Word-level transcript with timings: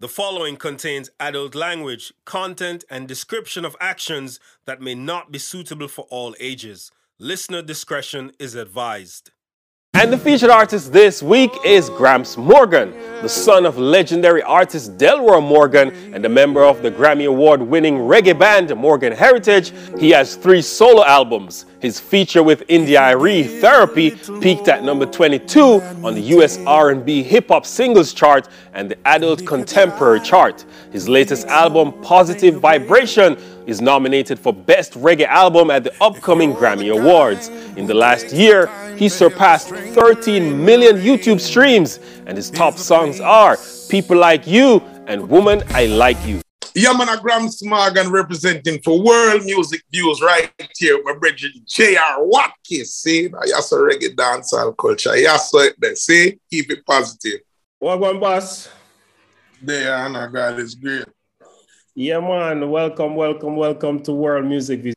The 0.00 0.06
following 0.06 0.56
contains 0.56 1.10
adult 1.18 1.56
language, 1.56 2.12
content, 2.24 2.84
and 2.88 3.08
description 3.08 3.64
of 3.64 3.74
actions 3.80 4.38
that 4.64 4.80
may 4.80 4.94
not 4.94 5.32
be 5.32 5.40
suitable 5.40 5.88
for 5.88 6.02
all 6.02 6.36
ages. 6.38 6.92
Listener 7.18 7.62
discretion 7.62 8.30
is 8.38 8.54
advised. 8.54 9.32
And 9.94 10.12
the 10.12 10.18
featured 10.18 10.50
artist 10.50 10.92
this 10.92 11.24
week 11.24 11.50
is 11.64 11.90
Gramps 11.90 12.36
Morgan, 12.36 12.92
the 13.20 13.28
son 13.28 13.66
of 13.66 13.78
legendary 13.78 14.44
artist 14.44 14.96
Denroy 14.96 15.42
Morgan 15.42 15.88
and 16.14 16.24
a 16.24 16.28
member 16.28 16.62
of 16.62 16.82
the 16.82 16.90
Grammy 16.92 17.26
Award 17.26 17.60
winning 17.60 17.96
reggae 17.96 18.38
band 18.38 18.72
Morgan 18.76 19.12
Heritage. 19.12 19.72
He 19.98 20.10
has 20.10 20.36
three 20.36 20.62
solo 20.62 21.04
albums. 21.04 21.66
His 21.80 21.98
feature 21.98 22.44
with 22.44 22.62
India.Arie, 22.68 23.42
Therapy, 23.60 24.10
peaked 24.40 24.68
at 24.68 24.84
number 24.84 25.06
22 25.06 25.80
on 26.04 26.14
the 26.14 26.22
US 26.36 26.58
R&B 26.58 27.24
hip 27.24 27.48
hop 27.48 27.66
singles 27.66 28.12
chart 28.12 28.48
and 28.78 28.88
the 28.88 28.98
adult 29.08 29.44
contemporary 29.44 30.20
chart. 30.20 30.64
His 30.92 31.08
latest 31.08 31.48
album, 31.48 31.92
Positive 32.00 32.54
Vibration, 32.60 33.36
is 33.66 33.80
nominated 33.80 34.38
for 34.38 34.52
Best 34.52 34.92
Reggae 34.92 35.26
Album 35.26 35.68
at 35.72 35.82
the 35.82 35.92
upcoming 36.00 36.54
Grammy 36.54 36.96
Awards. 36.96 37.48
In 37.76 37.86
the 37.86 37.94
last 37.94 38.32
year, 38.32 38.70
he 38.96 39.08
surpassed 39.08 39.70
13 39.70 40.64
million 40.64 40.96
YouTube 40.98 41.40
streams, 41.40 41.98
and 42.26 42.36
his 42.36 42.50
top 42.50 42.78
songs 42.78 43.18
are 43.20 43.56
People 43.88 44.16
Like 44.16 44.46
You 44.46 44.80
and 45.08 45.28
Woman 45.28 45.64
I 45.70 45.86
Like 45.86 46.24
You. 46.24 46.40
Yeah, 46.76 46.92
man, 46.92 47.08
a 47.08 47.20
Gramps 47.20 47.64
Morgan 47.64 48.12
representing 48.12 48.80
for 48.82 49.02
world 49.02 49.42
music 49.44 49.82
views 49.90 50.22
right 50.22 50.52
here. 50.76 51.00
My 51.02 51.14
brother 51.14 51.36
J.R. 51.66 52.24
Watkins, 52.24 52.94
see? 52.94 53.26
That's 53.26 53.72
a 53.72 53.76
reggae 53.76 54.14
dancehall 54.14 54.76
culture. 54.76 55.16
Yes, 55.16 55.50
so 55.50 55.66
they 55.80 55.96
see? 55.96 56.38
Keep 56.48 56.70
it 56.70 56.86
positive. 56.86 57.40
What 57.80 58.00
one, 58.00 58.18
boss? 58.18 58.68
There, 59.62 59.94
and 59.94 60.32
God 60.32 60.58
is 60.58 60.74
great. 60.74 61.04
Yeah, 61.94 62.18
man. 62.18 62.68
Welcome, 62.68 63.14
welcome, 63.14 63.54
welcome 63.54 64.00
to 64.02 64.12
World 64.12 64.46
Music 64.46 64.80
Vision. 64.80 64.94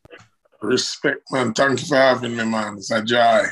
Respect, 0.63 1.21
man. 1.31 1.53
Thank 1.53 1.81
you 1.81 1.85
for 1.85 1.95
having 1.97 2.35
me, 2.35 2.43
man. 2.43 2.77
It's 2.77 2.89
a 2.89 3.03
joy. 3.03 3.43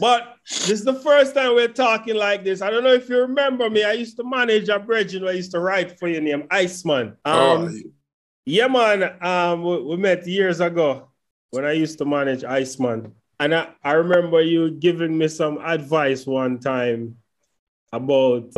But 0.00 0.34
this 0.48 0.70
is 0.70 0.84
the 0.84 0.94
first 0.94 1.32
time 1.36 1.54
we're 1.54 1.68
talking 1.68 2.16
like 2.16 2.42
this. 2.42 2.60
I 2.60 2.70
don't 2.70 2.82
know 2.82 2.92
if 2.92 3.08
you 3.08 3.18
remember 3.18 3.70
me. 3.70 3.84
I 3.84 3.92
used 3.92 4.16
to 4.16 4.24
manage 4.24 4.68
a 4.68 4.80
bridge 4.80 5.14
I 5.14 5.30
used 5.30 5.52
to 5.52 5.60
write 5.60 5.96
for 5.96 6.08
your 6.08 6.20
name, 6.20 6.48
Iceman. 6.50 7.16
Um, 7.24 7.36
oh. 7.36 7.70
Yeah, 8.46 8.66
man. 8.66 9.16
Um, 9.22 9.62
we, 9.62 9.80
we, 9.80 9.96
met 9.96 10.26
years 10.26 10.58
ago 10.58 11.12
when 11.50 11.64
I 11.64 11.72
used 11.72 11.98
to 11.98 12.04
manage 12.04 12.42
Iceman. 12.42 13.12
And 13.38 13.54
I, 13.54 13.68
I 13.84 13.92
remember 13.92 14.42
you 14.42 14.72
giving 14.72 15.16
me 15.16 15.28
some 15.28 15.58
advice 15.64 16.26
one 16.26 16.58
time 16.58 17.16
about 17.92 18.52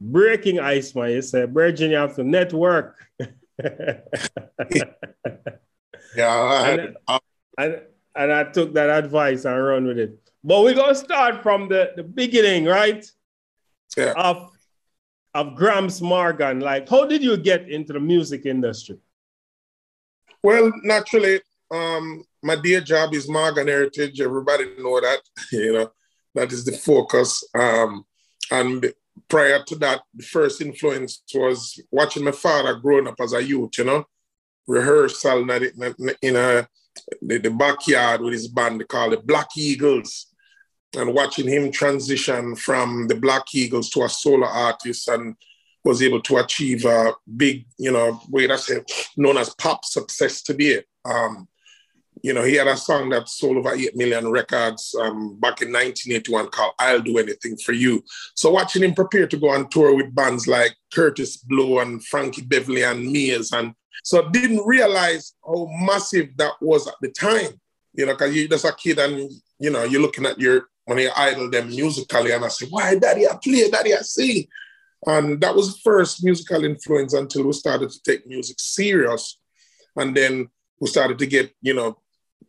breaking 0.00 0.60
Iceman. 0.60 1.10
You 1.10 1.22
said, 1.22 1.52
Bridging, 1.52 1.90
you 1.90 1.96
have 1.96 2.16
to 2.16 2.24
network. 2.24 2.98
yeah. 3.64 4.00
and, 6.16 6.96
and, 7.58 7.82
and 8.14 8.32
I 8.32 8.44
took 8.44 8.74
that 8.74 8.90
advice 8.90 9.44
and 9.44 9.64
run 9.64 9.86
with 9.86 9.98
it. 9.98 10.18
But 10.44 10.62
we're 10.62 10.74
gonna 10.74 10.94
start 10.94 11.42
from 11.42 11.68
the, 11.68 11.92
the 11.96 12.02
beginning, 12.02 12.64
right? 12.64 13.04
Yeah. 13.96 14.12
Of 14.16 14.50
of 15.34 15.54
Gramps 15.54 16.00
Morgan. 16.00 16.60
Like, 16.60 16.88
how 16.88 17.04
did 17.04 17.22
you 17.22 17.36
get 17.36 17.68
into 17.68 17.92
the 17.92 18.00
music 18.00 18.46
industry? 18.46 18.98
Well, 20.42 20.72
naturally, 20.82 21.40
um, 21.70 22.24
my 22.42 22.56
dear 22.56 22.80
job 22.80 23.14
is 23.14 23.28
Morgan 23.28 23.68
Heritage. 23.68 24.20
Everybody 24.20 24.74
know 24.78 25.00
that, 25.00 25.20
you 25.52 25.72
know, 25.72 25.90
that 26.34 26.52
is 26.52 26.64
the 26.64 26.72
focus. 26.72 27.44
Um, 27.54 28.04
and 28.50 28.92
prior 29.28 29.62
to 29.64 29.76
that, 29.76 30.02
the 30.14 30.22
first 30.22 30.60
influence 30.60 31.22
was 31.34 31.80
watching 31.90 32.24
my 32.24 32.30
father 32.32 32.74
growing 32.74 33.08
up 33.08 33.20
as 33.20 33.32
a 33.32 33.42
youth, 33.42 33.78
you 33.78 33.84
know, 33.84 34.04
rehearsal 34.66 35.50
in, 35.50 35.50
a, 35.50 36.14
in 36.22 36.36
a, 36.36 36.68
the, 37.22 37.38
the 37.38 37.50
backyard 37.50 38.20
with 38.20 38.32
his 38.32 38.48
band 38.48 38.86
called 38.88 39.12
the 39.12 39.18
Black 39.18 39.48
Eagles 39.56 40.26
and 40.96 41.14
watching 41.14 41.48
him 41.48 41.70
transition 41.70 42.56
from 42.56 43.06
the 43.08 43.14
Black 43.14 43.44
Eagles 43.54 43.90
to 43.90 44.04
a 44.04 44.08
solo 44.08 44.46
artist 44.46 45.08
and 45.08 45.34
was 45.84 46.02
able 46.02 46.20
to 46.22 46.38
achieve 46.38 46.84
a 46.84 47.12
big, 47.36 47.66
you 47.78 47.92
know, 47.92 48.20
way 48.28 48.46
that's 48.46 48.70
known 49.16 49.36
as 49.36 49.54
pop 49.54 49.84
success 49.84 50.42
today. 50.42 50.82
Um, 51.04 51.48
you 52.22 52.32
know, 52.32 52.42
he 52.42 52.54
had 52.54 52.66
a 52.66 52.76
song 52.76 53.10
that 53.10 53.28
sold 53.28 53.56
over 53.56 53.74
8 53.74 53.96
million 53.96 54.30
records 54.30 54.94
um, 55.00 55.38
back 55.40 55.62
in 55.62 55.72
1981 55.72 56.48
called 56.48 56.74
I'll 56.78 57.00
Do 57.00 57.18
Anything 57.18 57.56
for 57.56 57.72
You. 57.72 58.02
So 58.34 58.50
watching 58.50 58.82
him 58.82 58.94
prepare 58.94 59.26
to 59.26 59.36
go 59.36 59.50
on 59.50 59.68
tour 59.68 59.94
with 59.94 60.14
bands 60.14 60.46
like 60.46 60.74
Kurtis 60.92 61.42
Blow 61.46 61.80
and 61.80 62.04
Frankie 62.04 62.42
Beverly 62.42 62.82
and 62.82 63.10
Maze. 63.10 63.52
And 63.52 63.74
so 64.04 64.28
didn't 64.30 64.66
realize 64.66 65.34
how 65.44 65.68
massive 65.80 66.36
that 66.36 66.54
was 66.60 66.86
at 66.86 66.94
the 67.00 67.10
time. 67.10 67.60
You 67.94 68.06
know, 68.06 68.12
because 68.12 68.34
you're 68.34 68.48
just 68.48 68.64
a 68.64 68.72
kid 68.72 68.98
and, 68.98 69.30
you 69.58 69.70
know, 69.70 69.84
you're 69.84 70.02
looking 70.02 70.26
at 70.26 70.38
your 70.38 70.68
when 70.88 70.98
I 70.98 71.10
idol 71.14 71.50
them 71.50 71.68
musically, 71.68 72.32
and 72.32 72.42
I 72.42 72.48
said, 72.48 72.68
"Why, 72.70 72.94
Daddy, 72.94 73.28
I 73.28 73.38
play, 73.42 73.68
Daddy, 73.68 73.92
I 73.92 73.98
sing," 73.98 74.46
and 75.04 75.38
that 75.42 75.54
was 75.54 75.74
the 75.74 75.80
first 75.84 76.24
musical 76.24 76.64
influence 76.64 77.12
until 77.12 77.44
we 77.44 77.52
started 77.52 77.90
to 77.90 78.02
take 78.02 78.26
music 78.26 78.56
serious, 78.58 79.38
and 79.96 80.16
then 80.16 80.48
we 80.80 80.88
started 80.88 81.18
to 81.18 81.26
get, 81.26 81.52
you 81.60 81.74
know, 81.74 81.98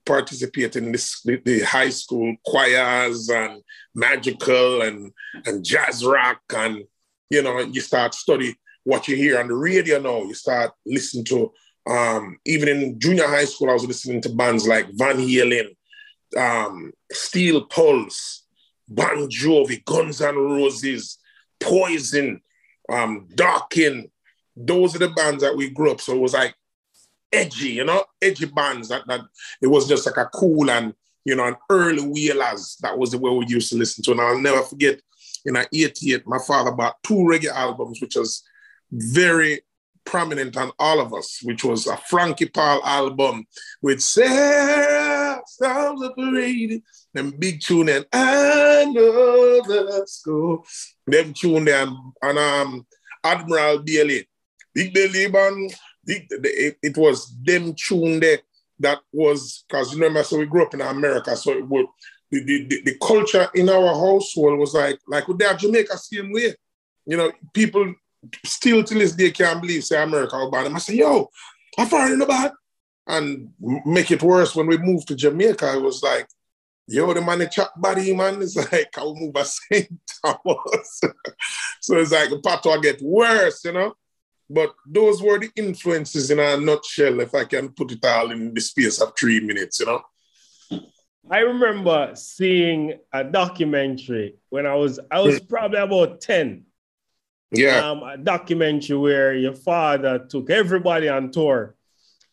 participate 0.09 0.75
in 0.75 0.91
this 0.91 1.21
the, 1.21 1.39
the 1.45 1.59
high 1.61 1.89
school 1.89 2.35
choirs 2.45 3.29
and 3.29 3.61
magical 3.93 4.81
and 4.81 5.11
and 5.45 5.63
jazz 5.63 6.03
rock, 6.03 6.41
and 6.55 6.83
you 7.29 7.41
know, 7.43 7.59
you 7.59 7.81
start 7.81 8.13
study 8.15 8.55
what 8.83 9.07
you 9.07 9.15
hear 9.15 9.39
on 9.39 9.47
the 9.47 9.53
radio 9.53 9.99
now. 9.99 10.23
You 10.23 10.33
start 10.33 10.71
listening 10.85 11.25
to 11.25 11.51
um, 11.89 12.37
even 12.45 12.69
in 12.69 12.99
junior 12.99 13.27
high 13.27 13.45
school, 13.45 13.69
I 13.69 13.73
was 13.73 13.85
listening 13.85 14.21
to 14.21 14.29
bands 14.29 14.67
like 14.67 14.87
Van 14.93 15.17
Halen, 15.17 15.75
um, 16.37 16.91
Steel 17.11 17.65
Pulse, 17.65 18.45
Bon 18.87 19.27
Jovi, 19.29 19.83
Guns 19.85 20.21
N' 20.21 20.35
Roses, 20.35 21.17
Poison, 21.59 22.41
um, 22.91 23.27
Dokken. 23.33 24.09
Those 24.55 24.95
are 24.95 24.99
the 24.99 25.09
bands 25.09 25.41
that 25.41 25.55
we 25.55 25.69
grew 25.69 25.91
up. 25.91 26.01
So 26.01 26.13
it 26.13 26.19
was 26.19 26.33
like 26.33 26.53
edgy, 27.31 27.69
you 27.69 27.83
know, 27.83 28.03
edgy 28.21 28.45
bands 28.45 28.89
that, 28.89 29.03
that 29.07 29.21
it 29.61 29.67
was 29.67 29.87
just 29.87 30.05
like 30.05 30.17
a 30.17 30.29
cool 30.33 30.69
and, 30.69 30.93
you 31.25 31.35
know, 31.35 31.45
an 31.45 31.55
early 31.69 32.05
Wailers. 32.05 32.77
That 32.81 32.97
was 32.97 33.11
the 33.11 33.17
way 33.17 33.31
we 33.31 33.45
used 33.47 33.71
to 33.71 33.77
listen 33.77 34.03
to. 34.03 34.11
And 34.11 34.21
I'll 34.21 34.39
never 34.39 34.61
forget 34.63 35.01
in 35.45 35.57
88, 35.57 36.27
my 36.27 36.39
father 36.39 36.71
bought 36.71 37.01
two 37.03 37.15
reggae 37.15 37.51
albums, 37.51 38.01
which 38.01 38.15
was 38.15 38.43
very 38.91 39.61
prominent 40.05 40.57
on 40.57 40.71
all 40.79 40.99
of 40.99 41.13
us, 41.13 41.39
which 41.43 41.63
was 41.63 41.87
a 41.87 41.97
Frankie 41.97 42.47
Paul 42.47 42.81
album 42.83 43.45
with 43.81 44.01
Sarah 44.01 45.41
Sounds 45.45 46.03
Operated, 46.03 46.81
them 47.13 47.31
big 47.37 47.61
tune 47.61 47.89
and 47.89 48.05
I 48.11 48.85
know 48.85 49.61
the. 49.61 50.63
Them 51.07 51.33
tune 51.33 51.67
and, 51.67 51.95
and 52.21 52.37
um, 52.37 52.87
Admiral 53.23 53.79
Bailey, 53.79 54.27
Big 54.73 54.93
Belly 54.93 55.27
Band, 55.29 55.75
big, 56.09 56.27
it, 56.31 56.77
it 56.81 56.97
was 56.97 57.31
them 57.43 57.75
tune 57.75 58.19
there 58.19 58.39
that 58.79 58.99
was, 59.13 59.63
because 59.67 59.91
you 59.91 59.99
remember, 59.99 60.23
so 60.23 60.39
we 60.39 60.45
grew 60.45 60.63
up 60.65 60.73
in 60.73 60.81
America, 60.81 61.35
so 61.35 61.51
it 61.51 61.67
would, 61.67 61.85
the, 62.31 62.43
the, 62.43 62.81
the, 62.83 62.97
culture 63.01 63.47
in 63.55 63.69
our 63.69 63.93
household 63.93 64.59
was 64.59 64.73
like, 64.73 64.99
like 65.07 65.27
with 65.27 65.39
that 65.39 65.59
Jamaica 65.59 65.97
same 65.97 66.31
way. 66.31 66.53
You 67.05 67.17
know, 67.17 67.31
people 67.53 67.93
still 68.45 68.83
to 68.83 68.93
this 68.93 69.13
day 69.13 69.31
can't 69.31 69.61
believe 69.61 69.83
say 69.83 70.01
America 70.01 70.47
ban 70.51 70.67
him. 70.67 70.75
I 70.75 70.79
say, 70.79 70.95
yo, 70.95 71.29
I 71.77 72.11
in 72.11 72.19
the 72.19 72.25
back. 72.25 72.51
And 73.07 73.49
make 73.59 74.11
it 74.11 74.21
worse, 74.21 74.55
when 74.55 74.67
we 74.67 74.77
moved 74.77 75.07
to 75.07 75.15
Jamaica, 75.15 75.73
it 75.75 75.81
was 75.81 76.03
like, 76.03 76.27
yo, 76.87 77.11
the 77.11 77.21
man, 77.21 77.39
the 77.39 77.47
chat 77.47 77.69
body, 77.75 78.15
man, 78.15 78.39
it's 78.41 78.55
like, 78.55 78.95
I 78.95 79.01
will 79.01 79.15
move 79.15 79.35
at 79.35 79.47
St. 79.71 79.89
Thomas. 80.23 81.01
so 81.81 81.97
it's 81.97 82.11
like, 82.11 82.29
the 82.29 82.39
patois 82.45 82.77
get 82.77 83.01
worse, 83.01 83.65
you 83.65 83.73
know? 83.73 83.95
But 84.49 84.73
those 84.85 85.21
were 85.21 85.39
the 85.39 85.51
influences 85.55 86.31
in 86.31 86.39
a 86.39 86.57
nutshell, 86.57 87.19
if 87.19 87.35
I 87.35 87.43
can 87.43 87.69
put 87.69 87.91
it 87.91 88.03
all 88.03 88.31
in 88.31 88.53
the 88.53 88.61
space 88.61 88.99
of 88.99 89.13
three 89.17 89.39
minutes, 89.39 89.79
you 89.79 89.85
know? 89.85 90.01
I 91.29 91.39
remember 91.39 92.11
seeing 92.15 92.97
a 93.13 93.23
documentary 93.23 94.37
when 94.49 94.65
I 94.65 94.73
was, 94.73 94.99
I 95.11 95.19
was 95.21 95.37
hmm. 95.37 95.45
probably 95.45 95.79
about 95.79 96.21
10 96.21 96.65
yeah. 97.51 97.89
Um, 97.89 98.03
a 98.03 98.17
documentary 98.17 98.97
where 98.97 99.33
your 99.33 99.53
father 99.53 100.19
took 100.19 100.49
everybody 100.49 101.09
on 101.09 101.31
tour 101.31 101.75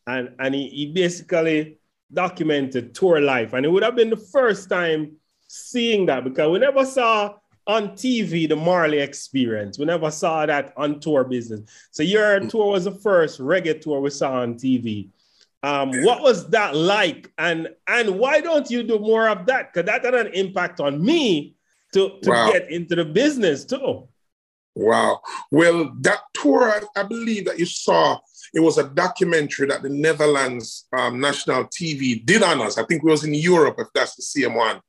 and, 0.07 0.31
and 0.39 0.55
he, 0.55 0.69
he 0.69 0.93
basically 0.93 1.79
documented 2.13 2.95
tour 2.95 3.21
life. 3.21 3.53
And 3.53 3.65
it 3.65 3.71
would 3.71 3.83
have 3.83 3.97
been 3.97 4.11
the 4.11 4.17
first 4.17 4.69
time 4.69 5.17
seeing 5.49 6.07
that 6.07 6.25
because 6.25 6.51
we 6.51 6.59
never 6.59 6.85
saw 6.85 7.35
on 7.67 7.91
TV 7.91 8.49
the 8.49 8.57
Marley 8.57 8.99
experience. 8.99 9.79
We 9.79 9.85
never 9.87 10.11
saw 10.11 10.47
that 10.47 10.73
on 10.77 11.01
tour 11.01 11.25
business. 11.25 11.61
So 11.91 12.03
your 12.03 12.41
tour 12.41 12.73
was 12.73 12.85
the 12.85 12.93
first 12.93 13.41
reggae 13.41 13.81
tour 13.81 14.01
we 14.01 14.11
saw 14.11 14.41
on 14.41 14.55
TV. 14.55 15.09
Um, 15.63 15.91
what 16.05 16.23
was 16.23 16.49
that 16.51 16.77
like? 16.77 17.33
And 17.39 17.69
and 17.89 18.19
why 18.19 18.41
don't 18.41 18.71
you 18.71 18.83
do 18.83 18.99
more 18.99 19.29
of 19.29 19.47
that? 19.47 19.73
Because 19.73 19.87
that 19.87 20.05
had 20.05 20.15
an 20.15 20.33
impact 20.35 20.81
on 20.81 21.05
me 21.05 21.57
to, 21.93 22.21
to 22.23 22.31
wow. 22.31 22.53
get 22.53 22.71
into 22.71 22.95
the 22.95 23.05
business 23.05 23.65
too. 23.65 24.09
Wow. 24.77 25.21
Well, 25.51 25.91
that 26.03 26.21
tour, 26.35 26.71
I, 26.71 27.01
I, 27.01 27.03
believe 27.05 27.47
that 27.47 27.59
you 27.59 27.65
saw, 27.65 28.19
it 28.53 28.61
was 28.61 28.77
a 28.77 28.85
documentary 28.85 29.67
that 29.69 29.83
the 29.83 29.89
Netherlands 29.89 30.87
um, 30.93 31.19
national 31.19 31.65
TV 31.65 32.25
did 32.25 32.43
on 32.43 32.61
us. 32.61 32.77
I 32.77 32.85
think 32.85 33.03
it 33.03 33.09
was 33.09 33.25
in 33.25 33.33
Europe, 33.33 33.77
if 33.79 33.87
that's 33.95 34.17
the 34.17 34.23
same 34.23 34.55
one. 34.55 34.81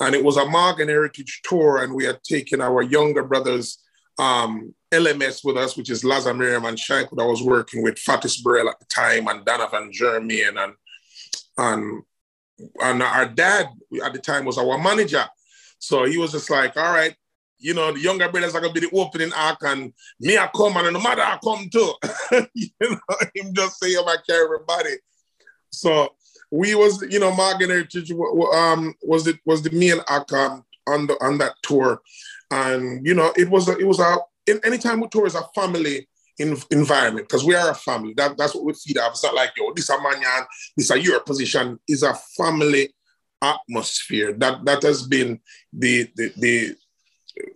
And 0.00 0.14
it 0.14 0.24
was 0.24 0.36
a 0.36 0.46
Morgan 0.46 0.88
Heritage 0.88 1.40
tour, 1.44 1.82
and 1.82 1.94
we 1.94 2.04
had 2.04 2.22
taken 2.22 2.60
our 2.60 2.82
younger 2.82 3.24
brothers 3.24 3.82
um, 4.18 4.74
LMS 4.92 5.44
with 5.44 5.56
us, 5.56 5.76
which 5.76 5.90
is 5.90 6.02
Laza 6.02 6.36
Miriam 6.36 6.64
and 6.64 6.78
Shank, 6.78 7.10
that 7.10 7.22
I 7.22 7.26
was 7.26 7.42
working 7.42 7.82
with, 7.82 7.96
Fatis 7.96 8.42
Burrell 8.42 8.68
at 8.68 8.78
the 8.78 8.86
time, 8.86 9.28
and 9.28 9.44
Donovan 9.44 9.90
Germain, 9.92 10.56
and, 10.56 10.72
and, 11.56 12.02
and 12.80 13.02
our 13.02 13.26
dad 13.26 13.66
at 14.04 14.12
the 14.12 14.18
time 14.18 14.44
was 14.44 14.58
our 14.58 14.78
manager. 14.78 15.24
So 15.78 16.04
he 16.04 16.18
was 16.18 16.32
just 16.32 16.50
like, 16.50 16.76
all 16.76 16.92
right, 16.92 17.14
you 17.58 17.74
know, 17.74 17.92
the 17.92 18.00
younger 18.00 18.28
brothers 18.28 18.54
are 18.54 18.60
gonna 18.60 18.72
be 18.72 18.80
the 18.80 18.90
opening 18.92 19.32
act, 19.34 19.62
and 19.64 19.92
me 20.20 20.38
I 20.38 20.48
come 20.54 20.76
and 20.76 20.94
the 20.94 20.98
mother 20.98 21.22
I 21.22 21.38
come 21.42 21.68
too. 21.70 21.92
you 22.54 22.68
know, 22.80 23.16
him 23.34 23.52
just 23.52 23.80
say 23.80 23.94
I 23.96 24.16
carry 24.28 24.44
everybody. 24.44 24.96
So 25.70 26.14
we 26.50 26.74
was, 26.74 27.04
you 27.10 27.20
know, 27.20 27.34
Morgan 27.34 27.70
Heritage 27.70 28.10
um 28.12 28.94
was 29.02 29.26
it 29.26 29.38
was 29.44 29.62
the 29.62 29.70
main 29.70 29.98
act 30.08 30.32
um, 30.32 30.64
on 30.86 31.06
the 31.06 31.14
on 31.22 31.38
that 31.38 31.54
tour, 31.62 32.00
and 32.50 33.06
you 33.06 33.14
know, 33.14 33.32
it 33.36 33.48
was 33.48 33.68
a, 33.68 33.76
it 33.76 33.86
was 33.86 34.00
a 34.00 34.16
anytime 34.64 35.00
we 35.00 35.08
tour 35.08 35.26
is 35.26 35.34
a 35.34 35.42
family 35.54 36.08
in, 36.38 36.56
environment 36.70 37.28
because 37.28 37.44
we 37.44 37.54
are 37.54 37.70
a 37.70 37.74
family. 37.74 38.14
That, 38.16 38.36
that's 38.38 38.54
what 38.54 38.64
we 38.64 38.72
feed 38.74 38.98
off. 38.98 39.12
It's 39.12 39.24
not 39.24 39.34
like 39.34 39.50
yo, 39.56 39.72
this 39.74 39.84
is 39.84 39.90
a 39.90 40.02
man, 40.02 40.46
this 40.76 40.90
a 40.90 41.00
your 41.00 41.20
position. 41.20 41.78
Is 41.88 42.02
a 42.02 42.14
family 42.14 42.94
atmosphere. 43.42 44.32
That 44.32 44.64
that 44.64 44.82
has 44.82 45.02
been 45.02 45.40
the 45.72 46.08
the 46.16 46.32
the 46.36 46.76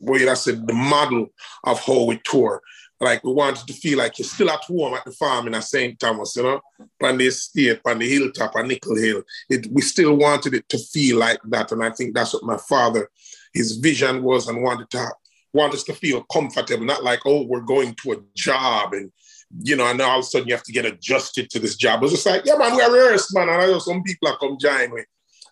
way 0.00 0.28
I 0.28 0.34
said 0.34 0.66
the 0.66 0.74
model 0.74 1.28
of 1.64 1.80
how 1.80 2.04
we 2.04 2.20
tour. 2.24 2.60
Like 3.02 3.24
we 3.24 3.32
wanted 3.32 3.66
to 3.66 3.72
feel 3.72 3.98
like 3.98 4.16
you're 4.18 4.26
still 4.26 4.48
at 4.50 4.60
home 4.60 4.94
at 4.94 5.04
the 5.04 5.10
farm 5.10 5.48
in 5.48 5.60
St. 5.60 5.98
Thomas, 5.98 6.36
you 6.36 6.44
know, 6.44 6.60
on 7.02 7.18
the 7.18 7.26
estate, 7.26 7.80
on 7.84 7.98
the 7.98 8.08
hilltop, 8.08 8.54
on 8.54 8.68
Nickel 8.68 8.96
Hill. 8.96 9.22
It, 9.50 9.66
we 9.72 9.82
still 9.82 10.14
wanted 10.14 10.54
it 10.54 10.68
to 10.68 10.78
feel 10.78 11.18
like 11.18 11.40
that. 11.48 11.72
And 11.72 11.82
I 11.82 11.90
think 11.90 12.14
that's 12.14 12.32
what 12.32 12.44
my 12.44 12.56
father, 12.56 13.10
his 13.52 13.76
vision 13.78 14.22
was 14.22 14.46
and 14.46 14.62
wanted 14.62 14.88
to 14.90 15.10
want 15.52 15.74
us 15.74 15.82
to 15.84 15.92
feel 15.92 16.22
comfortable, 16.32 16.84
not 16.84 17.02
like, 17.02 17.20
oh, 17.26 17.42
we're 17.42 17.60
going 17.60 17.94
to 18.02 18.12
a 18.12 18.16
job 18.36 18.94
and 18.94 19.10
you 19.58 19.76
know, 19.76 19.86
and 19.86 20.00
all 20.00 20.20
of 20.20 20.24
a 20.24 20.26
sudden 20.26 20.48
you 20.48 20.54
have 20.54 20.62
to 20.62 20.72
get 20.72 20.86
adjusted 20.86 21.50
to 21.50 21.58
this 21.58 21.76
job. 21.76 22.00
It 22.00 22.04
was 22.04 22.12
just 22.12 22.24
like, 22.24 22.46
yeah, 22.46 22.56
man, 22.56 22.74
we 22.74 22.80
are 22.80 22.90
rehearsed, 22.90 23.34
man. 23.34 23.48
And 23.48 23.62
I 23.62 23.66
know 23.66 23.80
some 23.80 24.02
people 24.02 24.28
have 24.28 24.38
come 24.38 24.56
join 24.58 24.94
me. 24.94 25.02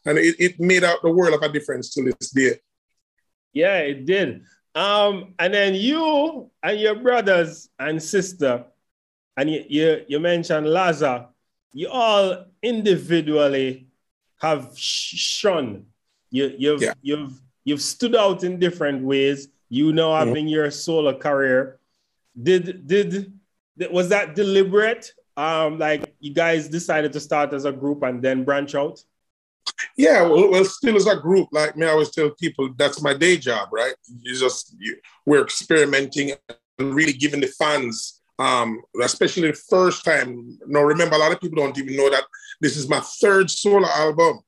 And 0.06 0.16
it, 0.18 0.36
it 0.38 0.60
made 0.60 0.84
out 0.84 1.02
the 1.02 1.10
world 1.10 1.34
of 1.34 1.42
a 1.42 1.52
difference 1.52 1.92
to 1.94 2.04
this 2.04 2.30
day. 2.30 2.54
Yeah, 3.52 3.78
it 3.78 4.06
did. 4.06 4.42
Um, 4.74 5.34
and 5.38 5.52
then 5.52 5.74
you 5.74 6.50
and 6.62 6.78
your 6.78 6.94
brothers 6.94 7.68
and 7.78 8.02
sister, 8.02 8.64
and 9.36 9.50
you, 9.50 9.64
you, 9.68 10.04
you 10.08 10.20
mentioned 10.20 10.66
Laza, 10.66 11.26
you 11.72 11.88
all 11.88 12.46
individually 12.62 13.88
have 14.40 14.72
shone. 14.76 15.86
You, 16.30 16.54
you've, 16.56 16.82
yeah. 16.82 16.94
you've, 17.02 17.40
you've 17.64 17.82
stood 17.82 18.14
out 18.14 18.44
in 18.44 18.58
different 18.58 19.02
ways. 19.02 19.48
You 19.68 19.92
know, 19.92 20.14
having 20.14 20.46
mm-hmm. 20.46 20.48
your 20.48 20.70
solo 20.70 21.16
career. 21.16 21.78
Did, 22.40 22.86
did, 22.86 23.32
was 23.90 24.08
that 24.08 24.34
deliberate? 24.34 25.12
Um, 25.36 25.78
like 25.78 26.14
you 26.20 26.34
guys 26.34 26.68
decided 26.68 27.12
to 27.12 27.20
start 27.20 27.52
as 27.52 27.64
a 27.64 27.72
group 27.72 28.02
and 28.02 28.20
then 28.20 28.44
branch 28.44 28.74
out? 28.74 29.02
Yeah, 29.96 30.22
well, 30.22 30.50
well, 30.50 30.64
still 30.64 30.96
as 30.96 31.06
a 31.06 31.16
group, 31.16 31.48
like 31.52 31.76
me, 31.76 31.86
I 31.86 31.90
always 31.90 32.10
tell 32.10 32.30
people 32.30 32.70
that's 32.76 33.02
my 33.02 33.14
day 33.14 33.36
job, 33.36 33.68
right? 33.72 33.94
You 34.22 34.34
just 34.38 34.74
you, 34.78 34.96
we're 35.26 35.42
experimenting 35.42 36.32
and 36.78 36.94
really 36.94 37.12
giving 37.12 37.40
the 37.40 37.46
fans, 37.46 38.20
um, 38.38 38.80
especially 39.02 39.50
the 39.50 39.60
first 39.68 40.04
time. 40.04 40.58
Now, 40.66 40.82
remember, 40.82 41.16
a 41.16 41.18
lot 41.18 41.32
of 41.32 41.40
people 41.40 41.62
don't 41.62 41.78
even 41.78 41.96
know 41.96 42.10
that 42.10 42.24
this 42.60 42.76
is 42.76 42.88
my 42.88 43.00
third 43.20 43.50
solo 43.50 43.88
album. 43.88 44.40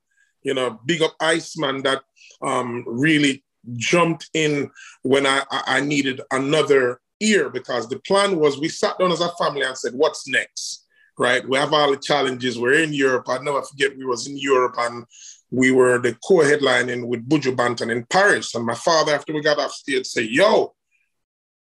You 0.43 0.55
know, 0.55 0.81
big 0.87 1.03
up 1.03 1.15
Iceman 1.21 1.83
that 1.83 2.03
um, 2.43 2.85
really 2.87 3.45
jumped 3.75 4.29
in 4.35 4.71
when 5.03 5.27
I, 5.27 5.43
I 5.51 5.81
needed 5.81 6.21
another 6.33 7.01
ear 7.21 7.49
because 7.49 7.89
the 7.89 8.01
plan 8.01 8.39
was 8.39 8.59
we 8.59 8.69
sat 8.69 8.99
down 8.99 9.13
as 9.13 9.21
a 9.21 9.31
family 9.39 9.63
and 9.63 9.77
said, 9.77 9.95
"What's 9.95 10.27
next?" 10.27 10.81
Right? 11.23 11.49
We 11.49 11.57
have 11.57 11.73
all 11.73 11.93
the 11.93 11.97
challenges. 11.97 12.59
We're 12.59 12.83
in 12.83 12.93
Europe. 12.93 13.27
I 13.29 13.39
never 13.39 13.63
forget 13.63 13.97
we 13.97 14.05
was 14.05 14.27
in 14.27 14.37
Europe 14.37 14.75
and 14.79 15.05
we 15.51 15.71
were 15.71 15.99
the 15.99 16.17
co-headlining 16.27 17.07
with 17.07 17.29
Buju 17.29 17.55
Banton 17.55 17.93
in 17.93 18.05
Paris. 18.07 18.55
And 18.55 18.67
my 18.67 18.75
father, 18.75 19.15
after 19.15 19.33
we 19.33 19.41
got 19.43 19.59
off 19.59 19.73
stage, 19.73 20.07
said, 20.07 20.27
yo, 20.27 20.75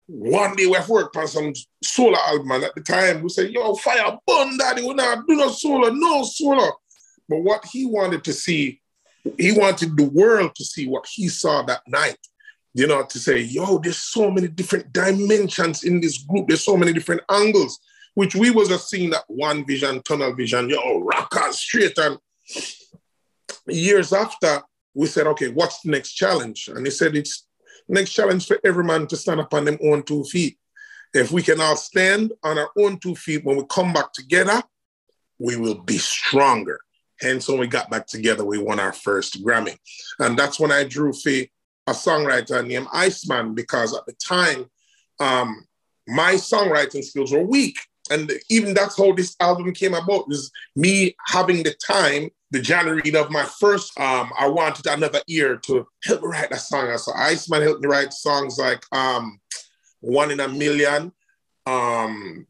one 0.06 0.56
day 0.56 0.66
we 0.66 0.72
have 0.72 0.88
worked 0.88 1.16
on 1.16 1.28
some 1.28 1.52
solo 1.82 2.18
album. 2.26 2.50
And 2.50 2.64
at 2.64 2.74
the 2.74 2.80
time, 2.80 3.22
we 3.22 3.28
said, 3.28 3.50
yo, 3.50 3.74
fire 3.74 4.18
burn 4.26 4.58
daddy, 4.58 4.82
We're 4.82 4.94
not 4.94 5.26
doing 5.26 5.38
no 5.38 5.50
solo, 5.50 5.90
no 5.90 6.24
solo. 6.24 6.72
But 7.28 7.42
what 7.42 7.64
he 7.72 7.86
wanted 7.86 8.24
to 8.24 8.32
see, 8.32 8.80
he 9.38 9.52
wanted 9.52 9.96
the 9.96 10.04
world 10.04 10.54
to 10.56 10.64
see 10.64 10.88
what 10.88 11.06
he 11.10 11.28
saw 11.28 11.62
that 11.62 11.82
night. 11.86 12.18
You 12.74 12.88
know, 12.88 13.04
to 13.04 13.18
say, 13.20 13.40
yo, 13.40 13.78
there's 13.78 13.98
so 13.98 14.30
many 14.30 14.48
different 14.48 14.92
dimensions 14.92 15.84
in 15.84 16.00
this 16.00 16.18
group. 16.18 16.48
There's 16.48 16.64
so 16.64 16.76
many 16.76 16.92
different 16.92 17.22
angles 17.30 17.78
which 18.14 18.34
we 18.34 18.50
was 18.50 18.68
just 18.68 18.88
seeing 18.88 19.10
that 19.10 19.24
one 19.28 19.66
vision, 19.66 20.02
tunnel 20.02 20.34
vision, 20.34 20.68
yo, 20.68 21.00
rockers 21.00 21.58
straight. 21.58 21.98
And 21.98 22.18
years 23.66 24.12
after, 24.12 24.62
we 24.94 25.06
said, 25.06 25.26
okay, 25.26 25.48
what's 25.48 25.80
the 25.80 25.90
next 25.90 26.12
challenge? 26.12 26.68
And 26.68 26.86
he 26.86 26.90
said, 26.90 27.16
it's 27.16 27.46
next 27.88 28.12
challenge 28.12 28.46
for 28.46 28.58
every 28.64 28.84
man 28.84 29.06
to 29.08 29.16
stand 29.16 29.40
up 29.40 29.52
on 29.52 29.64
them 29.64 29.78
own 29.82 30.04
two 30.04 30.24
feet. 30.24 30.58
If 31.12 31.32
we 31.32 31.42
can 31.42 31.60
all 31.60 31.76
stand 31.76 32.32
on 32.42 32.58
our 32.58 32.70
own 32.78 32.98
two 32.98 33.14
feet 33.14 33.44
when 33.44 33.56
we 33.56 33.64
come 33.68 33.92
back 33.92 34.12
together, 34.12 34.62
we 35.38 35.56
will 35.56 35.82
be 35.82 35.98
stronger. 35.98 36.78
Hence, 37.20 37.48
when 37.48 37.58
we 37.58 37.66
got 37.66 37.90
back 37.90 38.06
together, 38.06 38.44
we 38.44 38.58
won 38.58 38.80
our 38.80 38.92
first 38.92 39.44
Grammy. 39.44 39.76
And 40.18 40.38
that's 40.38 40.58
when 40.58 40.72
I 40.72 40.84
drew 40.84 41.12
for 41.12 41.30
a 41.86 41.92
songwriter 41.92 42.66
named 42.66 42.88
Iceman, 42.92 43.54
because 43.54 43.94
at 43.94 44.06
the 44.06 44.14
time, 44.14 44.66
um, 45.20 45.64
my 46.08 46.34
songwriting 46.34 47.04
skills 47.04 47.32
were 47.32 47.42
weak 47.42 47.76
and 48.10 48.30
even 48.50 48.74
that's 48.74 48.96
how 48.98 49.12
this 49.12 49.34
album 49.40 49.72
came 49.72 49.94
about 49.94 50.26
is 50.28 50.50
me 50.76 51.14
having 51.26 51.62
the 51.62 51.74
time 51.86 52.28
the 52.50 52.60
january 52.60 53.14
of 53.14 53.30
my 53.30 53.44
first 53.58 53.98
um 53.98 54.30
i 54.38 54.46
wanted 54.46 54.86
another 54.86 55.20
ear 55.28 55.56
to 55.56 55.86
help 56.04 56.22
me 56.22 56.28
write 56.28 56.50
that 56.50 56.60
song. 56.60 56.96
So 56.98 57.12
iceman 57.14 57.62
helped 57.62 57.82
me 57.82 57.88
write 57.88 58.12
songs 58.12 58.58
like 58.58 58.84
um 58.92 59.40
one 60.00 60.30
in 60.30 60.40
a 60.40 60.48
million 60.48 61.12
um 61.66 62.46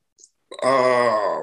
uh 0.63 1.41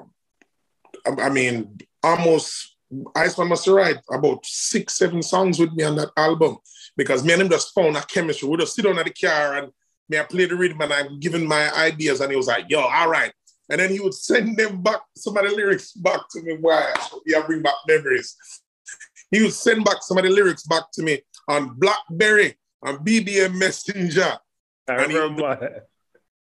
i 1.18 1.30
mean 1.30 1.80
almost 2.03 2.72
iceman 3.15 3.48
must 3.48 3.68
write 3.68 4.00
about 4.12 4.46
six 4.46 4.98
seven 4.98 5.22
songs 5.22 5.60
with 5.60 5.74
me 5.74 5.84
on 5.84 5.96
that 5.96 6.12
album. 6.18 6.58
Because 6.98 7.24
me 7.24 7.34
and 7.34 7.44
him 7.44 7.50
just 7.50 7.74
found 7.74 7.96
a 7.96 8.01
chemistry. 8.01 8.48
We 8.48 8.58
just 8.58 8.75
sit 8.75 8.86
on 8.86 8.98
the 8.98 9.10
car 9.10 9.58
and 9.58 9.72
me 10.10 10.20
I 10.20 10.24
play 10.24 10.46
the 10.46 10.56
rhythm 10.56 10.82
and 10.82 10.94
I'm 10.94 11.20
giving 11.20 11.48
my 11.48 11.74
ideas 11.74 12.20
and 12.20 12.32
he 12.32 12.38
was 12.38 12.48
like, 12.48 12.65
yo, 12.70 12.82
all 12.82 13.10
right, 13.10 13.32
and 13.72 13.80
then 13.80 13.90
he 13.90 14.01
would 14.01 14.13
send 14.13 14.58
them 14.58 14.84
back, 14.84 15.00
some 15.16 15.38
of 15.38 15.50
the 15.50 15.56
lyrics 15.56 15.94
back 15.94 16.20
to 16.32 16.42
me. 16.42 16.58
Why? 16.60 16.94
Yeah, 17.25 17.42
bring 17.48 17.62
back 17.62 17.75
memories. 17.88 18.36
He 19.32 19.42
would 19.42 19.54
send 19.54 19.86
back 19.86 19.98
some 20.01 20.18
of 20.18 20.25
the 20.25 20.30
lyrics 20.30 20.63
back 20.63 20.92
to 20.94 21.01
me 21.01 21.22
on 21.48 21.75
Blackberry, 21.80 22.58
on 22.84 22.98
BBM 22.98 23.56
Messenger. 23.56 24.38
I 24.90 24.94
and 24.94 25.13
remember. 25.13 25.88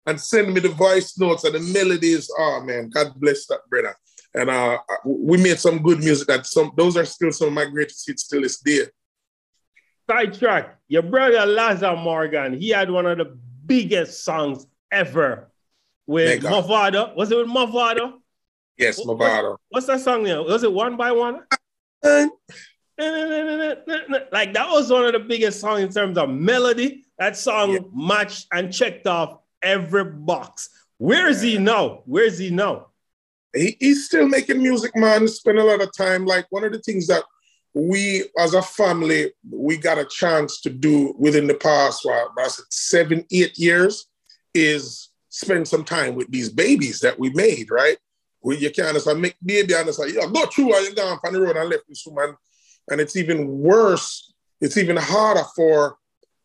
And 0.07 0.19
send 0.19 0.55
me 0.55 0.61
the 0.61 0.71
voice 0.71 1.19
notes 1.19 1.45
and 1.45 1.55
the 1.55 1.61
melodies. 1.61 2.31
Oh 2.39 2.63
man, 2.65 2.89
God 2.89 3.13
bless 3.17 3.47
that 3.49 3.69
brother. 3.69 3.95
And 4.33 4.49
uh, 4.49 4.79
we 5.05 5.37
made 5.37 5.59
some 5.59 5.83
good 5.83 5.99
music. 5.99 6.27
That 6.27 6.47
some 6.47 6.73
those 6.75 6.97
are 6.97 7.05
still 7.05 7.33
some 7.33 7.49
of 7.49 7.55
my 7.55 7.67
greatest 7.67 8.07
hits 8.07 8.27
till 8.27 8.41
this 8.41 8.59
day. 8.61 8.87
Sidetrack. 10.09 10.79
Your 10.89 11.03
brother 11.03 11.47
Laza 11.47 12.03
Morgan, 12.03 12.59
he 12.59 12.71
had 12.71 12.91
one 12.91 13.05
of 13.05 13.19
the 13.19 13.39
biggest 13.67 14.25
songs 14.25 14.67
ever 14.91 15.50
with 16.11 16.43
Mavado. 16.43 17.15
Was 17.15 17.31
it 17.31 17.39
with 17.39 17.47
Mavado? 17.47 18.15
Yes, 18.77 19.01
Mavado. 19.05 19.57
What's, 19.69 19.87
that 19.87 20.01
song 20.01 20.25
there? 20.25 20.43
Was 20.43 20.65
it 20.65 20.73
One 20.73 20.97
by 20.97 21.13
One? 21.13 21.45
like 22.03 22.33
that 24.53 24.69
was 24.71 24.91
one 24.91 25.05
of 25.05 25.13
the 25.13 25.25
biggest 25.27 25.61
songs 25.61 25.83
in 25.83 25.91
terms 25.93 26.19
of 26.19 26.29
melody. 26.29 27.05
That 27.19 27.37
song 27.37 27.73
yeah. 27.73 27.79
matched 27.95 28.49
and 28.53 28.73
checked 28.73 29.07
off 29.07 29.39
every 29.63 30.05
box. 30.05 30.69
Where 30.99 31.29
is 31.29 31.43
he 31.43 31.59
now? 31.59 32.03
Where 32.07 32.25
is 32.25 32.39
he 32.39 32.51
now? 32.51 32.89
He, 33.55 33.77
he's 33.79 34.07
still 34.07 34.27
making 34.27 34.61
music, 34.61 34.97
man. 34.97 35.29
Spend 35.29 35.59
a 35.59 35.65
lot 35.65 35.81
of 35.81 35.97
time. 35.97 36.27
Like 36.27 36.47
one 36.51 36.65
of 36.65 36.73
the 36.73 36.81
things 36.81 37.07
that 37.07 37.23
we 37.73 38.25
as 38.37 38.55
a 38.55 38.63
family 38.63 39.31
we 39.49 39.77
got 39.77 39.97
a 39.97 40.05
chance 40.05 40.61
to 40.63 40.71
do 40.71 41.15
within 41.17 41.47
the 41.47 41.55
past 41.55 42.05
what, 42.05 42.33
seven, 42.71 43.25
eight 43.31 43.57
years 43.57 44.07
is 44.55 45.10
spend 45.31 45.67
some 45.67 45.85
time 45.85 46.15
with 46.15 46.31
these 46.31 46.51
babies 46.51 47.01
that 47.01 47.19
we 47.19 47.31
made, 47.31 47.71
right? 47.71 47.97
Where 48.41 48.57
you 48.57 48.71
can't 48.71 48.95
just 48.95 49.17
make 49.17 49.37
baby 49.45 49.75
and 49.75 49.89
it's 49.89 49.99
like, 49.99 50.13
yeah, 50.13 50.27
go 50.27 50.47
through 50.47 50.71
while 50.71 50.85
you're 50.85 50.95
down 50.95 51.19
on 51.25 51.33
the 51.33 51.41
road 51.41 51.57
and 51.57 51.71
left 51.71 51.89
this 51.89 52.05
woman. 52.07 52.37
And 52.91 53.01
it's 53.01 53.17
even 53.17 53.59
worse, 53.61 54.35
it's 54.61 54.77
even 54.77 54.97
harder 54.97 55.45
for 55.57 55.97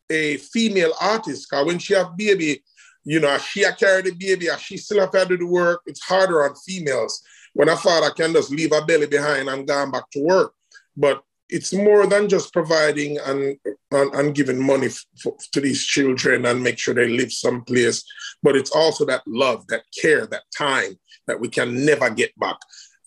a 0.10 0.38
female 0.38 0.94
artist 1.02 1.48
because 1.50 1.66
when 1.66 1.80
she 1.80 1.96
have 1.96 2.16
baby, 2.16 2.64
you 3.04 3.20
know, 3.20 3.38
she 3.38 3.66
carry 3.78 4.04
the 4.04 4.12
baby, 4.12 4.48
she 4.60 4.78
still 4.78 5.00
have 5.00 5.12
to 5.12 5.26
do 5.26 5.38
the 5.38 5.46
work. 5.46 5.82
It's 5.86 6.04
harder 6.04 6.44
on 6.44 6.56
females. 6.56 7.22
When 7.54 7.70
a 7.70 7.78
father 7.78 8.10
can 8.12 8.34
just 8.34 8.52
leave 8.52 8.72
a 8.72 8.86
belly 8.86 9.08
behind 9.08 9.48
and 9.48 9.68
gone 9.68 9.92
back 9.92 10.10
to 10.12 10.22
work. 10.22 10.54
But 10.98 11.24
it's 11.50 11.74
more 11.74 12.08
than 12.08 12.28
just 12.28 12.54
providing 12.54 13.18
and, 13.20 13.58
and, 13.92 14.14
and 14.14 14.36
giving 14.36 14.66
money 14.66 14.90
to 15.52 15.62
these 15.62 15.84
children 15.84 16.46
and 16.46 16.64
make 16.64 16.78
sure 16.80 16.94
they 16.94 17.08
live 17.08 17.32
someplace, 17.32 18.04
but 18.42 18.56
it's 18.56 18.72
also 18.72 19.06
that 19.06 19.22
love, 19.28 19.66
that 19.68 19.84
care, 20.00 20.26
that 20.28 20.44
time 20.58 20.98
that 21.28 21.40
we 21.40 21.48
can 21.48 21.86
never 21.86 22.10
get 22.10 22.38
back. 22.40 22.58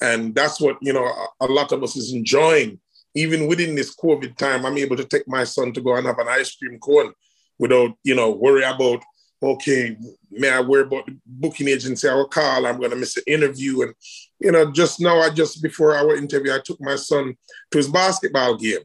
And 0.00 0.34
that's 0.34 0.60
what, 0.60 0.76
you 0.80 0.92
know, 0.92 1.04
a, 1.04 1.26
a 1.40 1.46
lot 1.46 1.72
of 1.72 1.82
us 1.82 1.96
is 1.96 2.12
enjoying. 2.12 2.78
Even 3.14 3.48
within 3.48 3.74
this 3.74 3.96
COVID 3.96 4.36
time, 4.36 4.64
I'm 4.64 4.78
able 4.78 4.96
to 4.96 5.04
take 5.04 5.26
my 5.26 5.44
son 5.44 5.72
to 5.72 5.80
go 5.80 5.96
and 5.96 6.06
have 6.06 6.18
an 6.18 6.28
ice 6.28 6.54
cream 6.54 6.78
cone 6.78 7.12
without, 7.58 7.92
you 8.04 8.14
know, 8.14 8.30
worry 8.30 8.62
about 8.62 9.02
okay, 9.42 9.96
may 10.30 10.50
I 10.50 10.60
worry 10.60 10.82
about 10.82 11.06
the 11.06 11.16
booking 11.26 11.68
agency 11.68 12.08
I 12.08 12.14
will 12.14 12.28
call, 12.28 12.66
I'm 12.66 12.80
gonna 12.80 12.96
miss 12.96 13.16
an 13.16 13.24
interview. 13.26 13.82
And 13.82 13.94
you 14.40 14.52
know, 14.52 14.70
just 14.72 15.00
now 15.00 15.20
I 15.20 15.30
just 15.30 15.62
before 15.62 15.94
our 15.94 16.16
interview, 16.16 16.52
I 16.52 16.60
took 16.64 16.80
my 16.80 16.96
son 16.96 17.36
to 17.70 17.78
his 17.78 17.88
basketball 17.88 18.56
game. 18.56 18.80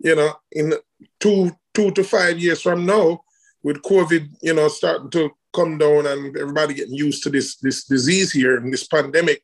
You 0.00 0.16
know, 0.16 0.34
in 0.52 0.74
two 1.20 1.52
two 1.74 1.90
to 1.92 2.04
five 2.04 2.38
years 2.38 2.62
from 2.62 2.86
now, 2.86 3.20
with 3.62 3.82
COVID, 3.82 4.28
you 4.42 4.54
know, 4.54 4.68
starting 4.68 5.10
to 5.10 5.30
come 5.54 5.78
down 5.78 6.06
and 6.06 6.36
everybody 6.36 6.74
getting 6.74 6.94
used 6.94 7.22
to 7.24 7.30
this 7.30 7.56
this 7.56 7.84
disease 7.84 8.32
here 8.32 8.56
and 8.56 8.72
this 8.72 8.86
pandemic, 8.86 9.42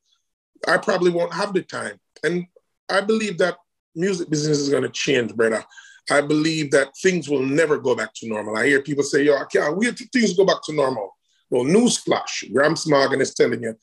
I 0.66 0.78
probably 0.78 1.10
won't 1.10 1.34
have 1.34 1.52
the 1.52 1.62
time. 1.62 1.98
And 2.22 2.46
I 2.88 3.00
believe 3.00 3.38
that 3.38 3.56
music 3.94 4.30
business 4.30 4.58
is 4.58 4.70
gonna 4.70 4.88
change, 4.88 5.34
brother. 5.34 5.64
I 6.10 6.20
believe 6.20 6.70
that 6.72 6.96
things 7.02 7.28
will 7.28 7.44
never 7.44 7.78
go 7.78 7.94
back 7.94 8.12
to 8.16 8.28
normal. 8.28 8.56
I 8.56 8.66
hear 8.66 8.82
people 8.82 9.04
say, 9.04 9.22
yo, 9.22 9.36
I 9.36 9.44
can't 9.44 9.98
things 10.12 10.36
go 10.36 10.44
back 10.44 10.62
to 10.64 10.74
normal. 10.74 11.16
Well, 11.50 11.64
newsflash, 11.64 12.52
Gramps 12.52 12.86
Morgan 12.86 13.20
is 13.20 13.34
telling 13.34 13.62
you, 13.62 13.74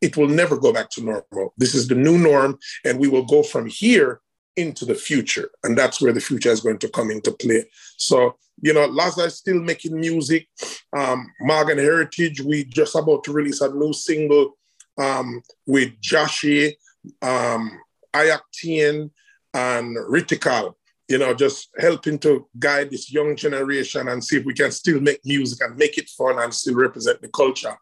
it 0.00 0.16
will 0.16 0.28
never 0.28 0.56
go 0.58 0.72
back 0.72 0.90
to 0.90 1.02
normal. 1.02 1.54
This 1.56 1.74
is 1.74 1.88
the 1.88 1.94
new 1.94 2.18
norm, 2.18 2.58
and 2.84 2.98
we 2.98 3.08
will 3.08 3.24
go 3.24 3.42
from 3.42 3.66
here 3.66 4.20
into 4.56 4.84
the 4.84 4.94
future. 4.94 5.48
And 5.62 5.78
that's 5.78 6.02
where 6.02 6.12
the 6.12 6.20
future 6.20 6.50
is 6.50 6.60
going 6.60 6.78
to 6.78 6.88
come 6.88 7.10
into 7.10 7.32
play. 7.32 7.64
So, 7.96 8.36
you 8.60 8.74
know, 8.74 8.88
Laza 8.88 9.26
is 9.26 9.36
still 9.36 9.60
making 9.60 9.98
music. 9.98 10.48
Um, 10.94 11.30
Morgan 11.40 11.78
Heritage, 11.78 12.40
we 12.42 12.64
just 12.64 12.94
about 12.96 13.24
to 13.24 13.32
release 13.32 13.60
a 13.60 13.72
new 13.72 13.92
single 13.92 14.58
um, 14.98 15.42
with 15.66 15.98
Joshie, 16.00 16.74
um, 17.22 17.78
Ayaktian, 18.14 19.10
and 19.54 19.96
Ritical 19.96 20.74
you 21.12 21.18
know, 21.18 21.34
just 21.34 21.68
helping 21.78 22.18
to 22.18 22.48
guide 22.58 22.90
this 22.90 23.12
young 23.12 23.36
generation 23.36 24.08
and 24.08 24.24
see 24.24 24.38
if 24.38 24.46
we 24.46 24.54
can 24.54 24.70
still 24.70 24.98
make 24.98 25.20
music 25.26 25.60
and 25.60 25.76
make 25.76 25.98
it 25.98 26.08
fun 26.08 26.38
and 26.38 26.54
still 26.54 26.74
represent 26.74 27.20
the 27.20 27.28
culture. 27.28 27.76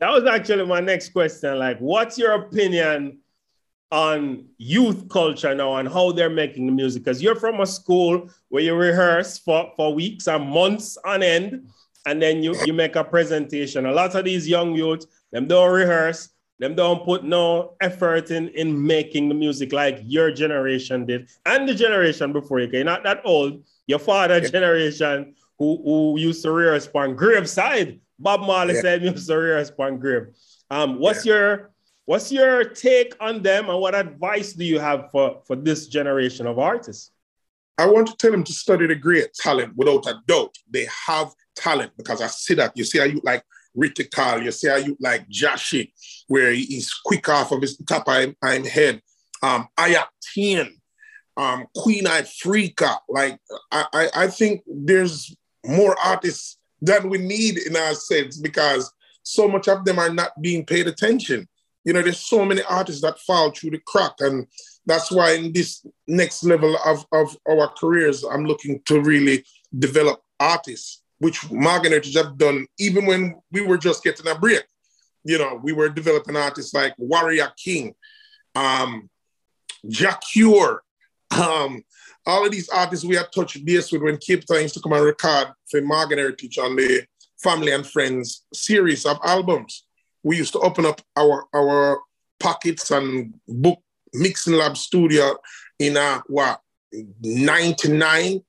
That 0.00 0.10
was 0.10 0.26
actually 0.26 0.66
my 0.66 0.80
next 0.80 1.14
question. 1.14 1.58
Like, 1.58 1.78
what's 1.78 2.18
your 2.18 2.32
opinion 2.32 3.20
on 3.90 4.44
youth 4.58 5.08
culture 5.08 5.54
now 5.54 5.76
and 5.76 5.88
how 5.88 6.12
they're 6.12 6.28
making 6.28 6.66
the 6.66 6.72
music? 6.72 7.04
Because 7.04 7.22
you're 7.22 7.40
from 7.40 7.60
a 7.60 7.66
school 7.66 8.28
where 8.50 8.62
you 8.62 8.74
rehearse 8.74 9.38
for, 9.38 9.72
for 9.74 9.94
weeks 9.94 10.28
and 10.28 10.46
months 10.46 10.98
on 11.06 11.22
end, 11.22 11.70
and 12.04 12.20
then 12.20 12.42
you, 12.42 12.54
you 12.66 12.74
make 12.74 12.96
a 12.96 13.04
presentation. 13.04 13.86
A 13.86 13.92
lot 13.92 14.14
of 14.14 14.26
these 14.26 14.46
young 14.46 14.74
youth, 14.74 15.06
them 15.32 15.46
don't 15.46 15.72
rehearse, 15.72 16.28
them 16.58 16.74
don't 16.74 17.04
put 17.04 17.24
no 17.24 17.74
effort 17.80 18.30
in 18.30 18.48
in 18.48 18.86
making 18.86 19.28
the 19.28 19.34
music 19.34 19.72
like 19.72 20.00
your 20.04 20.30
generation 20.30 21.04
did 21.04 21.28
and 21.44 21.68
the 21.68 21.74
generation 21.74 22.32
before 22.32 22.60
you. 22.60 22.68
You're 22.72 22.84
not 22.84 23.04
that 23.04 23.20
old. 23.24 23.62
Your 23.86 23.98
father 23.98 24.38
yeah. 24.38 24.48
generation 24.48 25.34
who, 25.58 25.80
who 25.84 26.18
used 26.18 26.42
to 26.42 26.50
rehearse 26.50 26.88
on 26.94 27.14
graveside. 27.14 28.00
Bob 28.18 28.40
Marley 28.40 28.74
yeah. 28.74 28.80
said 28.80 29.02
used 29.02 29.28
to 29.28 29.36
rehearse 29.36 29.70
on 29.78 29.98
grave. 29.98 30.28
Um, 30.70 30.98
what's 30.98 31.24
yeah. 31.24 31.34
your 31.34 31.70
what's 32.06 32.32
your 32.32 32.64
take 32.64 33.14
on 33.20 33.42
them 33.42 33.68
and 33.68 33.80
what 33.80 33.94
advice 33.94 34.54
do 34.54 34.64
you 34.64 34.78
have 34.78 35.10
for, 35.10 35.42
for 35.46 35.56
this 35.56 35.88
generation 35.88 36.46
of 36.46 36.58
artists? 36.58 37.10
I 37.78 37.86
want 37.86 38.06
to 38.06 38.16
tell 38.16 38.30
them 38.30 38.44
to 38.44 38.52
study 38.52 38.86
the 38.86 38.94
great 38.94 39.34
talent 39.34 39.76
without 39.76 40.06
a 40.06 40.22
doubt. 40.26 40.56
They 40.70 40.88
have 41.06 41.34
talent 41.54 41.92
because 41.98 42.22
I 42.22 42.28
see 42.28 42.54
that. 42.54 42.72
You 42.74 42.84
see 42.84 42.98
how 42.98 43.04
you 43.04 43.20
like 43.22 43.44
Ritical, 43.76 44.44
you 44.44 44.52
see 44.52 44.68
how 44.68 44.76
you 44.76 44.96
like 45.00 45.28
Joshie, 45.28 45.92
where 46.28 46.52
he's 46.52 46.92
quick 47.04 47.28
off 47.28 47.52
of 47.52 47.62
his 47.62 47.76
top 47.78 48.08
of 48.08 48.34
I'm 48.42 48.64
head. 48.64 49.02
Um, 49.42 49.68
Ayak 49.78 50.06
Tien, 50.32 50.80
um, 51.36 51.66
Queen 51.76 52.04
Ifrica. 52.04 52.98
Like, 53.08 53.38
I, 53.70 53.84
I, 53.92 54.08
I 54.14 54.26
think 54.28 54.62
there's 54.66 55.34
more 55.64 55.96
artists 56.02 56.58
than 56.80 57.08
we 57.08 57.18
need 57.18 57.58
in 57.58 57.76
our 57.76 57.94
sense 57.94 58.38
because 58.38 58.92
so 59.22 59.48
much 59.48 59.68
of 59.68 59.84
them 59.84 59.98
are 59.98 60.12
not 60.12 60.40
being 60.40 60.64
paid 60.64 60.86
attention. 60.86 61.48
You 61.84 61.92
know, 61.92 62.02
there's 62.02 62.20
so 62.20 62.44
many 62.44 62.62
artists 62.62 63.02
that 63.02 63.18
fall 63.20 63.50
through 63.50 63.70
the 63.70 63.80
crack. 63.86 64.12
And 64.20 64.46
that's 64.86 65.10
why 65.10 65.32
in 65.32 65.52
this 65.52 65.84
next 66.06 66.44
level 66.44 66.76
of, 66.84 67.04
of 67.12 67.36
our 67.48 67.68
careers, 67.68 68.24
I'm 68.24 68.44
looking 68.44 68.80
to 68.86 69.00
really 69.00 69.44
develop 69.78 70.20
artists 70.40 71.02
which 71.18 71.50
Morgan 71.50 71.92
Heritage 71.92 72.16
have 72.16 72.36
done 72.36 72.66
even 72.78 73.06
when 73.06 73.36
we 73.50 73.62
were 73.62 73.78
just 73.78 74.02
getting 74.02 74.28
a 74.28 74.34
break. 74.34 74.64
You 75.24 75.38
know, 75.38 75.60
we 75.62 75.72
were 75.72 75.88
developing 75.88 76.36
artists 76.36 76.72
like 76.72 76.94
Warrior 76.98 77.52
King, 77.56 77.94
um, 78.54 79.10
Jah 79.88 80.18
Cure, 80.32 80.82
um, 81.36 81.82
all 82.26 82.44
of 82.44 82.52
these 82.52 82.68
artists 82.68 83.04
we 83.04 83.16
had 83.16 83.32
touched 83.32 83.64
base 83.64 83.90
with 83.92 84.02
when 84.02 84.16
Capleton 84.16 84.62
used 84.62 84.74
to 84.74 84.80
come 84.80 84.92
and 84.92 85.04
record 85.04 85.48
for 85.70 85.80
Morgan 85.80 86.18
Heritage 86.18 86.58
on 86.58 86.76
the 86.76 87.04
Family 87.42 87.72
and 87.72 87.86
Friends 87.86 88.44
series 88.52 89.06
of 89.06 89.18
albums. 89.24 89.84
We 90.22 90.36
used 90.36 90.52
to 90.54 90.60
open 90.60 90.86
up 90.86 91.00
our 91.16 91.44
our 91.54 92.00
pockets 92.40 92.90
and 92.90 93.34
book 93.46 93.78
mixing 94.12 94.54
lab 94.54 94.76
studio 94.76 95.36
in 95.78 95.96
a 95.96 96.22
what 96.26 96.60
99 97.22 98.42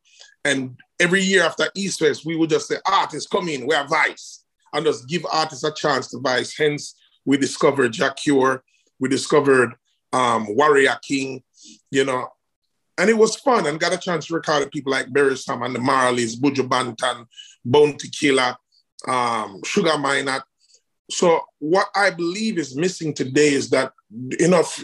and 0.46 0.78
every 1.00 1.22
year 1.22 1.44
after 1.44 1.70
East 1.76 2.02
we 2.26 2.36
would 2.36 2.50
just 2.50 2.68
say, 2.68 2.78
artists 2.86 3.30
come 3.30 3.50
in, 3.50 3.68
we 3.68 3.76
have 3.76 3.90
Vice, 3.90 4.44
and 4.74 4.86
just 4.86 5.08
give 5.08 5.26
artists 5.32 5.64
a 5.64 5.74
chance 5.74 6.08
to 6.10 6.20
Vice. 6.20 6.56
Hence, 6.58 6.96
we 7.26 7.38
discovered 7.38 7.94
Jah 7.94 8.14
Cure, 8.14 8.64
we 9.00 9.10
discovered 9.10 9.74
um, 10.14 10.56
Warrior 10.56 10.98
King, 11.02 11.44
you 11.92 12.06
know, 12.06 12.30
and 12.98 13.10
it 13.10 13.18
was 13.18 13.36
fun 13.36 13.68
and 13.68 13.80
got 13.80 13.94
a 13.94 13.98
chance 13.98 14.28
to 14.28 14.34
record 14.34 14.62
with 14.62 14.72
people 14.72 14.92
like 14.92 15.12
Barry 15.14 15.38
Sam 15.38 15.62
and 15.62 15.76
the 15.76 15.80
Marleys, 15.80 16.36
Buju 16.36 16.68
Banton, 16.68 17.28
Bounty 17.64 18.10
Killer, 18.10 18.56
um, 19.08 19.62
Sugar 19.64 19.92
Minott. 19.92 20.42
So 21.12 21.42
what 21.60 21.88
I 21.96 22.10
believe 22.10 22.58
is 22.58 22.76
missing 22.76 23.14
today 23.14 23.50
is 23.50 23.70
that 23.70 23.94
enough 24.40 24.84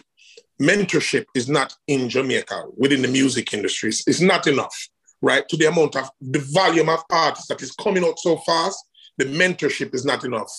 mentorship 0.62 1.26
is 1.36 1.50
not 1.50 1.76
in 1.88 2.08
Jamaica 2.08 2.66
within 2.78 3.02
the 3.02 3.08
music 3.08 3.54
industry. 3.54 3.90
It's 3.90 4.22
not 4.22 4.48
enough 4.48 4.90
right, 5.24 5.48
to 5.48 5.56
the 5.56 5.66
amount 5.66 5.96
of 5.96 6.12
the 6.20 6.46
volume 6.52 6.90
of 6.90 7.02
artists 7.10 7.48
that 7.48 7.62
is 7.62 7.72
coming 7.72 8.04
out 8.04 8.20
so 8.20 8.36
fast, 8.38 8.78
the 9.18 9.24
mentorship 9.26 9.96
is 9.96 10.06
not 10.06 10.26
enough. 10.26 10.52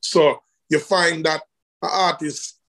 So 0.00 0.38
you 0.70 0.78
find 0.78 1.24
that 1.26 1.42
an 1.82 1.90
artist, 1.92 2.60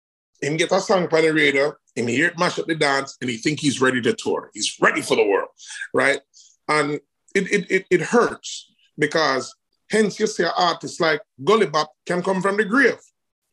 him 0.40 0.56
get 0.56 0.72
a 0.72 0.80
song 0.80 1.06
by 1.08 1.20
the 1.20 1.34
radio, 1.34 1.74
he 1.94 2.02
hear 2.02 2.28
it 2.28 2.38
mash 2.38 2.58
up 2.58 2.66
the 2.66 2.74
dance, 2.74 3.18
and 3.20 3.28
he 3.28 3.36
think 3.36 3.60
he's 3.60 3.80
ready 3.80 4.00
to 4.00 4.14
tour. 4.14 4.50
He's 4.54 4.74
ready 4.80 5.02
for 5.02 5.16
the 5.16 5.26
world, 5.26 5.50
right? 5.92 6.20
And 6.66 6.94
it, 7.34 7.52
it, 7.52 7.70
it, 7.70 7.86
it 7.90 8.00
hurts 8.00 8.72
because 8.98 9.54
hence 9.90 10.18
you 10.18 10.26
see 10.26 10.44
an 10.44 10.50
artist 10.56 10.98
like 10.98 11.20
Gully 11.44 11.66
Bop 11.66 11.92
can 12.06 12.22
come 12.22 12.40
from 12.40 12.56
the 12.56 12.64
grave, 12.64 12.98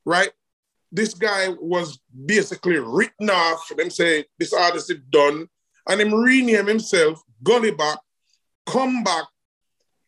right? 0.05 0.31
This 0.93 1.13
guy 1.13 1.49
was 1.59 1.99
basically 2.25 2.79
written 2.79 3.29
off. 3.29 3.67
Them 3.75 3.89
say 3.89 4.25
this 4.39 4.53
artist 4.53 4.89
is 4.89 4.99
done, 5.09 5.49
and 5.89 5.99
him 5.99 6.13
rename 6.13 6.67
himself 6.67 7.21
Gully 7.43 7.71
Bop, 7.71 8.01
come 8.65 9.03
back, 9.03 9.25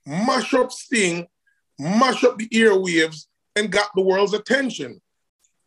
mash 0.06 0.54
up 0.54 0.72
Sting, 0.72 1.28
mash 1.80 2.24
up 2.24 2.38
the 2.38 2.48
earwaves, 2.50 3.26
and 3.56 3.72
got 3.72 3.90
the 3.96 4.02
world's 4.02 4.34
attention. 4.34 5.02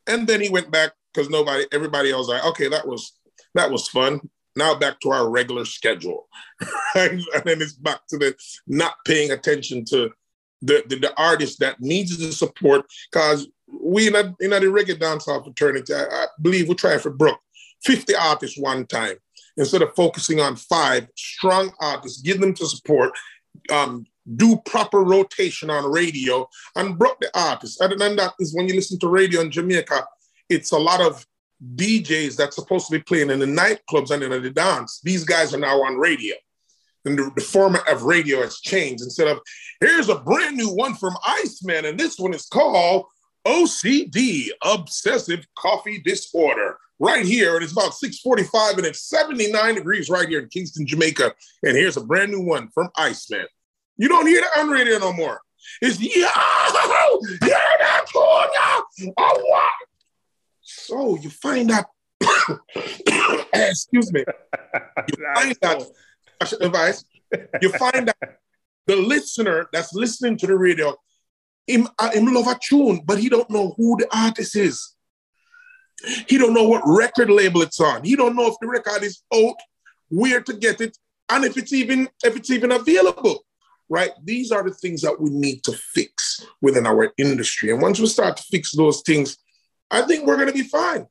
And 0.06 0.26
then 0.26 0.40
he 0.40 0.49
went 0.49 0.70
back 0.70 0.92
because 1.12 1.28
nobody, 1.30 1.66
everybody 1.73 2.11
else, 2.11 2.28
like, 2.28 2.44
okay, 2.44 2.68
that 2.68 2.87
was 2.87 3.12
that 3.54 3.70
was 3.70 3.88
fun. 3.88 4.20
Now 4.54 4.75
back 4.75 5.00
to 5.00 5.11
our 5.11 5.28
regular 5.28 5.64
schedule, 5.64 6.28
and 6.94 7.23
then 7.44 7.61
it's 7.61 7.75
back 7.75 8.06
to 8.08 8.18
the 8.18 8.35
not 8.66 8.94
paying 9.04 9.30
attention 9.30 9.85
to 9.87 10.11
the 10.62 10.85
the, 10.88 10.96
the 10.99 11.14
artist 11.20 11.61
that 11.61 11.80
needs 11.80 12.16
the 12.16 12.32
support. 12.32 12.87
Because 13.11 13.49
we 13.68 14.06
in 14.06 14.14
a, 14.14 14.35
in 14.40 14.52
a 14.52 14.61
reggae 14.61 14.99
dancehall 14.99 15.44
fraternity, 15.44 15.92
I, 15.92 16.04
I 16.04 16.26
believe 16.40 16.68
we 16.68 16.75
tried 16.75 17.02
for 17.02 17.11
Brooke, 17.11 17.40
50 17.82 18.14
artists 18.14 18.58
one 18.58 18.87
time 18.87 19.16
instead 19.56 19.82
of 19.82 19.94
focusing 19.94 20.40
on 20.40 20.56
five 20.56 21.08
strong 21.16 21.72
artists, 21.80 22.22
give 22.22 22.40
them 22.40 22.54
to 22.54 22.66
support, 22.66 23.12
um, 23.70 24.04
do 24.36 24.56
proper 24.66 25.02
rotation 25.02 25.70
on 25.70 25.90
radio, 25.90 26.48
and 26.75 26.98
brought 26.98 27.18
the 27.20 27.30
artists. 27.38 27.80
Other 27.80 27.96
than 27.96 28.16
that, 28.16 28.34
is 28.38 28.54
when 28.54 28.68
you 28.68 28.75
listen 28.75 28.98
to 28.98 29.08
radio 29.08 29.40
in 29.40 29.50
Jamaica, 29.50 30.04
it's 30.48 30.72
a 30.72 30.78
lot 30.78 31.00
of 31.00 31.25
DJs 31.75 32.36
that's 32.36 32.56
supposed 32.56 32.86
to 32.86 32.92
be 32.98 33.02
playing 33.02 33.30
in 33.30 33.38
the 33.38 33.46
nightclubs 33.46 34.10
and 34.10 34.22
in 34.22 34.42
the 34.42 34.50
dance. 34.50 35.00
These 35.02 35.25
guys 35.25 35.54
are 35.54 35.58
now 35.58 35.82
on 35.82 35.96
radio. 35.96 36.34
and 37.06 37.18
the, 37.18 37.30
the 37.36 37.42
format 37.42 37.88
of 37.88 38.02
radio 38.02 38.42
has 38.42 38.60
changed. 38.60 39.02
Instead 39.02 39.28
of 39.28 39.40
here's 39.80 40.08
a 40.08 40.18
brand 40.18 40.56
new 40.56 40.75
one 40.75 40.94
from 40.94 41.16
Iceman, 41.26 41.86
and 41.86 41.98
this 41.98 42.18
one 42.18 42.34
is 42.34 42.46
called 42.46 43.06
OCD, 43.46 44.48
Obsessive 44.62 45.46
Coffee 45.56 46.02
Disorder. 46.02 46.75
Right 46.99 47.26
here, 47.26 47.57
and 47.57 47.62
it's 47.62 47.73
about 47.73 47.93
6:45, 47.93 48.79
and 48.79 48.87
it's 48.87 49.03
79 49.03 49.75
degrees 49.75 50.09
right 50.09 50.29
here 50.29 50.41
in 50.41 50.49
Kingston, 50.49 50.87
Jamaica. 50.87 51.35
And 51.62 51.76
here's 51.76 51.99
a 51.99 52.05
brand 52.05 52.33
new 52.33 52.41
one 52.41 52.69
from 52.69 52.88
Iceman. 52.97 53.47
You 53.99 54.09
don't 54.09 54.26
hear 54.26 54.41
that 54.41 54.61
on 54.61 54.71
radio 54.71 54.99
no 54.99 55.12
more. 55.12 55.41
It's 55.83 56.00
yo, 56.00 56.09
you're 56.09 56.23
not 57.81 58.07
cool 58.12 59.12
Oh, 59.19 59.41
what? 59.49 59.71
So 60.62 61.17
you 61.19 61.31
find 61.31 61.71
that. 61.71 61.87
excuse 63.53 64.12
me. 64.12 64.25
You 65.09 65.25
find 65.35 65.57
that 65.62 65.83
advice. 66.61 67.05
You 67.61 67.71
find 67.73 68.09
that 68.09 68.38
the 68.87 68.97
listener 68.97 69.69
that's 69.73 69.93
listening 69.95 70.37
to 70.38 70.47
the 70.47 70.57
radio, 70.57 70.95
him, 71.67 71.88
uh, 71.99 72.11
him 72.11 72.33
love 72.33 72.47
a 72.47 72.59
tune, 72.62 73.00
but 73.05 73.19
he 73.19 73.29
don't 73.29 73.50
know 73.50 73.75
who 73.76 73.97
the 73.99 74.07
artist 74.17 74.57
is. 74.57 74.96
He 76.29 76.38
don't 76.38 76.55
know 76.55 76.69
what 76.69 76.83
record 76.85 77.31
label 77.31 77.62
it's 77.62 77.81
on. 77.81 78.05
He 78.05 78.17
don't 78.17 78.37
know 78.37 78.47
if 78.47 78.55
the 78.61 78.69
record 78.69 79.03
is 79.03 79.23
out, 79.35 79.57
where 80.09 80.41
to 80.41 80.53
get 80.53 80.81
it, 80.81 80.97
and 81.29 81.45
if 81.45 81.57
it's 81.57 81.73
even 81.73 82.09
if 82.25 82.37
it's 82.37 82.50
even 82.50 82.73
available. 82.73 83.45
Right? 83.88 84.11
These 84.25 84.50
are 84.50 84.65
the 84.65 84.75
things 84.75 85.03
that 85.03 85.21
we 85.21 85.31
need 85.31 85.62
to 85.65 85.73
fix 85.73 86.45
within 86.61 86.87
our 86.87 87.12
industry. 87.19 87.71
And 87.71 87.81
once 87.81 88.00
we 88.00 88.07
start 88.07 88.37
to 88.37 88.43
fix 88.43 88.73
those 88.73 89.03
things, 89.03 89.37
I 89.91 90.03
think 90.03 90.26
we're 90.26 90.37
going 90.37 90.49
to 90.49 90.53
be 90.53 90.65
fine. 90.65 91.07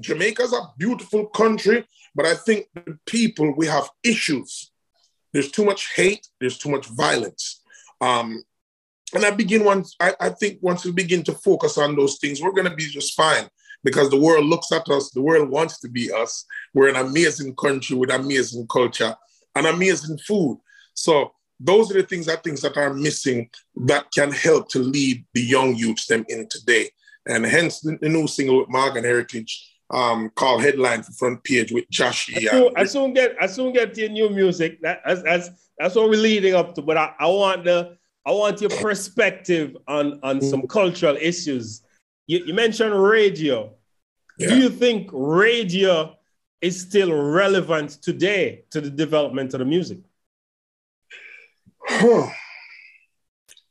Jamaica's 0.00 0.54
a 0.54 0.72
beautiful 0.78 1.26
country, 1.26 1.86
but 2.14 2.24
I 2.24 2.34
think 2.34 2.66
the 2.74 2.98
people 3.04 3.54
we 3.54 3.66
have 3.66 3.90
issues. 4.02 4.72
There's 5.32 5.50
too 5.50 5.66
much 5.66 5.92
hate. 5.94 6.26
There's 6.40 6.56
too 6.56 6.70
much 6.70 6.86
violence. 6.86 7.62
Um, 8.00 8.42
and 9.14 9.24
I 9.24 9.30
begin 9.30 9.64
once. 9.64 9.94
I, 10.00 10.14
I 10.18 10.30
think 10.30 10.58
once 10.62 10.86
we 10.86 10.92
begin 10.92 11.22
to 11.24 11.32
focus 11.32 11.76
on 11.76 11.94
those 11.96 12.16
things, 12.18 12.40
we're 12.40 12.52
going 12.52 12.68
to 12.68 12.74
be 12.74 12.86
just 12.86 13.14
fine 13.14 13.48
because 13.86 14.10
the 14.10 14.18
world 14.18 14.44
looks 14.44 14.72
at 14.72 14.88
us, 14.90 15.10
the 15.10 15.22
world 15.22 15.48
wants 15.48 15.78
to 15.78 15.88
be 15.88 16.10
us. 16.10 16.44
We're 16.74 16.88
an 16.88 16.96
amazing 16.96 17.54
country 17.54 17.96
with 17.96 18.10
amazing 18.10 18.66
culture 18.66 19.14
and 19.54 19.64
amazing 19.64 20.18
food. 20.18 20.58
So 20.94 21.30
those 21.60 21.92
are 21.92 21.94
the 21.94 22.02
things 22.02 22.26
that 22.26 22.42
things 22.42 22.62
that 22.62 22.76
are 22.76 22.92
missing 22.92 23.48
that 23.86 24.10
can 24.12 24.32
help 24.32 24.68
to 24.70 24.80
lead 24.80 25.24
the 25.34 25.40
young 25.40 25.76
youths 25.76 26.06
them 26.06 26.24
in 26.28 26.48
today. 26.48 26.90
And 27.28 27.46
hence 27.46 27.78
the, 27.78 27.96
the 28.02 28.08
new 28.08 28.26
single 28.26 28.58
with 28.58 28.68
Morgan 28.68 29.04
Heritage 29.04 29.72
um, 29.90 30.30
called 30.34 30.62
Headline 30.62 31.04
for 31.04 31.12
Front 31.12 31.44
Page 31.44 31.70
with 31.70 31.88
Josh. 31.88 32.28
I 32.34 32.40
soon, 32.40 32.72
I 32.74 32.84
soon 32.84 33.14
get 33.14 33.36
I 33.40 33.46
soon 33.46 33.72
get 33.72 33.96
your 33.96 34.08
new 34.08 34.30
music. 34.30 34.82
That, 34.82 35.00
that's, 35.06 35.22
that's 35.22 35.50
that's 35.78 35.94
what 35.94 36.10
we're 36.10 36.20
leading 36.20 36.56
up 36.56 36.74
to. 36.74 36.82
But 36.82 36.96
I, 36.96 37.14
I 37.20 37.26
want 37.28 37.62
the 37.62 37.96
I 38.26 38.32
want 38.32 38.60
your 38.60 38.70
perspective 38.70 39.76
on 39.86 40.18
on 40.24 40.40
some 40.40 40.66
cultural 40.66 41.16
issues. 41.20 41.82
You, 42.26 42.44
you 42.46 42.54
mentioned 42.54 43.00
radio. 43.00 43.72
Yeah. 44.38 44.48
Do 44.48 44.58
you 44.58 44.68
think 44.68 45.08
radio 45.12 46.16
is 46.60 46.80
still 46.80 47.12
relevant 47.12 48.02
today 48.02 48.64
to 48.70 48.80
the 48.80 48.90
development 48.90 49.54
of 49.54 49.60
the 49.60 49.64
music? 49.64 49.98
Huh. 51.88 52.28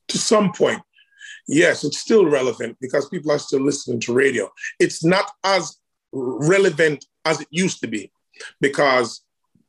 To 0.10 0.18
some 0.18 0.54
point, 0.54 0.82
yes, 1.48 1.84
it's 1.84 2.00
still 2.00 2.26
relevant 2.26 2.78
because 2.80 3.10
people 3.10 3.32
are 3.32 3.40
still 3.40 3.62
listening 3.62 4.00
to 4.02 4.14
radio. 4.14 4.50
It's 4.80 5.04
not 5.04 5.30
as 5.44 5.78
relevant 6.14 7.06
as 7.26 7.42
it 7.42 7.48
used 7.52 7.82
to 7.82 7.88
be 7.88 8.12
because 8.62 9.22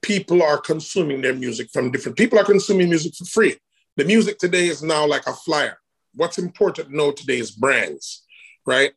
people 0.03 0.43
are 0.43 0.59
consuming 0.59 1.23
their 1.23 1.35
music 1.35 1.69
from 1.73 1.91
different 1.91 2.17
people 2.17 2.39
are 2.39 2.45
consuming 2.45 2.89
music 2.89 3.15
for 3.15 3.25
free. 3.25 3.57
The 3.97 4.05
music 4.05 4.39
today 4.39 4.69
is 4.69 4.83
now 4.83 5.07
like 5.07 5.27
a 5.27 5.33
flyer. 5.33 5.79
What's 6.15 6.39
important 6.39 6.89
to 6.89 6.97
know 6.97 7.13
today 7.13 7.39
is 7.39 7.51
brands, 7.51 8.25
right? 8.67 8.93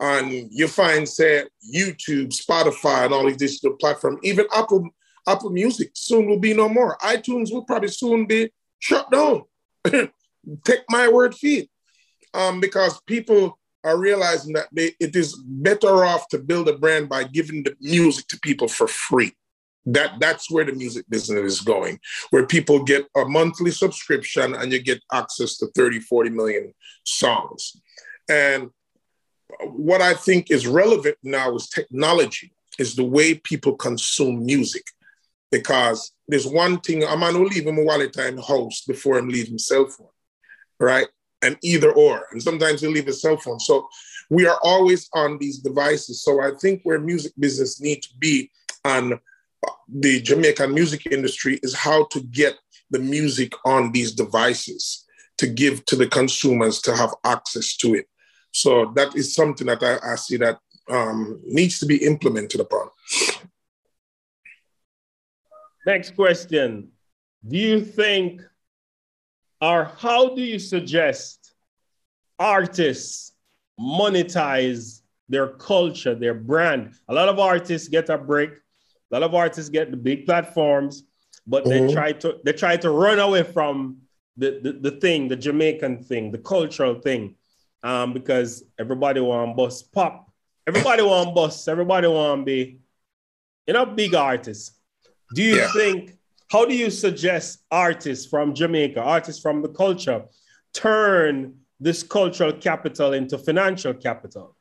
and 0.00 0.48
you 0.50 0.68
find 0.68 1.08
say 1.08 1.44
YouTube, 1.74 2.28
Spotify, 2.28 3.06
and 3.06 3.14
all 3.14 3.26
these 3.26 3.36
digital 3.36 3.76
platforms, 3.76 4.20
even 4.22 4.46
Apple 4.54 4.88
Apple 5.26 5.50
Music 5.50 5.90
soon 5.94 6.28
will 6.28 6.38
be 6.38 6.54
no 6.54 6.68
more. 6.68 6.96
iTunes 6.98 7.52
will 7.52 7.64
probably 7.64 7.88
soon 7.88 8.26
be 8.26 8.50
shut 8.78 9.10
down. 9.10 9.42
Take 10.64 10.84
my 10.88 11.08
word 11.08 11.34
it. 11.42 11.68
Um, 12.32 12.60
because 12.60 13.00
people 13.06 13.58
are 13.82 13.98
realizing 13.98 14.52
that 14.52 14.68
they, 14.70 14.92
it 15.00 15.16
is 15.16 15.34
better 15.44 16.04
off 16.04 16.28
to 16.28 16.38
build 16.38 16.68
a 16.68 16.76
brand 16.76 17.08
by 17.08 17.24
giving 17.24 17.62
the 17.62 17.74
music 17.80 18.28
to 18.28 18.38
people 18.40 18.68
for 18.68 18.86
free. 18.86 19.32
That 19.86 20.20
that's 20.20 20.50
where 20.50 20.64
the 20.64 20.72
music 20.72 21.06
business 21.08 21.54
is 21.54 21.60
going, 21.60 21.98
where 22.30 22.46
people 22.46 22.84
get 22.84 23.06
a 23.16 23.24
monthly 23.24 23.70
subscription 23.70 24.54
and 24.54 24.72
you 24.72 24.80
get 24.80 25.02
access 25.12 25.56
to 25.58 25.68
30, 25.74 26.00
40 26.00 26.30
million 26.30 26.74
songs. 27.04 27.80
And 28.28 28.70
what 29.60 30.00
I 30.00 30.14
think 30.14 30.50
is 30.50 30.66
relevant 30.66 31.16
now 31.22 31.54
is 31.54 31.68
technology, 31.68 32.52
is 32.78 32.94
the 32.94 33.04
way 33.04 33.34
people 33.34 33.74
consume 33.74 34.44
music. 34.44 34.84
Because 35.50 36.12
there's 36.26 36.46
one 36.46 36.80
thing, 36.80 37.04
a 37.04 37.16
man 37.16 37.34
will 37.34 37.46
leave 37.46 37.66
him 37.66 37.78
a 37.78 37.84
wallet 37.84 38.12
time 38.12 38.36
house 38.38 38.82
before 38.86 39.16
I'm 39.18 39.28
leaving 39.28 39.58
cell 39.58 39.86
phone, 39.86 40.08
right? 40.80 41.06
And 41.42 41.56
either 41.62 41.92
or. 41.92 42.26
And 42.32 42.42
sometimes 42.42 42.80
he'll 42.80 42.90
leave 42.90 43.06
his 43.06 43.22
cell 43.22 43.36
phone. 43.36 43.60
So 43.60 43.88
we 44.28 44.46
are 44.46 44.58
always 44.62 45.08
on 45.14 45.38
these 45.38 45.58
devices. 45.58 46.22
So 46.22 46.42
I 46.42 46.50
think 46.60 46.80
where 46.82 46.98
music 46.98 47.32
business 47.38 47.80
need 47.80 48.02
to 48.02 48.08
be 48.18 48.50
on 48.84 49.20
the 49.88 50.20
Jamaican 50.20 50.74
music 50.74 51.06
industry 51.06 51.60
is 51.62 51.74
how 51.74 52.06
to 52.06 52.20
get 52.20 52.56
the 52.90 52.98
music 52.98 53.52
on 53.64 53.92
these 53.92 54.12
devices 54.12 55.04
to 55.38 55.46
give 55.46 55.84
to 55.86 55.96
the 55.96 56.08
consumers 56.08 56.80
to 56.82 56.96
have 56.96 57.14
access 57.24 57.76
to 57.76 57.94
it. 57.94 58.08
So 58.56 58.90
that 58.94 59.14
is 59.14 59.34
something 59.34 59.66
that 59.66 59.82
I, 59.82 60.12
I 60.12 60.14
see 60.14 60.38
that 60.38 60.58
um, 60.88 61.42
needs 61.44 61.78
to 61.80 61.86
be 61.86 61.96
implemented 62.02 62.58
upon. 62.58 62.88
Next 65.84 66.16
question. 66.16 66.88
Do 67.46 67.58
you 67.58 67.84
think, 67.84 68.40
or 69.60 69.92
how 69.98 70.34
do 70.34 70.40
you 70.40 70.58
suggest 70.58 71.52
artists 72.38 73.32
monetize 73.78 75.02
their 75.28 75.48
culture, 75.48 76.14
their 76.14 76.32
brand? 76.32 76.94
A 77.08 77.14
lot 77.14 77.28
of 77.28 77.38
artists 77.38 77.88
get 77.88 78.08
a 78.08 78.16
break. 78.16 78.52
A 78.52 79.14
lot 79.14 79.22
of 79.22 79.34
artists 79.34 79.68
get 79.68 79.90
the 79.90 79.98
big 79.98 80.24
platforms, 80.24 81.02
but 81.46 81.64
mm-hmm. 81.64 81.88
they 81.88 81.92
try 81.92 82.12
to 82.12 82.38
they 82.42 82.54
try 82.54 82.78
to 82.78 82.88
run 82.88 83.18
away 83.18 83.42
from 83.42 83.98
the, 84.38 84.60
the, 84.62 84.90
the 84.90 84.96
thing, 84.98 85.28
the 85.28 85.36
Jamaican 85.36 86.04
thing, 86.04 86.32
the 86.32 86.38
cultural 86.38 86.94
thing 86.94 87.36
um, 87.86 88.12
because 88.12 88.64
everybody 88.78 89.20
want 89.20 89.56
bus 89.56 89.82
pop. 89.82 90.28
Everybody 90.66 91.02
want 91.02 91.34
bus. 91.34 91.68
Everybody 91.68 92.08
want 92.08 92.44
be, 92.44 92.80
you 93.66 93.74
know, 93.74 93.86
big 93.86 94.14
artists. 94.14 94.72
Do 95.34 95.42
you 95.42 95.56
yeah. 95.56 95.72
think? 95.72 96.12
How 96.48 96.64
do 96.64 96.74
you 96.76 96.90
suggest 96.90 97.64
artists 97.70 98.26
from 98.26 98.54
Jamaica, 98.54 99.00
artists 99.00 99.40
from 99.40 99.62
the 99.62 99.68
culture, 99.68 100.24
turn 100.72 101.54
this 101.78 102.02
cultural 102.02 102.52
capital 102.52 103.12
into 103.12 103.38
financial 103.38 103.94
capital? 103.94 104.56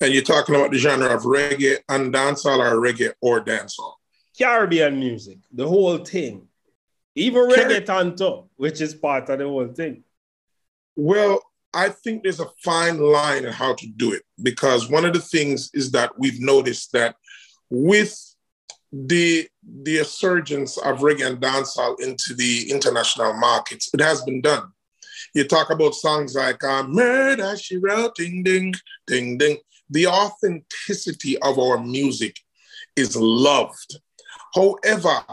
And 0.00 0.12
you're 0.12 0.22
talking 0.22 0.54
about 0.54 0.70
the 0.70 0.78
genre 0.78 1.14
of 1.14 1.22
reggae 1.22 1.78
and 1.88 2.12
dancehall, 2.12 2.58
or 2.58 2.76
reggae 2.76 3.12
or 3.20 3.42
dancehall? 3.42 3.94
Caribbean 4.38 4.98
music, 4.98 5.38
the 5.52 5.68
whole 5.68 5.98
thing, 5.98 6.48
even 7.14 7.48
Car- 7.48 7.64
reggaeton 7.64 8.16
too, 8.16 8.50
which 8.56 8.80
is 8.80 8.94
part 8.94 9.28
of 9.30 9.38
the 9.38 9.46
whole 9.46 9.68
thing. 9.68 10.04
Well, 10.96 11.40
I 11.74 11.88
think 11.88 12.22
there's 12.22 12.40
a 12.40 12.50
fine 12.62 13.00
line 13.00 13.44
in 13.44 13.52
how 13.52 13.74
to 13.74 13.86
do 13.96 14.12
it 14.12 14.22
because 14.42 14.88
one 14.88 15.04
of 15.04 15.12
the 15.12 15.20
things 15.20 15.70
is 15.74 15.90
that 15.90 16.18
we've 16.18 16.40
noticed 16.40 16.92
that 16.92 17.16
with 17.70 18.16
the 18.92 19.48
the 19.82 19.98
resurgence 19.98 20.78
of 20.78 20.98
reggae 20.98 21.26
and 21.26 21.40
dancehall 21.40 22.00
into 22.00 22.34
the 22.34 22.70
international 22.70 23.32
markets, 23.34 23.90
it 23.92 24.00
has 24.00 24.22
been 24.22 24.40
done. 24.40 24.70
You 25.34 25.44
talk 25.44 25.70
about 25.70 25.94
songs 25.94 26.36
like 26.36 26.62
uh, 26.62 26.84
"Murder 26.84 27.56
She 27.56 27.76
Wrote," 27.76 28.14
ding 28.14 28.44
ding 28.44 28.74
ding 29.06 29.36
ding. 29.38 29.58
The 29.90 30.06
authenticity 30.06 31.36
of 31.38 31.58
our 31.58 31.78
music 31.78 32.38
is 32.94 33.16
loved. 33.16 33.98
However, 34.54 35.24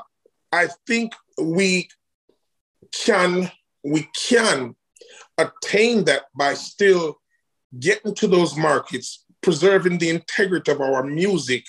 I 0.51 0.67
think 0.87 1.13
we 1.39 1.87
can 2.91 3.51
we 3.83 4.09
can 4.29 4.75
attain 5.41 6.03
that 6.05 6.23
by 6.35 6.53
still 6.53 7.19
getting 7.79 8.13
to 8.15 8.27
those 8.27 8.55
markets, 8.57 9.25
preserving 9.41 9.97
the 9.97 10.09
integrity 10.09 10.71
of 10.71 10.81
our 10.81 11.03
music, 11.03 11.65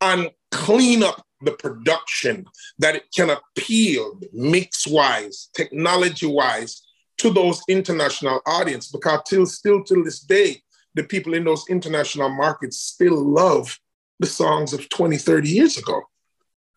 and 0.00 0.30
clean 0.50 1.02
up 1.02 1.24
the 1.40 1.52
production 1.52 2.46
that 2.78 2.94
it 2.94 3.04
can 3.14 3.30
appeal 3.30 4.18
mix 4.32 4.86
wise, 4.86 5.48
technology 5.54 6.26
wise 6.26 6.82
to 7.18 7.30
those 7.30 7.62
international 7.68 8.40
audience. 8.46 8.88
Because 8.90 9.20
till 9.26 9.46
still 9.46 9.82
till 9.84 10.04
this 10.04 10.20
day, 10.20 10.62
the 10.94 11.04
people 11.04 11.34
in 11.34 11.44
those 11.44 11.64
international 11.68 12.28
markets 12.28 12.78
still 12.78 13.16
love 13.16 13.78
the 14.20 14.26
songs 14.26 14.72
of 14.72 14.88
20, 14.88 15.16
30 15.16 15.48
years 15.48 15.76
ago. 15.76 16.02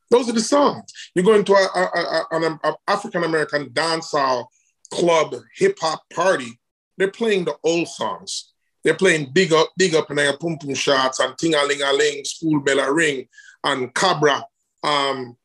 Those 0.09 0.29
are 0.29 0.33
the 0.33 0.41
songs. 0.41 0.91
You 1.15 1.23
go 1.23 1.33
into 1.33 1.53
a, 1.53 1.67
a, 1.75 1.81
a, 1.81 2.25
an 2.31 2.59
African 2.87 3.23
American 3.23 3.69
dancehall 3.69 4.47
club 4.91 5.35
hip 5.55 5.77
hop 5.79 6.03
party, 6.13 6.59
they're 6.97 7.11
playing 7.11 7.45
the 7.45 7.55
old 7.63 7.87
songs. 7.87 8.53
They're 8.83 8.95
playing 8.95 9.31
Big 9.33 9.51
Up, 9.51 9.69
Big 9.77 9.95
Up 9.95 10.09
and 10.09 10.19
a 10.19 10.37
Pum 10.37 10.57
Pum 10.57 10.73
Shots 10.73 11.19
and 11.19 11.37
Ting 11.37 11.55
a 11.55 11.63
Ling 11.65 11.81
a 11.81 11.91
Ling, 11.91 12.23
School 12.23 12.61
Bell 12.61 12.79
a 12.79 12.91
Ring 12.91 13.27
and 13.63 13.93
Cabra. 13.93 14.43
Um, 14.83 15.35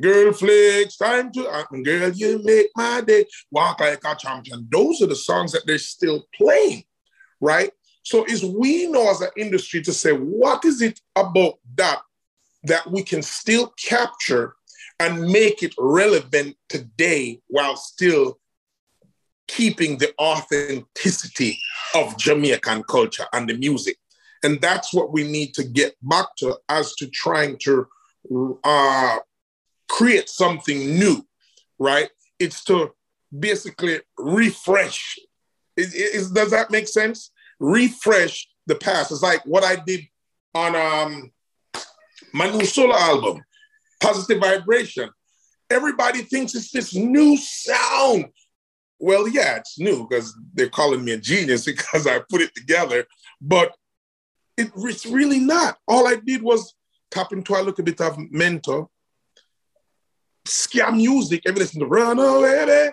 Girl 0.00 0.32
flicks, 0.32 0.96
time 0.96 1.30
to, 1.32 1.46
uh, 1.46 1.64
girl, 1.84 2.10
you 2.10 2.40
make 2.42 2.70
my 2.74 3.00
day, 3.02 3.24
walk 3.52 3.78
like 3.78 4.02
a 4.04 4.16
champion. 4.16 4.66
Those 4.70 5.00
are 5.00 5.06
the 5.06 5.14
songs 5.14 5.52
that 5.52 5.64
they're 5.64 5.78
still 5.78 6.26
playing, 6.34 6.82
right? 7.40 7.70
So 8.02 8.24
is 8.24 8.44
we 8.44 8.88
know 8.88 9.08
as 9.10 9.20
an 9.20 9.30
industry 9.36 9.80
to 9.82 9.92
say, 9.92 10.10
what 10.10 10.64
is 10.64 10.82
it 10.82 11.00
about 11.14 11.60
that 11.76 12.00
that 12.64 12.90
we 12.90 13.04
can 13.04 13.22
still 13.22 13.72
capture 13.78 14.56
and 14.98 15.28
make 15.30 15.62
it 15.62 15.74
relevant 15.78 16.56
today 16.68 17.40
while 17.46 17.76
still 17.76 18.40
keeping 19.48 19.98
the 19.98 20.12
authenticity 20.18 21.58
of 21.94 22.16
Jamaican 22.18 22.84
culture 22.84 23.26
and 23.32 23.48
the 23.48 23.56
music. 23.56 23.96
And 24.42 24.60
that's 24.60 24.92
what 24.92 25.12
we 25.12 25.24
need 25.24 25.54
to 25.54 25.64
get 25.64 25.96
back 26.02 26.26
to 26.38 26.56
as 26.68 26.94
to 26.96 27.06
trying 27.08 27.58
to 27.64 27.88
uh, 28.64 29.18
create 29.88 30.28
something 30.28 30.98
new, 30.98 31.26
right? 31.78 32.10
It's 32.38 32.64
to 32.64 32.92
basically 33.36 34.00
refresh. 34.18 35.18
Is, 35.76 35.94
is, 35.94 36.30
does 36.30 36.50
that 36.50 36.70
make 36.70 36.88
sense? 36.88 37.30
Refresh 37.58 38.48
the 38.66 38.74
past. 38.74 39.12
It's 39.12 39.22
like 39.22 39.44
what 39.46 39.64
I 39.64 39.76
did 39.76 40.06
on 40.54 40.74
um, 40.74 41.32
my 42.32 42.50
new 42.50 42.64
solo 42.64 42.94
album, 42.94 43.42
Positive 44.00 44.40
Vibration. 44.40 45.10
Everybody 45.70 46.22
thinks 46.22 46.54
it's 46.54 46.70
this 46.70 46.94
new 46.94 47.36
sound. 47.36 48.26
Well, 48.98 49.28
yeah, 49.28 49.56
it's 49.56 49.78
new 49.78 50.06
because 50.08 50.34
they're 50.54 50.68
calling 50.68 51.04
me 51.04 51.12
a 51.12 51.18
genius 51.18 51.64
because 51.66 52.06
I 52.06 52.20
put 52.28 52.40
it 52.40 52.54
together, 52.54 53.06
but 53.40 53.74
it, 54.56 54.70
it's 54.76 55.06
really 55.06 55.38
not. 55.38 55.78
All 55.86 56.08
I 56.08 56.16
did 56.16 56.42
was 56.42 56.74
tap 57.10 57.32
into 57.32 57.54
a 57.54 57.62
little 57.62 57.84
bit 57.84 58.00
of 58.00 58.16
mento, 58.16 58.88
ska 60.46 60.90
music. 60.92 61.42
You 61.44 61.52
listen 61.52 61.80
to 61.80 61.86
Run 61.86 62.18
Away, 62.18 62.92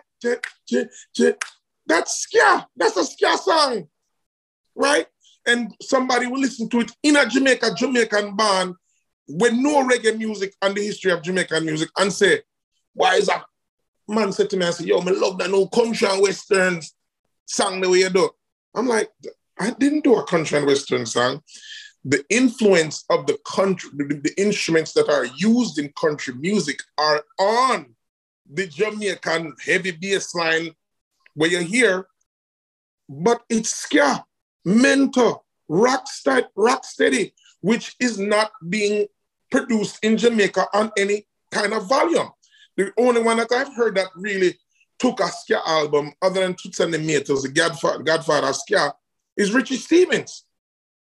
that's 1.85 2.21
ska. 2.21 2.67
That's 2.75 2.97
a 2.97 3.05
ska 3.05 3.37
song, 3.37 3.87
right? 4.75 5.07
And 5.45 5.73
somebody 5.81 6.27
will 6.27 6.39
listen 6.39 6.69
to 6.69 6.81
it 6.81 6.91
in 7.03 7.17
a 7.17 7.27
Jamaica, 7.27 7.75
Jamaican 7.75 8.35
band 8.35 8.75
with 9.27 9.53
no 9.53 9.87
reggae 9.87 10.17
music 10.17 10.53
and 10.61 10.75
the 10.75 10.83
history 10.83 11.11
of 11.11 11.21
Jamaican 11.21 11.65
music 11.65 11.89
and 11.97 12.11
say, 12.11 12.41
why 12.93 13.15
is 13.15 13.27
that? 13.27 13.43
Man 14.07 14.31
said 14.31 14.49
to 14.49 14.57
me, 14.57 14.65
I 14.65 14.71
said, 14.71 14.87
yo, 14.87 14.99
I 14.99 15.11
love 15.11 15.37
that 15.37 15.49
new 15.49 15.67
country 15.67 16.07
and 16.09 16.21
western 16.21 16.81
song 17.45 17.81
the 17.81 17.89
way 17.89 17.99
you 17.99 18.09
do. 18.09 18.29
I'm 18.75 18.87
like, 18.87 19.09
I 19.59 19.71
didn't 19.71 20.03
do 20.03 20.15
a 20.15 20.25
country 20.25 20.57
and 20.57 20.67
western 20.67 21.05
song 21.05 21.41
the 22.05 22.23
influence 22.29 23.05
of 23.09 23.25
the 23.27 23.37
country, 23.45 23.89
the, 23.95 24.03
the, 24.03 24.33
instruments 24.41 24.93
that 24.93 25.09
are 25.09 25.25
used 25.37 25.79
in 25.79 25.93
country 25.93 26.33
music 26.33 26.79
are 26.97 27.23
on 27.39 27.95
the 28.51 28.67
Jamaican 28.67 29.55
heavy 29.65 29.91
bass 29.91 30.35
line 30.35 30.75
where 31.33 31.49
you 31.49 31.59
hear, 31.59 32.07
but 33.07 33.41
it's 33.49 33.69
ska, 33.69 34.23
mento, 34.67 35.39
rock, 35.69 36.07
steady, 36.07 36.47
rock 36.55 36.83
steady, 36.85 37.33
which 37.61 37.95
is 37.99 38.19
not 38.19 38.51
being 38.67 39.07
produced 39.49 40.03
in 40.03 40.17
Jamaica 40.17 40.67
on 40.73 40.91
any 40.97 41.25
kind 41.51 41.73
of 41.73 41.87
volume. 41.87 42.29
The 42.77 42.91
only 42.97 43.21
one 43.21 43.38
that 43.38 43.51
I've 43.51 43.75
heard 43.75 43.95
that 43.95 44.07
really 44.15 44.57
took 44.99 45.19
a 45.19 45.27
ska 45.27 45.59
album, 45.65 46.13
other 46.21 46.41
than 46.41 46.55
Toots 46.55 46.79
and 46.79 46.93
the 46.93 46.97
Maytals, 46.97 47.43
the 47.43 47.49
Godfather, 47.49 48.03
Godfather 48.03 48.53
ska, 48.53 48.93
is 49.38 49.53
Richie 49.53 49.77
Stephens, 49.77 50.45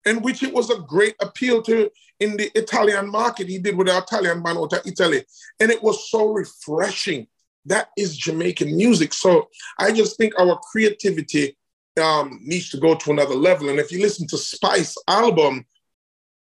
in 0.04 0.22
which 0.22 0.42
it 0.42 0.52
was 0.52 0.70
a 0.70 0.78
great 0.80 1.14
appeal 1.20 1.62
to 1.62 1.90
in 2.20 2.36
the 2.36 2.50
Italian 2.56 3.08
market. 3.10 3.48
He 3.48 3.58
did 3.58 3.76
with 3.76 3.88
the 3.88 3.98
Italian 3.98 4.42
band 4.42 4.58
out 4.58 4.86
Italy. 4.86 5.24
And 5.60 5.70
it 5.70 5.82
was 5.82 6.10
so 6.10 6.32
refreshing. 6.32 7.26
That 7.66 7.88
is 7.96 8.16
Jamaican 8.16 8.76
music. 8.76 9.12
So 9.12 9.48
I 9.78 9.92
just 9.92 10.16
think 10.16 10.38
our 10.38 10.58
creativity 10.70 11.56
um, 12.00 12.40
needs 12.42 12.70
to 12.70 12.78
go 12.78 12.94
to 12.94 13.10
another 13.10 13.34
level. 13.34 13.68
And 13.68 13.78
if 13.78 13.92
you 13.92 14.00
listen 14.00 14.26
to 14.28 14.38
Spice 14.38 14.96
album, 15.06 15.64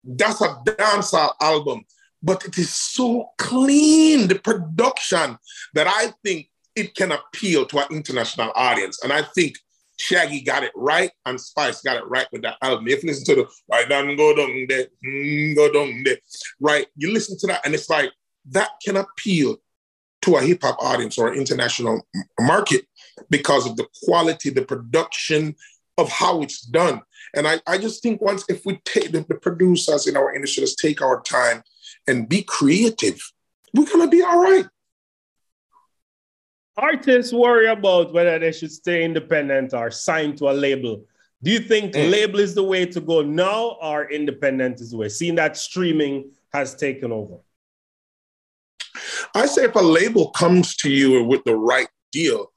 that's 0.04 0.40
a 0.40 0.56
dancehall 0.64 1.32
album, 1.40 1.84
but 2.22 2.44
it 2.44 2.58
is 2.58 2.74
so 2.74 3.30
clean, 3.38 4.28
the 4.28 4.38
production, 4.38 5.38
that 5.74 5.86
I 5.86 6.12
think 6.24 6.50
it 6.74 6.94
can 6.94 7.12
appeal 7.12 7.66
to 7.66 7.78
an 7.78 7.86
international 7.90 8.52
audience. 8.54 9.02
And 9.02 9.12
I 9.12 9.22
think 9.22 9.56
Shaggy 9.98 10.40
got 10.42 10.62
it 10.62 10.72
right 10.76 11.10
and 11.26 11.40
Spice 11.40 11.82
got 11.82 11.96
it 11.96 12.06
right 12.06 12.26
with 12.32 12.42
that 12.42 12.56
album. 12.62 12.86
If 12.88 13.02
you 13.02 13.10
listen 13.10 13.24
to 13.26 13.42
the 13.42 13.48
right 13.70 13.88
down 13.88 14.16
go 14.16 14.34
down 14.34 14.66
there, 14.68 14.86
mm, 15.04 15.56
go 15.56 15.72
down 15.72 16.02
there, 16.04 16.18
right? 16.60 16.86
You 16.96 17.12
listen 17.12 17.36
to 17.38 17.46
that 17.48 17.64
and 17.64 17.74
it's 17.74 17.90
like 17.90 18.12
that 18.50 18.70
can 18.84 18.96
appeal 18.96 19.56
to 20.22 20.36
a 20.36 20.42
hip 20.42 20.62
hop 20.62 20.76
audience 20.80 21.18
or 21.18 21.34
international 21.34 22.06
market 22.40 22.86
because 23.30 23.66
of 23.66 23.76
the 23.76 23.86
quality, 24.04 24.50
the 24.50 24.62
production 24.62 25.54
of 25.96 26.08
how 26.08 26.42
it's 26.42 26.62
done. 26.62 27.00
And 27.34 27.46
I, 27.46 27.60
I 27.66 27.78
just 27.78 28.02
think 28.02 28.20
once 28.20 28.44
if 28.48 28.64
we 28.64 28.80
take 28.84 29.10
the, 29.10 29.24
the 29.28 29.34
producers 29.34 30.06
in 30.06 30.16
our 30.16 30.34
industry, 30.34 30.62
let's 30.62 30.76
take 30.76 31.02
our 31.02 31.20
time 31.22 31.62
and 32.08 32.28
be 32.28 32.42
creative, 32.42 33.20
we're 33.74 33.86
gonna 33.86 34.08
be 34.08 34.22
all 34.22 34.40
right 34.40 34.66
artists 36.78 37.32
worry 37.32 37.66
about 37.66 38.12
whether 38.12 38.38
they 38.38 38.52
should 38.52 38.72
stay 38.72 39.04
independent 39.04 39.74
or 39.74 39.90
sign 39.90 40.36
to 40.36 40.48
a 40.48 40.52
label. 40.52 41.04
Do 41.42 41.50
you 41.50 41.60
think 41.60 41.92
mm. 41.92 42.10
label 42.10 42.40
is 42.40 42.54
the 42.54 42.62
way 42.62 42.86
to 42.86 43.00
go 43.00 43.22
now 43.22 43.76
or 43.82 44.10
independent 44.10 44.80
is 44.80 44.92
the 44.92 44.96
way, 44.96 45.08
seeing 45.08 45.34
that 45.36 45.56
streaming 45.56 46.30
has 46.52 46.74
taken 46.74 47.12
over? 47.12 47.38
I 49.34 49.46
say 49.46 49.64
if 49.64 49.74
a 49.74 49.80
label 49.80 50.30
comes 50.30 50.76
to 50.76 50.90
you 50.90 51.22
with 51.24 51.44
the 51.44 51.56
right 51.56 51.88
deal 52.10 52.50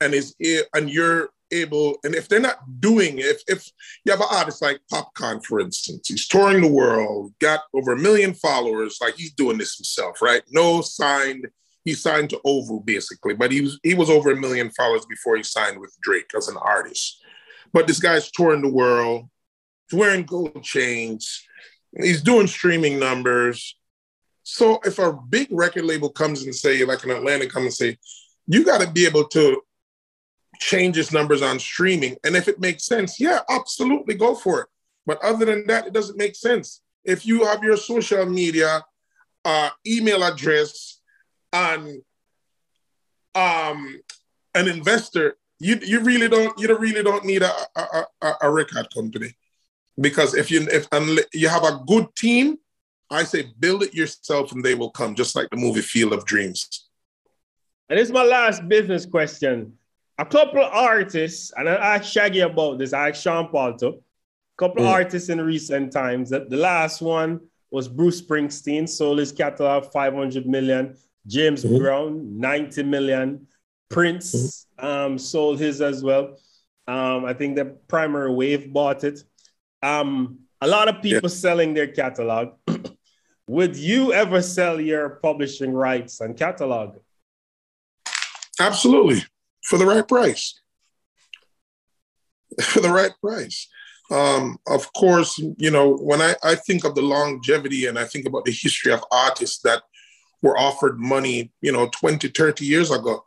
and 0.00 0.14
is 0.14 0.34
and 0.74 0.88
you're 0.88 1.30
able, 1.52 1.98
and 2.04 2.14
if 2.14 2.28
they're 2.28 2.40
not 2.40 2.80
doing 2.80 3.18
if 3.18 3.42
if 3.46 3.70
you 4.04 4.12
have 4.12 4.20
an 4.20 4.28
artist 4.30 4.62
like 4.62 4.80
Popcaan, 4.92 5.44
for 5.44 5.60
instance, 5.60 6.08
he's 6.08 6.26
touring 6.26 6.62
the 6.62 6.68
world, 6.68 7.32
got 7.40 7.60
over 7.74 7.92
a 7.92 7.98
million 7.98 8.34
followers, 8.34 8.98
like 9.00 9.14
he's 9.14 9.32
doing 9.32 9.58
this 9.58 9.76
himself, 9.76 10.22
right? 10.22 10.42
No 10.50 10.80
signed 10.80 11.46
he 11.84 11.94
signed 11.94 12.30
to 12.30 12.40
Ovo 12.44 12.80
basically, 12.80 13.34
but 13.34 13.50
he 13.50 13.60
was 13.60 13.78
he 13.82 13.94
was 13.94 14.10
over 14.10 14.30
a 14.30 14.36
million 14.36 14.70
followers 14.70 15.06
before 15.06 15.36
he 15.36 15.42
signed 15.42 15.80
with 15.80 15.96
Drake 16.02 16.30
as 16.36 16.48
an 16.48 16.56
artist. 16.56 17.20
But 17.72 17.86
this 17.86 18.00
guy's 18.00 18.30
touring 18.30 18.62
the 18.62 18.68
world, 18.68 19.28
he's 19.90 19.98
wearing 19.98 20.24
gold 20.24 20.62
chains, 20.62 21.44
he's 22.00 22.22
doing 22.22 22.46
streaming 22.46 22.98
numbers. 22.98 23.76
So 24.44 24.80
if 24.84 24.98
a 24.98 25.12
big 25.12 25.48
record 25.50 25.84
label 25.84 26.10
comes 26.10 26.42
and 26.42 26.54
say, 26.54 26.84
like 26.84 27.04
an 27.04 27.10
Atlantic, 27.10 27.50
come 27.50 27.62
and 27.62 27.72
say, 27.72 27.96
you 28.46 28.64
got 28.64 28.80
to 28.80 28.90
be 28.90 29.06
able 29.06 29.28
to 29.28 29.62
change 30.62 30.96
his 30.96 31.12
numbers 31.12 31.42
on 31.42 31.58
streaming, 31.58 32.16
and 32.24 32.36
if 32.36 32.48
it 32.48 32.60
makes 32.60 32.84
sense, 32.84 33.20
yeah, 33.20 33.40
absolutely 33.48 34.14
go 34.14 34.34
for 34.34 34.60
it. 34.62 34.68
But 35.06 35.22
other 35.22 35.44
than 35.44 35.66
that, 35.66 35.86
it 35.86 35.92
doesn't 35.92 36.18
make 36.18 36.36
sense. 36.36 36.82
If 37.04 37.26
you 37.26 37.44
have 37.44 37.62
your 37.62 37.76
social 37.76 38.24
media 38.26 38.84
uh, 39.44 39.70
email 39.86 40.22
address 40.22 41.00
and 41.52 42.02
um, 43.34 44.00
an 44.54 44.68
investor, 44.68 45.36
you 45.58 45.78
you 45.82 46.00
really 46.00 46.28
don't 46.28 46.58
you 46.58 46.76
really 46.76 47.02
don't 47.02 47.24
need 47.24 47.42
a, 47.42 47.52
a, 47.76 48.04
a, 48.22 48.32
a 48.42 48.50
record 48.50 48.88
company 48.94 49.34
because 50.00 50.34
if 50.34 50.50
you 50.50 50.66
if 50.70 50.86
you 51.32 51.48
have 51.48 51.64
a 51.64 51.80
good 51.86 52.06
team, 52.16 52.58
I 53.10 53.24
say 53.24 53.46
build 53.58 53.82
it 53.82 53.94
yourself 53.94 54.52
and 54.52 54.64
they 54.64 54.74
will 54.74 54.90
come, 54.90 55.14
just 55.14 55.36
like 55.36 55.50
the 55.50 55.56
movie 55.56 55.82
Field 55.82 56.12
of 56.12 56.24
Dreams. 56.24 56.88
And 57.88 57.98
this 57.98 58.08
is 58.08 58.12
my 58.12 58.24
last 58.24 58.66
business 58.68 59.04
question. 59.04 59.74
A 60.22 60.24
couple 60.24 60.62
of 60.62 60.72
artists, 60.72 61.52
and 61.56 61.68
I 61.68 61.96
asked 61.96 62.12
Shaggy 62.12 62.40
about 62.40 62.78
this, 62.78 62.92
I 62.92 63.08
asked 63.08 63.24
Sean 63.24 63.48
Paul 63.48 63.76
too. 63.76 63.88
A 63.88 64.56
couple 64.56 64.84
mm. 64.84 64.86
of 64.86 64.92
artists 64.92 65.28
in 65.30 65.40
recent 65.40 65.92
times. 65.92 66.30
That 66.30 66.48
the 66.48 66.58
last 66.58 67.02
one 67.02 67.40
was 67.72 67.88
Bruce 67.88 68.22
Springsteen, 68.22 68.88
sold 68.88 69.18
his 69.18 69.32
catalog 69.32 69.92
500 69.92 70.46
million. 70.46 70.96
James 71.26 71.64
mm-hmm. 71.64 71.76
Brown, 71.76 72.38
90 72.38 72.84
million. 72.84 73.48
Prince 73.90 74.68
mm-hmm. 74.78 74.86
um, 74.86 75.18
sold 75.18 75.58
his 75.58 75.80
as 75.80 76.04
well. 76.04 76.36
Um, 76.86 77.24
I 77.24 77.34
think 77.34 77.56
the 77.56 77.64
primary 77.88 78.32
wave 78.32 78.72
bought 78.72 79.02
it. 79.02 79.24
Um, 79.82 80.38
a 80.60 80.68
lot 80.68 80.86
of 80.86 81.02
people 81.02 81.30
yeah. 81.30 81.36
selling 81.36 81.74
their 81.74 81.88
catalog. 81.88 82.50
Would 83.48 83.74
you 83.74 84.12
ever 84.12 84.40
sell 84.40 84.80
your 84.80 85.18
publishing 85.20 85.72
rights 85.72 86.20
and 86.20 86.36
catalog? 86.36 86.98
Absolutely, 88.60 89.24
for 89.62 89.78
the 89.78 89.86
right 89.86 90.06
price. 90.06 90.58
For 92.60 92.80
the 92.80 92.90
right 92.90 93.12
price. 93.22 93.66
Um, 94.10 94.58
of 94.66 94.92
course, 94.92 95.38
you 95.56 95.70
know, 95.70 95.96
when 95.96 96.20
I, 96.20 96.34
I 96.44 96.54
think 96.54 96.84
of 96.84 96.94
the 96.94 97.00
longevity 97.00 97.86
and 97.86 97.98
I 97.98 98.04
think 98.04 98.26
about 98.26 98.44
the 98.44 98.52
history 98.52 98.92
of 98.92 99.02
artists 99.10 99.60
that 99.62 99.82
were 100.42 100.58
offered 100.58 101.00
money, 101.00 101.50
you 101.62 101.72
know, 101.72 101.88
20, 101.88 102.28
30 102.28 102.66
years 102.66 102.90
ago. 102.90 103.24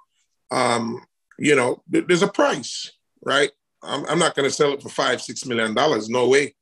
Um, 0.51 1.03
you 1.39 1.55
know, 1.55 1.81
th- 1.91 2.05
there's 2.07 2.21
a 2.21 2.27
price, 2.27 2.91
right? 3.25 3.51
I'm, 3.81 4.05
I'm 4.05 4.19
not 4.19 4.35
going 4.35 4.47
to 4.47 4.55
sell 4.55 4.73
it 4.73 4.83
for 4.83 4.89
five, 4.89 5.21
six 5.21 5.45
million 5.45 5.73
dollars. 5.73 6.09
No 6.09 6.27
way, 6.29 6.53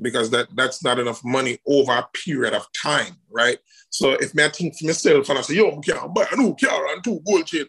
because 0.00 0.30
that 0.30 0.48
that's 0.54 0.82
not 0.84 0.98
enough 0.98 1.24
money 1.24 1.58
over 1.66 1.92
a 1.92 2.08
period 2.12 2.54
of 2.54 2.66
time, 2.72 3.16
right? 3.30 3.58
So 3.90 4.12
if 4.12 4.34
me 4.34 4.44
I 4.44 4.48
think 4.48 4.76
for 4.78 4.86
myself 4.86 5.28
and 5.28 5.38
I 5.38 5.42
say, 5.42 5.54
yo, 5.54 5.68
I 5.68 5.80
can't 5.80 6.14
buy 6.14 6.26
a 6.30 6.36
new 6.36 6.54
car 6.54 6.86
and 6.92 7.02
two 7.02 7.20
gold 7.26 7.46
chain, 7.46 7.66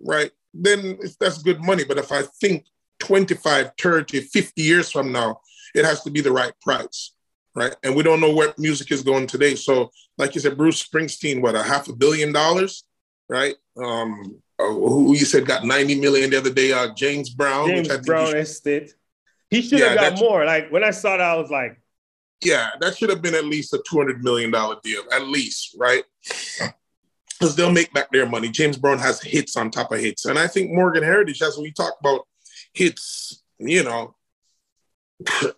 right? 0.00 0.30
Then 0.60 0.98
that's 1.20 1.42
good 1.42 1.60
money. 1.62 1.84
But 1.84 1.98
if 1.98 2.12
I 2.12 2.22
think 2.40 2.66
25, 3.00 3.72
30, 3.78 4.20
50 4.20 4.62
years 4.62 4.90
from 4.90 5.12
now, 5.12 5.40
it 5.74 5.84
has 5.84 6.02
to 6.02 6.10
be 6.10 6.20
the 6.20 6.32
right 6.32 6.52
price, 6.60 7.12
right? 7.54 7.74
And 7.82 7.94
we 7.94 8.02
don't 8.02 8.20
know 8.20 8.34
where 8.34 8.54
music 8.58 8.90
is 8.90 9.02
going 9.02 9.26
today. 9.26 9.54
So, 9.54 9.90
like 10.18 10.34
you 10.34 10.40
said, 10.40 10.56
Bruce 10.56 10.82
Springsteen, 10.82 11.42
what, 11.42 11.54
a 11.54 11.62
half 11.62 11.88
a 11.88 11.92
billion 11.92 12.32
dollars, 12.32 12.84
right? 13.28 13.54
Um, 13.76 14.40
uh, 14.58 14.64
who 14.68 15.14
you 15.14 15.26
said 15.26 15.44
got 15.44 15.64
90 15.64 16.00
million 16.00 16.30
the 16.30 16.38
other 16.38 16.52
day, 16.52 16.72
uh, 16.72 16.94
James 16.94 17.28
Brown. 17.28 17.68
James 17.68 18.06
Brown 18.06 18.28
he 18.28 18.40
estate. 18.40 18.94
He 19.50 19.62
should 19.62 19.80
have 19.80 19.94
yeah, 19.94 20.10
got 20.10 20.18
more. 20.18 20.44
Like 20.44 20.70
when 20.70 20.82
I 20.82 20.90
saw 20.90 21.16
that, 21.16 21.20
I 21.20 21.36
was 21.36 21.50
like, 21.50 21.78
yeah, 22.42 22.70
that 22.80 22.96
should 22.96 23.10
have 23.10 23.22
been 23.22 23.34
at 23.34 23.44
least 23.44 23.74
a 23.74 23.78
$200 23.78 24.22
million 24.22 24.50
deal, 24.50 25.02
at 25.12 25.26
least, 25.26 25.76
right? 25.78 26.04
Because 27.38 27.56
they'll 27.56 27.72
make 27.72 27.92
back 27.92 28.10
their 28.10 28.28
money. 28.28 28.48
James 28.48 28.76
Brown 28.76 28.98
has 28.98 29.20
hits 29.20 29.56
on 29.56 29.70
top 29.70 29.92
of 29.92 30.00
hits. 30.00 30.24
And 30.24 30.38
I 30.38 30.46
think 30.46 30.70
Morgan 30.70 31.02
Heritage, 31.02 31.42
as 31.42 31.58
we 31.58 31.70
talk 31.70 31.94
about 32.00 32.26
hits, 32.72 33.42
you 33.58 33.82
know, 33.82 34.14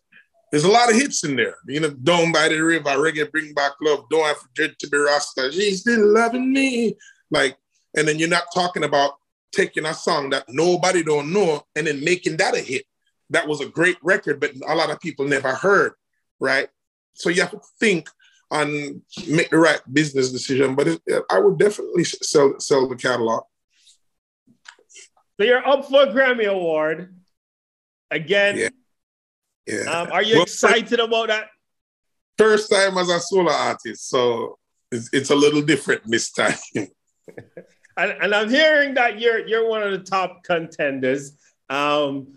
there's 0.50 0.64
a 0.64 0.70
lot 0.70 0.90
of 0.90 0.96
hits 0.96 1.24
in 1.24 1.36
there. 1.36 1.56
You 1.66 1.80
know, 1.80 1.90
Down 1.90 2.32
By 2.32 2.48
the 2.48 2.58
River, 2.58 2.90
Reggae 2.90 3.30
Bring 3.30 3.52
Back 3.54 3.72
Love, 3.80 4.04
Don't 4.10 4.26
Have 4.26 4.38
to 4.54 4.88
Be 4.88 4.96
Rasta, 4.96 5.52
She's 5.52 5.80
Still 5.80 6.12
Loving 6.12 6.52
Me. 6.52 6.96
Like, 7.30 7.56
and 7.96 8.08
then 8.08 8.18
you're 8.18 8.28
not 8.28 8.44
talking 8.54 8.84
about 8.84 9.14
taking 9.52 9.86
a 9.86 9.94
song 9.94 10.30
that 10.30 10.44
nobody 10.48 11.02
don't 11.02 11.32
know 11.32 11.62
and 11.74 11.86
then 11.86 12.02
making 12.04 12.36
that 12.38 12.56
a 12.56 12.60
hit. 12.60 12.84
That 13.30 13.46
was 13.46 13.60
a 13.60 13.66
great 13.66 13.96
record, 14.02 14.40
but 14.40 14.52
a 14.66 14.74
lot 14.74 14.90
of 14.90 15.00
people 15.00 15.26
never 15.26 15.54
heard, 15.54 15.92
right? 16.40 16.68
So 17.14 17.28
you 17.28 17.42
have 17.42 17.50
to 17.50 17.60
think 17.80 18.08
and 18.50 19.02
make 19.28 19.50
the 19.50 19.58
right 19.58 19.80
business 19.92 20.32
decision. 20.32 20.74
But 20.74 20.88
it, 20.88 21.02
I 21.30 21.38
would 21.38 21.58
definitely 21.58 22.04
sell 22.04 22.58
sell 22.58 22.88
the 22.88 22.96
catalog. 22.96 23.44
So 25.38 25.44
you're 25.44 25.66
up 25.66 25.84
for 25.88 26.02
a 26.02 26.06
Grammy 26.06 26.46
Award 26.46 27.14
again. 28.10 28.56
Yeah. 28.56 28.68
yeah. 29.66 29.90
Um, 29.90 30.12
are 30.12 30.22
you 30.22 30.36
well, 30.36 30.42
excited 30.42 30.98
about 30.98 31.28
that? 31.28 31.48
First 32.36 32.70
time 32.70 32.98
as 32.98 33.08
a 33.08 33.20
solo 33.20 33.52
artist, 33.52 34.08
so 34.08 34.58
it's, 34.90 35.10
it's 35.12 35.30
a 35.30 35.34
little 35.34 35.62
different 35.62 36.02
this 36.06 36.30
time. 36.32 36.56
and, 36.76 36.90
and, 37.96 38.34
I'm 38.34 38.48
hearing 38.48 38.94
that 38.94 39.20
you're 39.20 39.46
you're 39.46 39.68
one 39.68 39.82
of 39.82 39.92
the 39.92 39.98
top 39.98 40.44
contenders. 40.44 41.32
Um, 41.68 42.34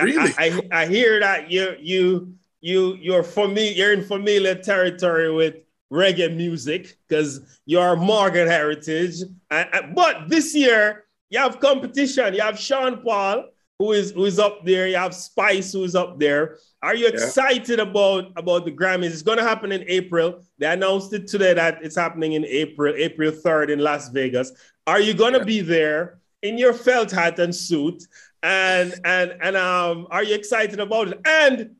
really? 0.00 0.32
I, 0.38 0.60
I, 0.72 0.82
I 0.82 0.86
hear 0.86 1.20
that 1.20 1.50
you 1.50 1.76
you 1.80 2.34
you 2.64 2.94
you're 2.94 3.22
familiar 3.22 3.72
you're 3.72 3.92
in 3.92 4.02
familiar 4.02 4.54
territory 4.54 5.30
with 5.30 5.56
reggae 5.92 6.34
music 6.34 6.96
because 7.06 7.60
you're 7.66 7.94
Morgan 7.94 8.48
heritage. 8.48 9.16
but 9.50 10.28
this 10.28 10.54
year 10.54 11.04
you 11.28 11.38
have 11.38 11.60
competition. 11.60 12.32
You 12.32 12.40
have 12.40 12.58
Sean 12.58 13.02
Paul 13.02 13.50
who 13.78 13.92
is 13.92 14.12
who 14.12 14.24
is 14.24 14.38
up 14.38 14.64
there. 14.64 14.88
You 14.88 14.96
have 14.96 15.14
Spice 15.14 15.72
who 15.72 15.84
is 15.84 15.94
up 15.94 16.18
there. 16.18 16.56
Are 16.80 16.94
you 16.94 17.06
excited 17.06 17.78
yeah. 17.78 17.84
about 17.84 18.32
about 18.34 18.64
the 18.64 18.72
Grammys? 18.72 19.12
It's 19.12 19.22
going 19.22 19.38
to 19.38 19.44
happen 19.44 19.70
in 19.70 19.84
April. 19.86 20.40
They 20.58 20.66
announced 20.66 21.12
it 21.12 21.26
today 21.26 21.52
that 21.52 21.84
it's 21.84 21.96
happening 21.96 22.32
in 22.32 22.46
April, 22.46 22.94
April 22.96 23.30
3rd 23.30 23.72
in 23.72 23.78
Las 23.80 24.08
Vegas. 24.08 24.52
Are 24.86 25.00
you 25.00 25.12
going 25.12 25.34
to 25.34 25.40
yeah. 25.40 25.44
be 25.44 25.60
there 25.60 26.18
in 26.42 26.56
your 26.56 26.72
felt 26.72 27.10
hat 27.10 27.38
and 27.38 27.54
suit? 27.54 28.04
And 28.42 28.94
and 29.04 29.34
and 29.42 29.54
um, 29.54 30.06
are 30.10 30.22
you 30.22 30.34
excited 30.34 30.80
about 30.80 31.08
it? 31.08 31.20
And 31.26 31.76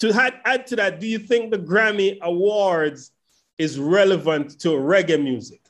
to 0.00 0.12
add, 0.12 0.34
add 0.44 0.66
to 0.68 0.76
that, 0.76 1.00
do 1.00 1.06
you 1.06 1.18
think 1.18 1.50
the 1.50 1.58
Grammy 1.58 2.18
Awards 2.20 3.12
is 3.58 3.78
relevant 3.78 4.58
to 4.60 4.70
reggae 4.70 5.22
music? 5.22 5.60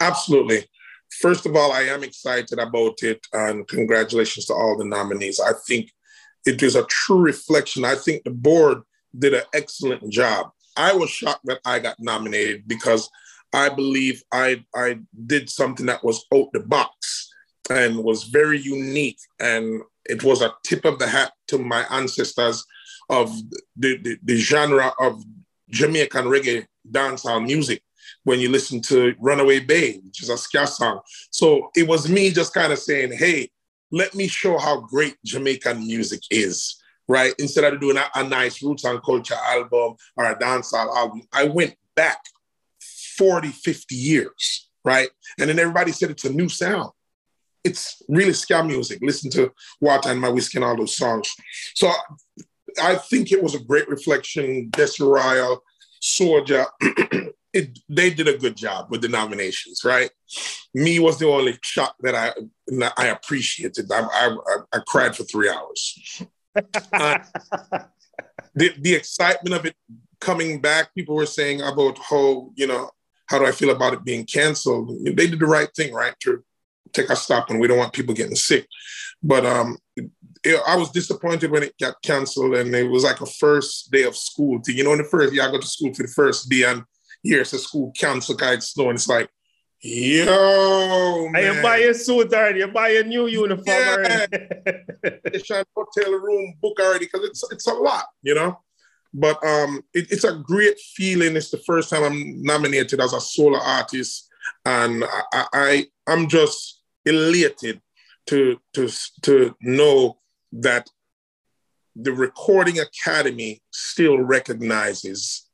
Absolutely. 0.00 0.64
First 1.20 1.46
of 1.46 1.56
all, 1.56 1.72
I 1.72 1.82
am 1.82 2.04
excited 2.04 2.58
about 2.58 3.02
it, 3.02 3.26
and 3.32 3.66
congratulations 3.68 4.46
to 4.46 4.54
all 4.54 4.76
the 4.76 4.84
nominees. 4.84 5.40
I 5.40 5.52
think 5.66 5.90
it 6.46 6.62
is 6.62 6.74
a 6.74 6.84
true 6.84 7.20
reflection. 7.20 7.84
I 7.84 7.94
think 7.94 8.24
the 8.24 8.30
board 8.30 8.82
did 9.18 9.34
an 9.34 9.42
excellent 9.54 10.10
job. 10.10 10.50
I 10.76 10.92
was 10.94 11.10
shocked 11.10 11.44
that 11.44 11.60
I 11.64 11.78
got 11.78 12.00
nominated 12.00 12.66
because 12.66 13.08
I 13.52 13.68
believe 13.68 14.22
I, 14.32 14.64
I 14.74 15.00
did 15.26 15.50
something 15.50 15.86
that 15.86 16.02
was 16.02 16.24
out 16.34 16.48
the 16.52 16.60
box 16.60 17.30
and 17.70 18.02
was 18.02 18.24
very 18.24 18.58
unique. 18.58 19.18
And 19.38 19.82
it 20.06 20.24
was 20.24 20.40
a 20.40 20.54
tip 20.64 20.84
of 20.84 20.98
the 20.98 21.06
hat 21.06 21.32
to 21.48 21.58
my 21.58 21.84
ancestors 21.90 22.64
of 23.12 23.30
the, 23.76 23.98
the, 23.98 24.18
the 24.24 24.36
genre 24.36 24.92
of 24.98 25.22
Jamaican 25.70 26.24
reggae 26.24 26.66
dancehall 26.90 27.44
music 27.44 27.82
when 28.24 28.40
you 28.40 28.48
listen 28.48 28.80
to 28.80 29.14
Runaway 29.20 29.60
Bay, 29.60 29.98
which 29.98 30.22
is 30.22 30.30
a 30.30 30.36
ska 30.36 30.66
song. 30.66 31.00
So 31.30 31.70
it 31.76 31.86
was 31.86 32.08
me 32.08 32.30
just 32.30 32.54
kind 32.54 32.72
of 32.72 32.78
saying, 32.78 33.12
hey, 33.12 33.50
let 33.90 34.14
me 34.14 34.26
show 34.26 34.58
how 34.58 34.80
great 34.80 35.16
Jamaican 35.24 35.86
music 35.86 36.20
is, 36.30 36.82
right? 37.06 37.34
Instead 37.38 37.72
of 37.72 37.80
doing 37.80 37.98
a, 37.98 38.06
a 38.14 38.24
nice 38.24 38.62
roots 38.62 38.84
and 38.84 39.02
culture 39.02 39.36
album 39.46 39.96
or 40.16 40.24
a 40.24 40.38
dancehall 40.38 40.96
album, 40.96 41.22
I 41.32 41.44
went 41.44 41.74
back 41.94 42.18
40, 43.18 43.48
50 43.48 43.94
years, 43.94 44.68
right? 44.84 45.10
And 45.38 45.50
then 45.50 45.58
everybody 45.58 45.92
said 45.92 46.10
it's 46.10 46.24
a 46.24 46.32
new 46.32 46.48
sound. 46.48 46.90
It's 47.62 48.02
really 48.08 48.32
ska 48.32 48.64
music. 48.64 49.00
Listen 49.02 49.30
to 49.32 49.52
Water 49.80 50.08
and 50.08 50.20
My 50.20 50.30
Whiskey 50.30 50.58
and 50.58 50.64
all 50.64 50.76
those 50.76 50.96
songs. 50.96 51.30
So 51.74 51.92
I 52.80 52.96
think 52.96 53.32
it 53.32 53.42
was 53.42 53.54
a 53.54 53.60
great 53.60 53.88
reflection. 53.88 54.70
Jesse 54.74 55.02
Royal, 55.02 55.62
Soja, 56.00 56.66
it, 57.52 57.78
they 57.88 58.10
did 58.10 58.28
a 58.28 58.38
good 58.38 58.56
job 58.56 58.90
with 58.90 59.02
the 59.02 59.08
nominations, 59.08 59.82
right? 59.84 60.10
Me 60.74 60.98
was 60.98 61.18
the 61.18 61.28
only 61.28 61.58
shot 61.62 61.94
that 62.00 62.14
I 62.14 62.32
I 62.96 63.08
appreciated. 63.08 63.90
I, 63.92 64.00
I, 64.00 64.36
I 64.72 64.78
cried 64.86 65.16
for 65.16 65.24
three 65.24 65.50
hours. 65.50 66.22
uh, 66.92 67.18
the, 68.54 68.74
the 68.78 68.94
excitement 68.94 69.54
of 69.54 69.66
it 69.66 69.76
coming 70.20 70.60
back, 70.60 70.94
people 70.94 71.14
were 71.14 71.26
saying 71.26 71.60
about 71.60 71.98
how, 71.98 72.50
you 72.54 72.66
know, 72.66 72.90
how 73.26 73.38
do 73.38 73.46
I 73.46 73.52
feel 73.52 73.70
about 73.70 73.94
it 73.94 74.04
being 74.04 74.24
canceled? 74.24 75.04
They 75.04 75.26
did 75.26 75.38
the 75.38 75.46
right 75.46 75.68
thing, 75.74 75.92
right? 75.92 76.14
To 76.20 76.42
take 76.92 77.10
a 77.10 77.16
stop 77.16 77.50
and 77.50 77.60
we 77.60 77.66
don't 77.66 77.78
want 77.78 77.92
people 77.92 78.14
getting 78.14 78.36
sick. 78.36 78.66
But 79.22 79.46
um, 79.46 79.78
it, 80.44 80.60
I 80.66 80.76
was 80.76 80.90
disappointed 80.90 81.50
when 81.50 81.62
it 81.62 81.74
got 81.80 82.00
canceled, 82.02 82.54
and 82.56 82.74
it 82.74 82.90
was 82.90 83.04
like 83.04 83.20
a 83.20 83.26
first 83.26 83.90
day 83.90 84.02
of 84.04 84.16
school 84.16 84.60
thing. 84.60 84.76
You 84.76 84.84
know, 84.84 84.92
in 84.92 84.98
the 84.98 85.04
first 85.04 85.32
year, 85.32 85.44
I 85.44 85.50
go 85.50 85.60
to 85.60 85.66
school 85.66 85.94
for 85.94 86.02
the 86.02 86.08
first 86.08 86.48
day, 86.48 86.64
and 86.64 86.82
here's 87.22 87.50
the 87.50 87.58
school 87.58 87.92
canceled 87.96 88.40
guys 88.40 88.68
snow, 88.70 88.88
and 88.88 88.96
it's 88.96 89.08
like, 89.08 89.28
yo, 89.80 91.28
man. 91.30 91.56
you 91.56 91.62
buy 91.62 91.78
a 91.78 91.94
suit 91.94 92.32
already, 92.32 92.60
you 92.60 92.68
buy 92.68 92.90
a 92.90 93.02
new 93.04 93.26
uniform 93.26 93.64
yeah. 93.66 93.96
already. 93.96 94.46
trying 95.44 95.64
to 95.64 95.70
hotel 95.76 96.12
room 96.12 96.54
book 96.60 96.78
already 96.80 97.06
because 97.06 97.24
it's 97.24 97.44
it's 97.52 97.66
a 97.66 97.74
lot, 97.74 98.06
you 98.22 98.34
know. 98.34 98.58
But 99.14 99.44
um, 99.44 99.82
it, 99.92 100.10
it's 100.10 100.24
a 100.24 100.34
great 100.34 100.78
feeling. 100.80 101.36
It's 101.36 101.50
the 101.50 101.58
first 101.58 101.90
time 101.90 102.02
I'm 102.02 102.42
nominated 102.42 103.00
as 103.00 103.12
a 103.12 103.20
solo 103.20 103.58
artist, 103.60 104.28
and 104.64 105.04
I, 105.32 105.46
I 105.52 105.86
I'm 106.06 106.28
just 106.28 106.82
elated 107.04 107.80
to 108.26 108.58
to 108.74 108.88
to 109.22 109.54
know 109.60 110.18
that 110.52 110.88
the 111.96 112.12
Recording 112.12 112.78
Academy 112.78 113.62
still 113.70 114.18
recognizes 114.18 115.48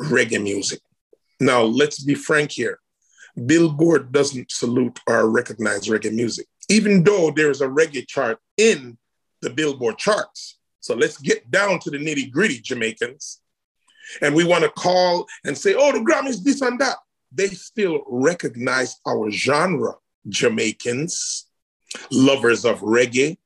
reggae 0.00 0.42
music. 0.42 0.80
Now, 1.40 1.62
let's 1.62 2.02
be 2.02 2.14
frank 2.14 2.52
here. 2.52 2.78
Billboard 3.46 4.12
doesn't 4.12 4.50
salute 4.50 5.00
or 5.06 5.28
recognize 5.28 5.88
reggae 5.88 6.14
music, 6.14 6.46
even 6.68 7.02
though 7.02 7.30
there's 7.30 7.60
a 7.60 7.68
reggae 7.68 8.06
chart 8.06 8.38
in 8.56 8.96
the 9.42 9.50
Billboard 9.50 9.98
charts. 9.98 10.58
So 10.80 10.94
let's 10.94 11.18
get 11.18 11.50
down 11.50 11.78
to 11.80 11.90
the 11.90 11.98
nitty 11.98 12.30
gritty, 12.30 12.60
Jamaicans. 12.60 13.40
And 14.20 14.34
we 14.34 14.44
want 14.44 14.64
to 14.64 14.70
call 14.70 15.26
and 15.44 15.56
say, 15.56 15.74
oh, 15.74 15.92
the 15.92 15.98
Grammys, 15.98 16.42
this 16.42 16.60
and 16.60 16.78
that. 16.80 16.96
They 17.32 17.48
still 17.48 18.04
recognize 18.06 18.96
our 19.06 19.30
genre, 19.30 19.94
Jamaicans, 20.28 21.46
lovers 22.10 22.64
of 22.64 22.80
reggae. 22.80 23.38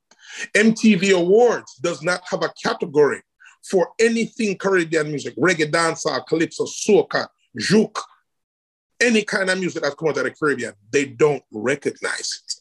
MTV 0.54 1.14
Awards 1.14 1.74
does 1.76 2.02
not 2.02 2.22
have 2.30 2.42
a 2.42 2.52
category 2.62 3.22
for 3.68 3.90
anything 3.98 4.56
Caribbean 4.56 5.08
music, 5.08 5.34
reggae, 5.36 5.70
dancehall, 5.70 6.26
calypso, 6.26 6.64
soca, 6.64 7.26
juke, 7.56 8.00
any 9.00 9.22
kind 9.22 9.50
of 9.50 9.58
music 9.58 9.82
that 9.82 9.96
comes 9.96 10.18
out 10.18 10.18
of 10.18 10.24
the 10.24 10.30
Caribbean. 10.30 10.74
They 10.90 11.06
don't 11.06 11.42
recognize 11.52 12.42
it. 12.44 12.54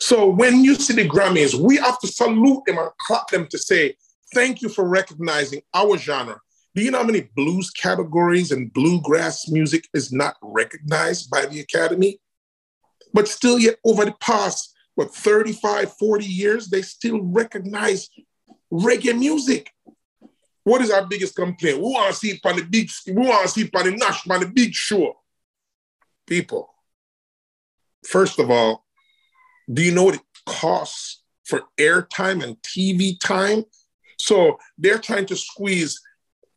So 0.00 0.28
when 0.28 0.64
you 0.64 0.74
see 0.76 0.94
the 0.94 1.08
Grammys, 1.08 1.54
we 1.54 1.76
have 1.76 1.98
to 2.00 2.06
salute 2.06 2.62
them 2.66 2.78
and 2.78 2.90
clap 3.06 3.28
them 3.28 3.46
to 3.48 3.58
say, 3.58 3.96
thank 4.32 4.62
you 4.62 4.68
for 4.68 4.88
recognizing 4.88 5.62
our 5.74 5.98
genre. 5.98 6.40
Do 6.74 6.82
you 6.82 6.90
know 6.90 6.98
how 6.98 7.04
many 7.04 7.28
blues 7.36 7.70
categories 7.70 8.50
and 8.50 8.72
bluegrass 8.72 9.48
music 9.48 9.88
is 9.94 10.12
not 10.12 10.36
recognized 10.42 11.30
by 11.30 11.46
the 11.46 11.60
Academy? 11.60 12.18
But 13.12 13.28
still, 13.28 13.60
yet 13.60 13.76
over 13.84 14.04
the 14.04 14.14
past, 14.20 14.73
what, 14.94 15.14
35, 15.14 15.92
40 15.96 16.24
years, 16.24 16.68
they 16.68 16.82
still 16.82 17.20
recognize 17.22 18.08
reggae 18.72 19.18
music. 19.18 19.70
What 20.62 20.80
is 20.80 20.90
our 20.90 21.06
biggest 21.06 21.34
complaint? 21.34 21.78
We 21.78 21.84
want 21.84 22.12
to 22.12 22.18
see 22.18 22.30
it 22.30 22.40
on 22.44 22.56
the 22.56 22.62
big, 22.62 22.88
we 23.06 23.12
want 23.14 23.42
to 23.42 23.48
see 23.48 23.62
it 23.62 23.74
on 23.74 23.84
the 23.84 23.96
national, 23.96 24.36
on 24.36 24.42
the 24.42 24.48
big 24.48 24.72
show. 24.72 25.14
People, 26.26 26.72
first 28.06 28.38
of 28.38 28.50
all, 28.50 28.84
do 29.70 29.82
you 29.82 29.92
know 29.92 30.04
what 30.04 30.14
it 30.14 30.22
costs 30.46 31.22
for 31.44 31.62
airtime 31.78 32.42
and 32.42 32.56
TV 32.62 33.18
time? 33.20 33.64
So 34.18 34.58
they're 34.78 34.98
trying 34.98 35.26
to 35.26 35.36
squeeze 35.36 36.00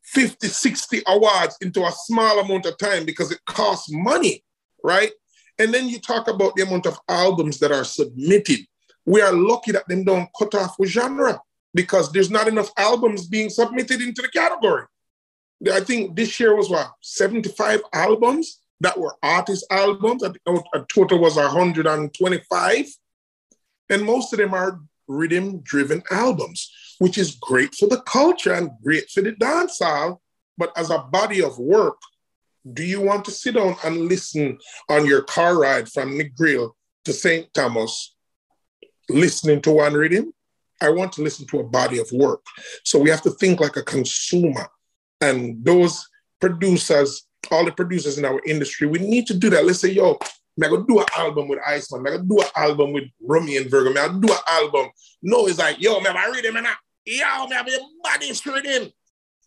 50, 0.05 0.47
60 0.47 1.01
awards 1.07 1.57
into 1.61 1.83
a 1.83 1.91
small 1.91 2.39
amount 2.39 2.65
of 2.65 2.77
time 2.77 3.05
because 3.05 3.31
it 3.31 3.39
costs 3.45 3.91
money, 3.91 4.43
right? 4.83 5.11
And 5.59 5.73
then 5.73 5.89
you 5.89 5.99
talk 5.99 6.27
about 6.27 6.55
the 6.55 6.63
amount 6.63 6.85
of 6.85 6.99
albums 7.07 7.59
that 7.59 7.71
are 7.71 7.83
submitted. 7.83 8.59
We 9.05 9.21
are 9.21 9.33
lucky 9.33 9.71
that 9.71 9.87
them 9.87 10.03
don't 10.03 10.29
cut 10.37 10.53
off 10.55 10.77
with 10.77 10.89
genre 10.89 11.39
because 11.73 12.11
there's 12.11 12.31
not 12.31 12.47
enough 12.47 12.71
albums 12.77 13.27
being 13.27 13.49
submitted 13.49 14.01
into 14.01 14.21
the 14.21 14.29
category. 14.29 14.85
I 15.73 15.79
think 15.79 16.15
this 16.15 16.39
year 16.39 16.55
was 16.55 16.69
what 16.69 16.91
75 17.01 17.81
albums 17.93 18.59
that 18.81 18.99
were 18.99 19.15
artist 19.23 19.65
albums. 19.71 20.23
I 20.23 20.27
think 20.27 20.65
A 20.73 20.85
total 20.93 21.19
was 21.19 21.35
125, 21.35 22.85
and 23.89 24.03
most 24.03 24.33
of 24.33 24.39
them 24.39 24.53
are 24.53 24.79
rhythm-driven 25.07 26.03
albums, 26.11 26.71
which 26.99 27.17
is 27.17 27.35
great 27.41 27.73
for 27.73 27.87
the 27.87 28.01
culture 28.01 28.53
and 28.53 28.71
great 28.83 29.09
for 29.09 29.21
the 29.21 29.31
dance 29.31 29.79
dancehall. 29.79 30.19
But 30.57 30.71
as 30.75 30.89
a 30.89 30.99
body 30.99 31.41
of 31.41 31.57
work, 31.57 31.97
do 32.73 32.83
you 32.83 33.01
want 33.01 33.25
to 33.25 33.31
sit 33.31 33.55
down 33.55 33.75
and 33.83 34.07
listen 34.07 34.57
on 34.89 35.05
your 35.05 35.21
car 35.23 35.59
ride 35.59 35.89
from 35.89 36.17
Negril 36.17 36.71
to 37.05 37.13
St. 37.13 37.53
Thomas, 37.53 38.15
listening 39.09 39.61
to 39.61 39.71
one 39.71 39.93
reading? 39.93 40.31
I 40.81 40.89
want 40.89 41.13
to 41.13 41.23
listen 41.23 41.47
to 41.47 41.59
a 41.59 41.63
body 41.63 41.99
of 41.99 42.09
work. 42.11 42.43
So 42.83 42.99
we 42.99 43.09
have 43.09 43.21
to 43.23 43.31
think 43.31 43.59
like 43.59 43.77
a 43.77 43.83
consumer. 43.83 44.67
And 45.21 45.63
those 45.63 46.07
producers, 46.39 47.27
all 47.49 47.65
the 47.65 47.71
producers 47.71 48.17
in 48.17 48.25
our 48.25 48.41
industry, 48.45 48.87
we 48.87 48.99
need 48.99 49.25
to 49.27 49.33
do 49.33 49.49
that. 49.49 49.65
Let's 49.65 49.79
say, 49.79 49.91
yo, 49.91 50.19
I'm 50.63 50.71
gonna 50.71 50.85
do 50.87 50.99
an 50.99 51.05
album 51.15 51.47
with 51.47 51.59
Iceman, 51.65 51.99
I'm 51.99 52.05
gonna 52.05 52.23
do 52.23 52.39
an 52.39 52.47
album 52.55 52.93
with 52.93 53.05
Rummy 53.21 53.57
and 53.57 53.69
Virgo, 53.69 53.89
I'm 53.89 53.95
gonna 53.95 54.27
do 54.27 54.33
an 54.33 54.39
album. 54.47 54.89
No, 55.21 55.47
it's 55.47 55.59
like, 55.59 55.81
yo, 55.81 55.99
man, 55.99 56.17
I 56.17 56.29
read 56.29 56.45
him 56.45 56.55
and 56.55 56.67
I, 56.67 56.73
yo, 57.05 57.47
man, 57.47 57.65
your 57.67 57.79
body 58.03 58.27
him. 58.67 58.91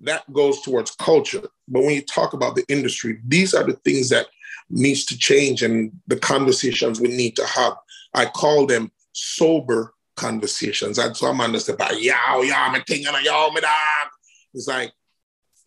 That 0.00 0.30
goes 0.32 0.62
towards 0.62 0.92
culture. 0.92 1.42
But 1.68 1.82
when 1.82 1.94
you 1.94 2.02
talk 2.02 2.32
about 2.32 2.56
the 2.56 2.64
industry, 2.68 3.20
these 3.26 3.54
are 3.54 3.64
the 3.64 3.74
things 3.84 4.08
that 4.10 4.26
needs 4.70 5.04
to 5.06 5.18
change 5.18 5.62
and 5.62 5.92
the 6.06 6.16
conversations 6.16 7.00
we 7.00 7.08
need 7.08 7.36
to 7.36 7.46
have. 7.46 7.74
I 8.14 8.26
call 8.26 8.66
them 8.66 8.90
sober 9.12 9.94
conversations. 10.16 10.98
And 10.98 11.16
so 11.16 11.26
I'm 11.26 11.40
understanding 11.40 11.86
about 11.86 12.00
yow, 12.00 12.42
yow, 12.42 12.70
my 12.70 12.82
thing, 12.86 13.06
and 13.06 13.24
yow, 13.24 13.50
my 13.52 13.60
dog. 13.60 14.10
It's 14.54 14.68
like, 14.68 14.92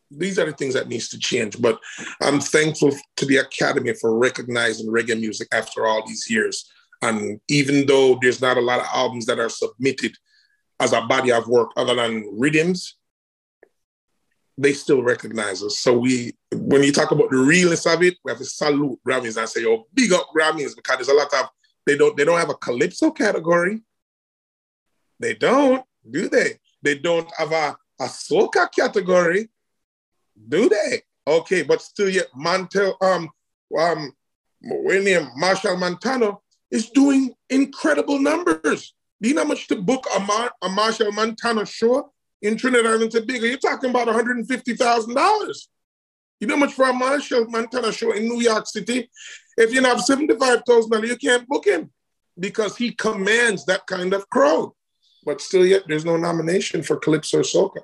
these 0.10 0.38
are 0.38 0.46
the 0.46 0.52
things 0.52 0.74
that 0.76 0.88
needs 0.88 1.10
to 1.10 1.20
change. 1.20 1.60
But 1.62 1.80
I'm 2.22 2.40
thankful 2.40 2.92
to 3.18 3.26
the 3.26 3.38
Academy 3.38 3.94
for 3.94 4.18
recognizing 4.18 4.88
reggae 4.88 5.20
music 5.20 5.48
after 5.52 5.86
all 5.86 6.06
these 6.06 6.30
years. 6.30 6.70
And 7.02 7.40
even 7.50 7.86
though 7.86 8.18
there's 8.22 8.42
not 8.42 8.58
a 8.58 8.62
lot 8.62 8.80
of 8.80 8.88
albums 8.94 9.26
that 9.26 9.40
are 9.40 9.50
submitted 9.50 10.16
as 10.80 10.94
a 10.94 11.02
body 11.02 11.32
of 11.32 11.48
work 11.48 11.72
other 11.76 11.96
than 11.96 12.30
rhythms, 12.38 12.96
they 14.58 14.74
still 14.74 15.02
recognize 15.02 15.64
us. 15.64 15.80
So 15.80 15.98
we, 15.98 16.34
when 16.52 16.84
you 16.84 16.92
talk 16.92 17.12
about 17.12 17.32
the 17.32 17.38
realness 17.38 17.86
of 17.86 18.04
it, 18.04 18.18
we 18.24 18.32
have 18.32 18.38
to 18.40 18.46
salute 18.46 19.00
Grammys 19.08 19.38
and 19.38 19.50
say, 19.50 19.66
"Oh, 19.66 19.88
big 19.94 20.14
up 20.14 20.28
Grammys," 20.36 20.76
because 20.76 20.98
there's 20.98 21.10
a 21.10 21.14
lot 21.14 21.34
of 21.34 21.50
they 21.86 21.98
don't 21.98 22.16
they 22.16 22.26
don't 22.26 22.40
have 22.40 22.50
a 22.50 22.56
calypso 22.56 23.12
category. 23.12 23.82
They 25.20 25.36
don't, 25.36 25.84
do 26.10 26.30
they? 26.30 26.60
They 26.82 26.98
don't 26.98 27.30
have 27.38 27.52
a, 27.52 27.78
a 28.00 28.06
soca 28.06 28.68
category, 28.74 29.50
do 30.50 30.70
they? 30.70 31.02
Okay, 31.26 31.64
but 31.64 31.82
still 31.82 32.10
yet 32.10 32.28
Mantel, 32.36 32.98
um, 33.02 33.30
um, 33.78 34.12
William 34.62 35.30
Machel 35.40 35.80
Montano 35.80 36.42
is 36.72 36.90
doing 36.90 37.34
incredible 37.50 38.20
numbers. 38.20 38.94
Do 39.22 39.30
you 39.30 39.36
know 39.36 39.44
how 39.44 39.48
much 39.48 39.68
to 39.68 39.82
book 39.82 40.06
a, 40.16 40.20
Mar- 40.20 40.54
a 40.62 40.68
Machel 40.68 41.12
Montano 41.14 41.64
show 41.64 42.13
in 42.44 42.56
Trinidad 42.58 43.02
and 43.02 43.12
Tobago? 43.12 43.46
You're 43.46 43.58
talking 43.58 43.90
about 43.90 44.08
$150,000. 44.08 45.68
You 46.40 46.48
know 46.48 46.56
how 46.56 46.60
much 46.60 46.74
for 46.74 46.86
a 46.86 46.94
Machel 46.94 47.50
Montano 47.50 47.90
show 47.90 48.12
in 48.12 48.28
New 48.28 48.42
York 48.42 48.68
City? 48.68 49.10
If 49.58 49.74
you 49.74 49.82
have 49.84 49.98
$75,000, 49.98 51.08
you 51.08 51.18
can't 51.18 51.48
book 51.48 51.66
him 51.66 51.90
because 52.40 52.78
he 52.78 52.92
commands 52.92 53.66
that 53.66 53.88
kind 53.88 54.14
of 54.14 54.30
crowd. 54.30 54.72
But 55.26 55.42
still 55.42 55.66
yet, 55.66 55.84
there's 55.88 56.06
no 56.06 56.18
nomination 56.18 56.84
for 56.84 56.98
Calypso 56.98 57.40
Soca 57.40 57.82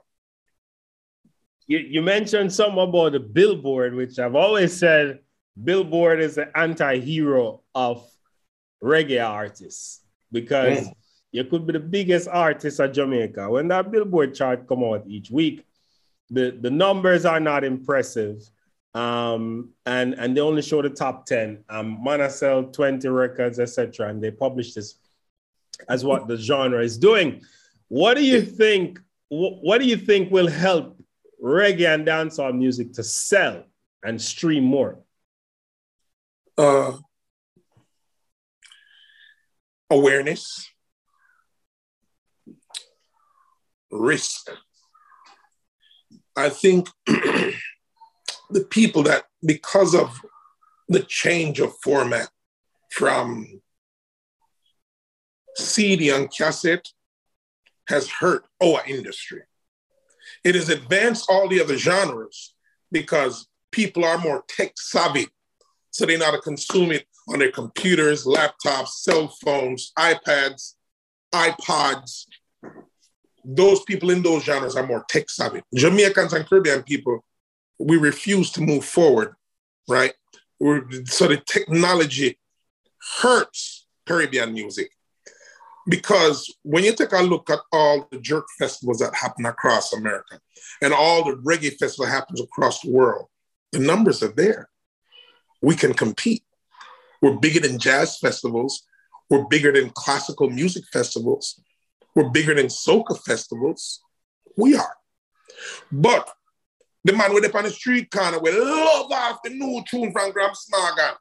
you, 1.69 1.77
you 1.77 2.01
mentioned 2.01 2.51
something 2.51 2.79
about 2.79 3.11
the 3.11 3.19
Billboard, 3.19 3.93
which 3.93 4.17
I've 4.17 4.35
always 4.35 4.75
said 4.75 5.19
Billboard 5.63 6.19
is 6.19 6.35
the 6.35 6.57
anti-hero 6.57 7.61
of 7.75 8.09
reggae 8.83 9.23
artists 9.23 10.01
because 10.31 10.87
mm. 10.87 10.93
You 11.31 11.43
could 11.43 11.67
be 11.67 11.73
the 11.73 11.79
biggest 11.79 12.27
artist 12.27 12.79
of 12.79 12.91
Jamaica. 12.91 13.49
When 13.49 13.67
that 13.67 13.91
Billboard 13.91 14.33
chart 14.33 14.67
come 14.67 14.83
out 14.83 15.03
each 15.07 15.29
week, 15.29 15.65
the, 16.29 16.51
the 16.59 16.69
numbers 16.71 17.25
are 17.25 17.39
not 17.39 17.63
impressive. 17.63 18.49
Um, 18.93 19.69
and, 19.85 20.15
and 20.15 20.35
they 20.35 20.41
only 20.41 20.61
show 20.61 20.81
the 20.81 20.89
top 20.89 21.25
10. 21.25 21.63
Um, 21.69 22.03
sell 22.29 22.63
20 22.63 23.07
records, 23.09 23.59
etc. 23.59 24.09
And 24.09 24.21
they 24.21 24.31
publish 24.31 24.73
this 24.73 24.95
as 25.87 26.03
what 26.03 26.27
the 26.27 26.37
genre 26.37 26.83
is 26.83 26.97
doing. 26.97 27.41
What 27.87 28.15
do 28.15 28.23
you 28.23 28.41
think? 28.41 28.99
What 29.29 29.77
do 29.77 29.85
you 29.85 29.97
think 29.97 30.31
will 30.31 30.47
help 30.47 30.99
reggae 31.41 31.93
and 31.93 32.05
dancehall 32.05 32.57
music 32.57 32.93
to 32.93 33.03
sell 33.03 33.63
and 34.03 34.19
stream 34.19 34.63
more? 34.63 34.99
Uh, 36.57 36.93
awareness, 39.89 40.68
risk. 43.91 44.49
I 46.35 46.49
think 46.49 46.89
the 47.05 47.55
people 48.69 49.03
that, 49.03 49.25
because 49.45 49.93
of 49.93 50.19
the 50.87 51.01
change 51.01 51.59
of 51.59 51.73
format 51.83 52.29
from 52.91 53.61
CD 55.55 56.09
and 56.09 56.31
cassette, 56.31 56.87
has 57.87 58.09
hurt 58.09 58.45
our 58.61 58.81
industry. 58.87 59.41
It 60.43 60.55
has 60.55 60.69
advanced 60.69 61.25
all 61.29 61.47
the 61.47 61.61
other 61.61 61.77
genres 61.77 62.53
because 62.91 63.47
people 63.71 64.05
are 64.05 64.17
more 64.17 64.43
tech 64.47 64.73
savvy. 64.77 65.27
So 65.91 66.05
they 66.05 66.17
know 66.17 66.25
how 66.25 66.31
to 66.31 66.41
consume 66.41 66.91
it 66.91 67.05
on 67.27 67.39
their 67.39 67.51
computers, 67.51 68.25
laptops, 68.25 68.89
cell 68.89 69.27
phones, 69.43 69.91
iPads, 69.97 70.75
iPods. 71.33 72.25
Those 73.51 73.81
people 73.83 74.11
in 74.11 74.21
those 74.21 74.43
genres 74.43 74.75
are 74.75 74.85
more 74.85 75.03
tech 75.09 75.27
savvy. 75.29 75.61
Jamaicans 75.73 76.33
and 76.33 76.47
Caribbean 76.47 76.83
people, 76.83 77.25
we 77.79 77.97
refuse 77.97 78.51
to 78.51 78.61
move 78.61 78.85
forward, 78.85 79.33
right? 79.87 80.13
We're, 80.59 80.83
so 81.05 81.27
the 81.27 81.37
technology 81.37 82.37
hurts 83.21 83.87
Caribbean 84.05 84.53
music. 84.53 84.91
Because 85.87 86.53
when 86.61 86.83
you 86.83 86.93
take 86.93 87.13
a 87.13 87.23
look 87.23 87.49
at 87.49 87.59
all 87.71 88.07
the 88.11 88.19
jerk 88.19 88.45
festivals 88.59 88.99
that 88.99 89.15
happen 89.15 89.47
across 89.47 89.93
America 89.93 90.39
and 90.83 90.93
all 90.93 91.23
the 91.23 91.37
reggae 91.37 91.75
festivals 91.79 92.11
happens 92.11 92.39
across 92.39 92.81
the 92.81 92.91
world, 92.91 93.25
the 93.71 93.79
numbers 93.79 94.21
are 94.21 94.33
there. 94.35 94.69
We 95.63 95.75
can 95.75 95.95
compete. 95.95 96.43
We're 97.21 97.37
bigger 97.37 97.61
than 97.61 97.79
jazz 97.79 98.19
festivals. 98.19 98.83
We're 99.31 99.45
bigger 99.45 99.71
than 99.71 99.89
classical 99.95 100.51
music 100.51 100.83
festivals. 100.93 101.59
We're 102.19 102.27
bigger 102.31 102.53
than 102.53 102.65
soca 102.65 103.17
festivals. 103.17 104.01
We 104.57 104.75
are. 104.75 104.95
But 105.89 106.29
the 107.05 107.13
man 107.13 107.33
with 107.33 107.45
up 107.45 107.55
on 107.55 107.63
the 107.63 107.69
street 107.69 108.11
corner 108.11 108.39
will 108.39 109.09
love 109.09 109.37
the 109.41 109.51
new 109.51 109.81
tune 109.89 110.11
from 110.11 110.31
Gramps 110.31 110.67
Morgan. 110.69 111.15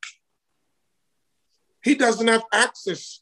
He 1.85 1.95
doesn't 1.95 2.27
have 2.27 2.43
access 2.53 3.21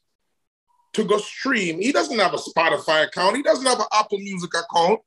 to 0.93 1.03
go 1.03 1.19
stream. 1.19 1.79
He 1.79 1.91
doesn't 1.91 2.17
have 2.17 2.33
a 2.33 2.37
Spotify 2.37 3.05
account. 3.05 3.37
He 3.37 3.43
doesn't 3.43 3.67
have 3.67 3.79
an 3.79 3.85
Apple 3.93 4.17
Music 4.17 4.49
account. 4.55 5.01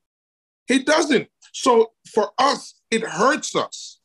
He 0.69 0.85
doesn't. 0.85 1.27
So 1.53 1.91
for 2.15 2.31
us, 2.39 2.81
it 2.89 3.03
hurts 3.03 3.57
us. 3.57 3.99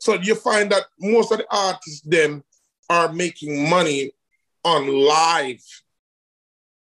So 0.00 0.16
you 0.20 0.34
find 0.34 0.70
that 0.70 0.84
most 1.00 1.32
of 1.32 1.38
the 1.38 1.46
artists 1.50 2.02
then 2.04 2.42
are 2.90 3.10
making 3.10 3.70
money 3.70 4.12
on 4.64 4.86
live 4.86 5.62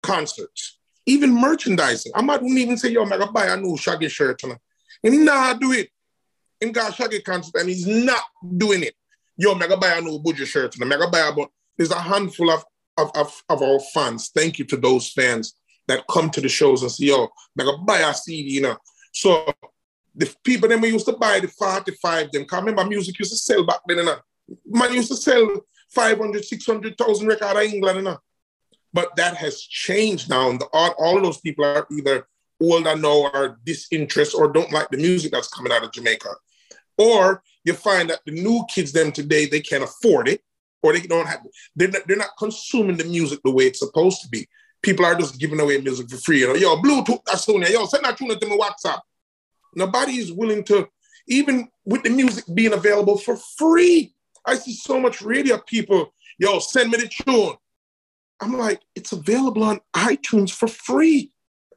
concerts, 0.05 0.74
even 1.07 1.35
merchandising. 1.35 2.13
I 2.15 2.23
might 2.23 2.43
even 2.43 2.77
say, 2.77 2.91
yo, 2.91 3.03
I'm 3.03 3.09
gonna 3.09 3.31
buy 3.31 3.47
a 3.47 3.57
new 3.57 3.77
Shaggy 3.77 4.09
shirt. 4.09 4.41
Him 5.03 5.25
not 5.25 5.61
do 5.61 5.73
it. 5.73 5.91
Him 6.61 6.73
got 6.73 6.95
Shaggy 6.95 7.21
concert 7.21 7.61
and 7.61 7.69
he's 7.69 7.87
not 7.87 8.23
doing 8.57 8.83
it. 8.83 8.95
Yo, 9.37 9.53
I'm 9.53 9.59
gonna 9.59 9.77
buy 9.77 9.95
a 9.95 10.01
new 10.01 10.19
Buju 10.19 10.47
shirt. 10.47 10.77
I'm 10.81 10.89
gonna 10.89 11.11
buy 11.11 11.29
about 11.29 11.51
there's 11.77 11.91
a 11.91 11.99
handful 11.99 12.51
of, 12.51 12.65
of, 12.97 13.11
of, 13.15 13.43
of 13.49 13.63
our 13.63 13.81
fans. 13.93 14.31
Thank 14.35 14.59
you 14.59 14.65
to 14.67 14.77
those 14.77 15.11
fans 15.11 15.57
that 15.89 16.05
come 16.11 16.31
to 16.31 16.41
the 16.41 16.49
shows 16.49 16.83
and 16.83 16.91
say, 16.91 17.07
yo, 17.07 17.25
I'm 17.25 17.67
gonna 17.67 17.79
buy 17.79 17.99
a 17.99 18.15
CD, 18.15 18.55
you 18.55 18.63
know. 18.63 18.77
So 19.13 19.53
the 20.15 20.33
people 20.45 20.69
them 20.69 20.81
we 20.81 20.93
used 20.93 21.07
to 21.07 21.17
buy 21.17 21.41
the 21.41 21.49
45 21.49 22.33
them. 22.33 22.45
Cause 22.45 22.61
remember 22.61 22.85
music 22.85 23.19
used 23.19 23.33
to 23.33 23.37
sell 23.37 23.65
back 23.65 23.81
then, 23.87 23.99
you 23.99 24.05
know. 24.05 24.17
Man 24.67 24.95
used 24.95 25.09
to 25.09 25.17
sell 25.17 25.65
500, 25.91 26.45
600,000 26.45 27.27
record 27.27 27.65
in 27.65 27.75
England, 27.75 27.97
you 27.99 28.03
know. 28.05 28.19
But 28.95 29.15
that 29.17 29.37
has 29.37 29.61
changed 29.61 30.31
now. 30.31 30.49
And 30.49 30.63
all, 30.73 30.95
all 30.99 31.17
of 31.19 31.23
those 31.23 31.41
people 31.41 31.65
are 31.65 31.87
either 31.91 32.27
older 32.63 32.97
now 32.97 33.31
or 33.35 33.59
disinterested 33.65 34.41
or 34.41 34.53
don't 34.53 34.73
like 34.73 34.89
the 34.89 34.97
music 34.97 35.33
that's 35.33 35.49
coming 35.49 35.73
out 35.73 35.85
of 35.85 35.93
Jamaica. 35.93 36.31
Or 36.97 37.43
you 37.65 37.75
find 37.75 38.09
that 38.11 38.21
the 38.25 38.33
new 38.33 38.65
kids 38.73 38.93
them 38.93 39.11
today, 39.11 39.47
they 39.47 39.61
can't 39.61 39.83
afford 39.83 40.29
it 40.29 40.41
or 40.83 40.93
they 40.93 41.01
don't 41.01 41.27
have, 41.27 41.41
they're 41.75 41.89
not, 41.89 42.07
they're 42.07 42.17
not 42.17 42.37
consuming 42.39 42.97
the 42.97 43.05
music 43.05 43.41
the 43.45 43.51
way 43.51 43.65
it's 43.65 43.81
supposed 43.81 44.23
to 44.23 44.29
be. 44.29 44.47
People 44.83 45.07
are 45.07 45.15
just 45.15 45.41
giving 45.41 45.59
away 45.59 45.81
music 45.81 46.09
for 46.09 46.19
free. 46.19 46.41
You 46.41 46.49
know, 46.49 46.55
yo, 46.55 46.77
Bluetooth, 46.77 47.25
that's 47.27 47.45
Sonia, 47.45 47.71
yo, 47.71 47.87
send 47.87 48.05
that 48.05 48.17
tune 48.17 48.39
to 48.39 48.47
my 48.47 48.57
WhatsApp. 48.57 49.01
Nobody 49.75 50.13
is 50.13 50.31
willing 50.31 50.63
to, 50.65 50.87
even 51.27 51.69
with 51.85 52.03
the 52.03 52.11
music 52.11 52.45
being 52.55 52.75
available 52.75 53.19
for 53.19 53.37
free. 53.37 54.15
I 54.45 54.57
see 54.57 54.75
so 54.75 55.01
much 55.01 55.23
radio 55.23 55.59
people, 55.59 56.13
yo, 56.39 56.59
send 56.59 56.91
me 56.91 56.99
the 56.99 57.09
tune. 57.09 57.55
I'm 58.41 58.59
like, 58.59 58.81
it's 58.95 59.13
available 59.13 59.63
on 59.63 59.81
iTunes 59.95 60.51
for 60.51 60.69
free. 60.69 61.33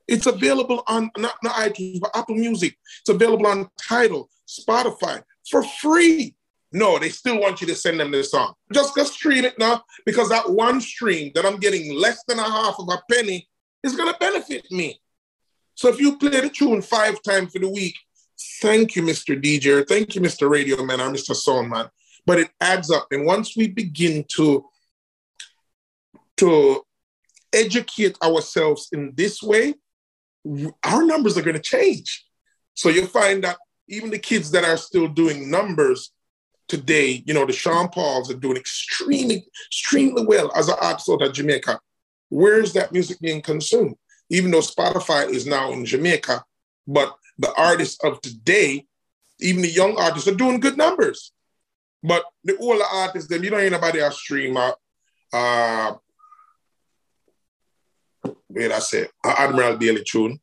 It's 0.07 0.25
available 0.25 0.83
on 0.87 1.11
not, 1.17 1.35
not 1.43 1.55
iTunes, 1.55 1.99
but 1.99 2.11
Apple 2.15 2.35
Music. 2.35 2.77
It's 3.01 3.09
available 3.09 3.47
on 3.47 3.69
Tidal, 3.81 4.29
Spotify 4.47 5.21
for 5.49 5.63
free. 5.63 6.35
No, 6.71 6.99
they 6.99 7.09
still 7.09 7.39
want 7.39 7.61
you 7.61 7.67
to 7.67 7.75
send 7.75 7.99
them 7.99 8.11
the 8.11 8.23
song. 8.23 8.53
Just 8.73 8.95
go 8.95 9.03
stream 9.03 9.45
it 9.45 9.57
now 9.57 9.83
because 10.05 10.29
that 10.29 10.49
one 10.49 10.81
stream 10.81 11.31
that 11.35 11.45
I'm 11.45 11.57
getting 11.57 11.95
less 11.95 12.23
than 12.27 12.39
a 12.39 12.43
half 12.43 12.75
of 12.79 12.89
a 12.89 13.01
penny 13.11 13.47
is 13.83 13.95
going 13.95 14.11
to 14.11 14.19
benefit 14.19 14.69
me. 14.71 14.99
So 15.75 15.89
if 15.89 15.99
you 15.99 16.17
play 16.17 16.41
the 16.41 16.49
tune 16.49 16.81
five 16.81 17.21
times 17.21 17.53
for 17.53 17.59
the 17.59 17.69
week, 17.69 17.95
thank 18.61 18.95
you, 18.95 19.03
Mr. 19.03 19.41
DJ, 19.41 19.87
thank 19.87 20.15
you, 20.15 20.21
Mr. 20.21 20.49
Radio 20.49 20.83
Man 20.83 20.99
or 20.99 21.09
Mr. 21.09 21.35
Sound 21.35 21.69
Man. 21.69 21.87
But 22.25 22.39
it 22.39 22.49
adds 22.59 22.91
up. 22.91 23.07
And 23.11 23.25
once 23.25 23.55
we 23.55 23.67
begin 23.67 24.25
to, 24.35 24.65
to 26.37 26.81
educate 27.53 28.17
ourselves 28.21 28.89
in 28.91 29.13
this 29.15 29.41
way, 29.41 29.75
our 30.83 31.03
numbers 31.03 31.37
are 31.37 31.41
going 31.41 31.55
to 31.55 31.61
change. 31.61 32.25
So 32.73 32.89
you'll 32.89 33.07
find 33.07 33.43
that 33.43 33.57
even 33.89 34.09
the 34.09 34.19
kids 34.19 34.51
that 34.51 34.63
are 34.63 34.77
still 34.77 35.07
doing 35.07 35.49
numbers 35.49 36.11
today, 36.67 37.23
you 37.25 37.33
know, 37.33 37.45
the 37.45 37.53
Sean 37.53 37.89
Pauls 37.89 38.31
are 38.31 38.37
doing 38.37 38.57
extremely, 38.57 39.45
extremely 39.67 40.25
well 40.25 40.51
as 40.55 40.67
an 40.67 40.75
out 40.81 41.07
of 41.07 41.33
Jamaica. 41.33 41.79
Where 42.29 42.59
is 42.59 42.73
that 42.73 42.91
music 42.91 43.19
being 43.19 43.41
consumed? 43.41 43.95
Even 44.29 44.51
though 44.51 44.59
Spotify 44.59 45.29
is 45.29 45.47
now 45.47 45.71
in 45.71 45.85
Jamaica, 45.85 46.43
but 46.85 47.15
the 47.39 47.53
artists 47.55 48.03
of 48.03 48.19
today, 48.21 48.85
even 49.39 49.61
the 49.61 49.69
young 49.69 49.97
artists, 49.97 50.27
are 50.27 50.35
doing 50.35 50.59
good 50.59 50.77
numbers. 50.77 51.31
But 52.03 52.25
the 52.43 52.57
older 52.57 52.83
artists, 52.83 53.29
them 53.29 53.43
you 53.43 53.49
don't 53.49 53.61
hear 53.61 53.69
nobody 53.69 54.01
else 54.01 54.19
stream 54.19 54.57
uh, 54.57 54.71
uh 55.33 55.93
wait, 58.49 58.71
I 58.71 58.79
say 58.79 59.07
Admiral 59.23 59.77
Bailey 59.77 60.03
tune 60.03 60.39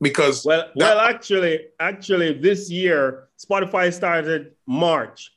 because 0.00 0.44
well, 0.44 0.70
that, 0.76 0.96
well, 0.96 1.00
actually, 1.00 1.66
actually, 1.80 2.34
this 2.34 2.70
year 2.70 3.28
Spotify 3.38 3.92
started 3.92 4.52
March, 4.66 5.32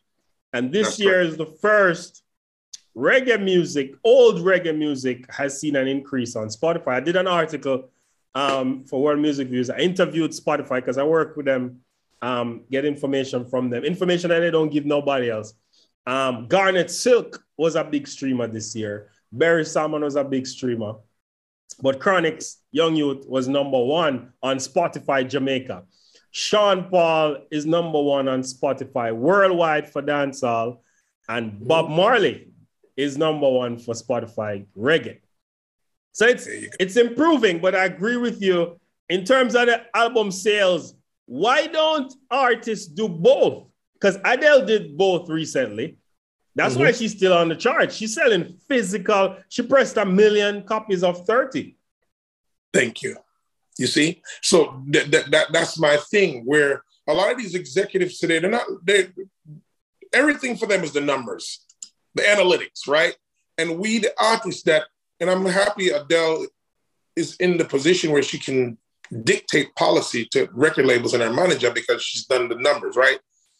and 0.53 0.71
this 0.71 0.99
year 0.99 1.21
is 1.21 1.37
the 1.37 1.45
first 1.45 2.23
reggae 2.95 3.41
music, 3.41 3.93
old 4.03 4.37
reggae 4.37 4.77
music, 4.77 5.31
has 5.31 5.59
seen 5.59 5.75
an 5.75 5.87
increase 5.87 6.35
on 6.35 6.47
Spotify. 6.47 6.93
I 6.95 6.99
did 6.99 7.15
an 7.15 7.27
article 7.27 7.89
um, 8.33 8.83
for 8.85 9.01
World 9.01 9.19
Music 9.19 9.47
Views. 9.47 9.69
I 9.69 9.77
interviewed 9.77 10.31
Spotify 10.31 10.77
because 10.77 10.97
I 10.97 11.03
work 11.03 11.37
with 11.37 11.45
them, 11.45 11.81
um, 12.21 12.63
get 12.71 12.85
information 12.85 13.45
from 13.45 13.69
them, 13.69 13.83
information 13.83 14.29
that 14.29 14.39
they 14.39 14.51
don't 14.51 14.69
give 14.69 14.85
nobody 14.85 15.29
else. 15.29 15.53
Um, 16.05 16.47
Garnet 16.47 16.89
Silk 16.89 17.43
was 17.57 17.75
a 17.75 17.83
big 17.83 18.07
streamer 18.07 18.47
this 18.47 18.75
year. 18.75 19.09
Barry 19.31 19.65
Salmon 19.65 20.03
was 20.03 20.15
a 20.15 20.23
big 20.23 20.47
streamer. 20.47 20.95
But 21.81 21.99
Chronixx 21.99 22.55
Young 22.71 22.95
Youth 22.95 23.25
was 23.27 23.47
number 23.47 23.83
one 23.83 24.33
on 24.41 24.57
Spotify 24.57 25.27
Jamaica. 25.27 25.83
Sean 26.31 26.89
Paul 26.89 27.37
is 27.51 27.65
number 27.65 28.01
one 28.01 28.27
on 28.27 28.41
Spotify 28.41 29.15
worldwide 29.15 29.89
for 29.89 30.01
dancehall, 30.01 30.79
and 31.29 31.65
Bob 31.67 31.89
Marley 31.89 32.51
is 32.95 33.17
number 33.17 33.49
one 33.49 33.77
for 33.77 33.93
Spotify 33.93 34.65
reggae. 34.77 35.19
So 36.11 36.25
it's 36.25 36.47
it's 36.79 36.97
improving, 36.97 37.59
but 37.59 37.75
I 37.75 37.85
agree 37.85 38.17
with 38.17 38.41
you 38.41 38.79
in 39.09 39.23
terms 39.23 39.55
of 39.55 39.67
the 39.67 39.83
album 39.95 40.31
sales. 40.31 40.95
Why 41.25 41.67
don't 41.67 42.11
artists 42.31 42.87
do 42.87 43.07
both? 43.07 43.67
Because 43.93 44.17
Adele 44.23 44.65
did 44.65 44.97
both 44.97 45.29
recently. 45.29 45.97
That's 46.57 46.73
mm-hmm. 46.73 46.85
why 46.85 46.91
she's 46.91 47.15
still 47.15 47.33
on 47.33 47.49
the 47.49 47.55
chart. 47.55 47.93
She's 47.93 48.15
selling 48.15 48.57
physical. 48.67 49.37
She 49.47 49.61
pressed 49.61 49.95
a 49.97 50.05
million 50.05 50.63
copies 50.63 51.03
of 51.03 51.23
30. 51.25 51.77
Thank 52.73 53.03
you. 53.03 53.15
You 53.77 53.85
see? 53.85 54.23
So 54.41 54.81
that, 54.87 55.11
that, 55.11 55.31
that 55.31 55.47
that's 55.53 55.77
my 55.77 55.97
thing 56.09 56.45
where 56.45 56.83
a 57.07 57.13
lot 57.13 57.31
of 57.31 57.37
these 57.37 57.53
executives 57.53 58.17
today, 58.17 58.39
they're 58.39 58.49
not, 58.49 58.65
they 58.83 59.09
everything 60.11 60.57
for 60.57 60.65
them 60.65 60.83
is 60.83 60.93
the 60.93 61.01
numbers, 61.01 61.63
the 62.15 62.23
analytics, 62.23 62.87
right? 62.87 63.15
And 63.59 63.77
we, 63.77 63.99
the 63.99 64.13
artists 64.19 64.63
that, 64.63 64.85
and 65.19 65.29
I'm 65.29 65.45
happy 65.45 65.89
Adele 65.89 66.47
is 67.15 67.35
in 67.35 67.57
the 67.57 67.65
position 67.65 68.11
where 68.11 68.23
she 68.23 68.39
can 68.39 68.79
dictate 69.23 69.75
policy 69.75 70.27
to 70.31 70.49
record 70.53 70.87
labels 70.87 71.13
and 71.13 71.21
her 71.21 71.31
manager 71.31 71.71
because 71.71 72.01
she's 72.01 72.25
done 72.25 72.49
the 72.49 72.55
numbers, 72.55 72.95
right? 72.95 73.19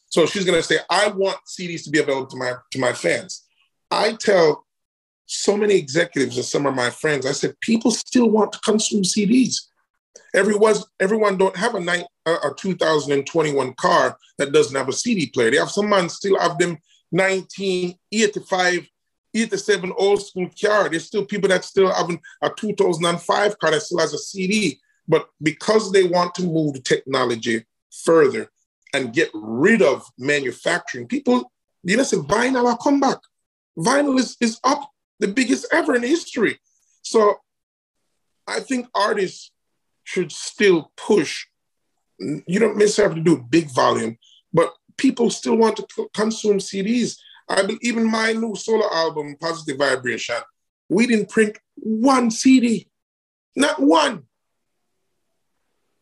So 0.10 0.26
she's 0.26 0.46
going 0.46 0.58
to 0.58 0.64
say, 0.64 0.78
I 0.90 1.10
want 1.10 1.38
CDs 1.46 1.84
to 1.84 1.90
be 1.90 2.00
available 2.00 2.28
to 2.28 2.38
my 2.38 2.54
to 2.72 2.80
my 2.80 2.94
fans. 2.94 3.46
I 3.92 4.14
tell 4.14 4.66
so 5.28 5.58
many 5.58 5.76
executives 5.76 6.38
and 6.38 6.46
some 6.46 6.66
of 6.66 6.74
my 6.74 6.90
friends, 6.90 7.26
I 7.26 7.34
said, 7.34 7.60
people 7.60 7.92
still 7.92 8.30
want 8.30 8.54
to 8.54 8.60
consume 8.60 9.04
CDs. 9.04 9.56
Everyone, 10.34 10.76
everyone 11.00 11.38
don't 11.38 11.56
have 11.56 11.76
a, 11.76 11.80
night, 11.80 12.06
a 12.26 12.52
2021 12.58 13.74
car 13.74 14.18
that 14.38 14.52
doesn't 14.52 14.76
have 14.76 14.90
a 14.90 14.94
CD 14.94 15.28
player. 15.28 15.52
They 15.52 15.58
have 15.58 15.70
some 15.70 15.90
man 15.90 16.10
still 16.10 16.40
have 16.40 16.58
them 16.58 16.78
1985, 17.12 18.88
87 19.34 19.94
old 19.98 20.22
school 20.22 20.50
car. 20.62 20.90
There's 20.90 21.06
still 21.06 21.26
people 21.26 21.50
that 21.50 21.66
still 21.66 21.94
have 21.94 22.10
a 22.42 22.50
2005 22.50 23.60
car 23.60 23.72
that 23.72 23.82
still 23.82 24.00
has 24.00 24.14
a 24.14 24.18
CD. 24.18 24.80
But 25.08 25.30
because 25.42 25.92
they 25.92 26.04
want 26.04 26.36
to 26.36 26.44
move 26.44 26.74
the 26.74 26.82
technology 26.82 27.66
further, 28.04 28.50
and 28.98 29.14
get 29.14 29.30
rid 29.34 29.82
of 29.82 30.04
manufacturing. 30.18 31.08
People, 31.08 31.52
you 31.84 31.96
know, 31.96 32.04
say 32.04 32.18
vinyl 32.18 32.64
will 32.64 32.76
come 32.78 33.00
back. 33.00 33.20
Vinyl 33.78 34.20
is, 34.20 34.36
is 34.42 34.60
up 34.64 34.90
the 35.20 35.28
biggest 35.28 35.68
ever 35.72 35.96
in 35.96 36.02
history. 36.02 36.60
So 37.04 37.36
I 38.48 38.60
think 38.60 38.88
artists 38.96 39.52
should 40.04 40.32
still 40.32 40.92
push. 40.98 41.46
You 42.20 42.60
don't 42.60 42.78
necessarily 42.78 43.16
have 43.16 43.24
to 43.24 43.36
do 43.36 43.46
big 43.50 43.70
volume, 43.70 44.18
but 44.52 44.74
people 44.98 45.30
still 45.30 45.56
want 45.56 45.78
to 45.78 46.10
consume 46.16 46.58
CDs. 46.58 47.18
I 47.48 47.62
believe 47.62 47.80
even 47.84 48.10
my 48.10 48.34
new 48.34 48.56
solo 48.56 48.92
album, 48.92 49.38
Positive 49.40 49.78
Vibration, 49.78 50.38
we 50.90 51.06
didn't 51.06 51.30
print 51.30 51.58
one 51.76 52.32
CD, 52.32 52.90
not 53.56 53.80
one. 53.80 54.24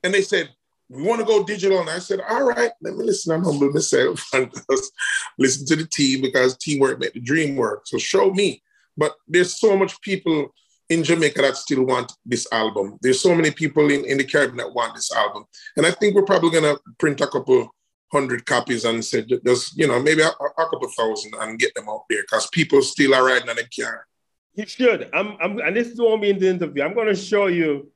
And 0.02 0.14
they 0.14 0.22
said, 0.22 0.55
we 0.90 1.04
want 1.04 1.20
to 1.20 1.26
go 1.26 1.44
digital. 1.44 1.80
And 1.80 1.90
I 1.90 2.00
said, 2.00 2.22
all 2.30 2.44
right, 2.44 2.72
let 2.82 2.96
me 2.96 3.04
listen. 3.04 3.34
I'm 3.34 3.44
humble 3.44 3.72
myself 3.72 4.24
listen 5.38 5.66
to 5.68 5.76
the 5.76 5.88
team 5.88 6.22
because 6.22 6.58
teamwork 6.58 7.00
make 7.00 7.14
the 7.14 7.20
dream 7.20 7.56
work. 7.56 7.88
So 7.88 7.98
show 7.98 8.32
me. 8.32 8.62
But 8.98 9.14
there's 9.28 9.60
so 9.60 9.76
much 9.76 10.00
people 10.02 10.54
in 10.90 11.04
Jamaica 11.04 11.42
that 11.42 11.58
still 11.58 11.84
want 11.84 12.14
this 12.26 12.48
album. 12.52 12.98
There's 13.02 13.20
so 13.20 13.34
many 13.34 13.52
people 13.52 13.90
in, 13.92 14.06
in 14.06 14.18
the 14.18 14.24
Caribbean 14.24 14.58
that 14.58 14.74
want 14.74 14.96
this 14.96 15.12
album. 15.12 15.46
And 15.76 15.86
I 15.86 15.92
think 15.92 16.16
we're 16.16 16.24
probably 16.24 16.52
going 16.52 16.76
to 16.76 16.80
print 17.00 17.20
a 17.22 17.28
couple 17.28 17.74
hundred 18.12 18.46
copies 18.46 18.86
and 18.86 19.04
say, 19.04 19.26
just, 19.46 19.78
you 19.78 19.88
know, 19.88 20.00
maybe 20.00 20.22
a, 20.22 20.28
a 20.28 20.70
couple 20.70 20.88
thousand 20.98 21.34
and 21.40 21.60
get 21.60 21.74
them 21.74 21.90
out 21.90 22.06
there 22.10 22.22
because 22.22 22.48
people 22.52 22.82
still 22.82 23.16
are 23.16 23.26
riding 23.26 23.50
on 23.50 23.56
the 23.56 23.66
car. 23.78 24.06
You 24.54 24.66
should. 24.66 25.10
I'm, 25.14 25.36
I'm, 25.42 25.60
and 25.60 25.76
this 25.76 25.88
is 25.88 26.00
won't 26.00 26.22
be 26.22 26.30
in 26.30 26.40
the 26.40 26.48
interview. 26.48 26.84
I'm 26.84 26.94
going 26.94 27.08
to 27.08 27.16
show 27.16 27.48
you 27.48 27.92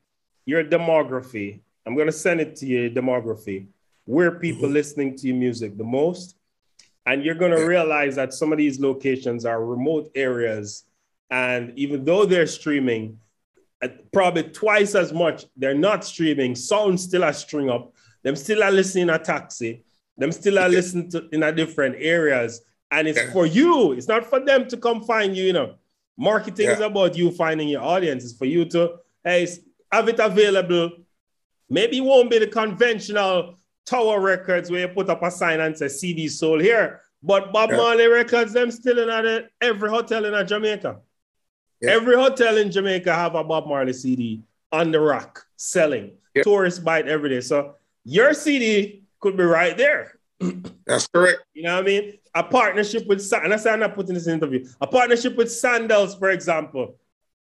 your 0.45 0.63
demography 0.63 1.61
I'm 1.89 1.95
going 1.95 2.07
to 2.07 2.11
send 2.13 2.39
it 2.39 2.55
to 2.57 2.65
you, 2.65 2.89
demography, 2.89 3.67
where 4.05 4.31
people 4.31 4.65
mm-hmm. 4.65 4.73
listening 4.73 5.15
to 5.17 5.27
your 5.27 5.35
music 5.35 5.77
the 5.77 5.83
most. 5.83 6.35
And 7.05 7.23
you're 7.23 7.35
going 7.35 7.51
to 7.51 7.65
realize 7.65 8.15
that 8.17 8.33
some 8.33 8.51
of 8.51 8.57
these 8.57 8.79
locations 8.79 9.45
are 9.45 9.65
remote 9.65 10.11
areas. 10.13 10.83
And 11.31 11.73
even 11.77 12.05
though 12.05 12.25
they're 12.25 12.45
streaming, 12.45 13.19
probably 14.13 14.43
twice 14.43 14.93
as 14.93 15.11
much, 15.11 15.45
they're 15.57 15.73
not 15.73 16.05
streaming. 16.05 16.55
Sound 16.55 16.99
still 16.99 17.23
a 17.23 17.33
string 17.33 17.69
up 17.69 17.93
them 18.23 18.35
still 18.35 18.63
are 18.63 18.71
listening 18.71 19.09
a 19.09 19.19
taxi, 19.19 19.83
them 20.17 20.31
still 20.31 20.59
are 20.59 20.69
listening 20.69 21.09
to 21.11 21.29
in 21.31 21.43
a 21.43 21.51
different 21.51 21.95
areas. 21.97 22.61
And 22.91 23.07
it's 23.07 23.19
yeah. 23.19 23.31
for 23.31 23.45
you, 23.45 23.93
it's 23.93 24.07
not 24.07 24.25
for 24.25 24.39
them 24.39 24.67
to 24.67 24.77
come 24.77 25.03
find 25.03 25.35
you, 25.37 25.45
you 25.45 25.53
know. 25.53 25.75
Marketing 26.17 26.65
yeah. 26.65 26.73
is 26.73 26.81
about 26.81 27.15
you 27.15 27.31
finding 27.31 27.69
your 27.69 27.81
audience. 27.81 28.25
It's 28.25 28.37
for 28.37 28.45
you 28.45 28.65
to 28.65 28.95
hey, 29.23 29.47
have 29.91 30.09
it 30.09 30.19
available. 30.19 30.91
Maybe 31.69 31.97
it 31.97 32.01
won't 32.01 32.29
be 32.29 32.39
the 32.39 32.47
conventional 32.47 33.55
Tower 33.85 34.19
Records 34.19 34.71
where 34.71 34.81
you 34.81 34.87
put 34.87 35.09
up 35.09 35.23
a 35.23 35.31
sign 35.31 35.59
and 35.59 35.77
say 35.77 35.87
CD 35.87 36.27
sold 36.27 36.61
here. 36.61 37.01
But 37.21 37.51
Bob 37.51 37.71
yeah. 37.71 37.77
Marley 37.77 38.07
Records, 38.07 38.53
them 38.53 38.71
still 38.71 38.97
in 38.99 39.47
every 39.61 39.89
hotel 39.89 40.25
in 40.25 40.47
Jamaica. 40.47 40.99
Yeah. 41.81 41.91
Every 41.91 42.15
hotel 42.15 42.57
in 42.57 42.71
Jamaica 42.71 43.13
have 43.13 43.35
a 43.35 43.43
Bob 43.43 43.67
Marley 43.67 43.93
CD 43.93 44.43
on 44.71 44.91
the 44.91 44.99
rack 44.99 45.39
selling. 45.55 46.11
Yeah. 46.33 46.43
Tourists 46.43 46.79
buy 46.79 46.99
it 46.99 47.07
every 47.07 47.29
day. 47.29 47.41
So 47.41 47.75
your 48.05 48.33
CD 48.33 49.03
could 49.19 49.35
be 49.35 49.43
right 49.43 49.75
there. 49.77 50.19
That's 50.85 51.07
correct. 51.07 51.43
You 51.53 51.63
know 51.63 51.75
what 51.75 51.83
I 51.83 51.87
mean? 51.87 52.13
A 52.35 52.43
partnership 52.43 53.07
with, 53.07 53.27
and 53.33 53.53
I 53.53 53.57
say 53.57 53.71
I'm 53.71 53.79
not 53.79 53.95
putting 53.95 54.13
this 54.13 54.27
in 54.27 54.35
interview, 54.35 54.65
a 54.79 54.87
partnership 54.87 55.35
with 55.35 55.51
Sandals, 55.51 56.15
for 56.15 56.29
example, 56.29 56.95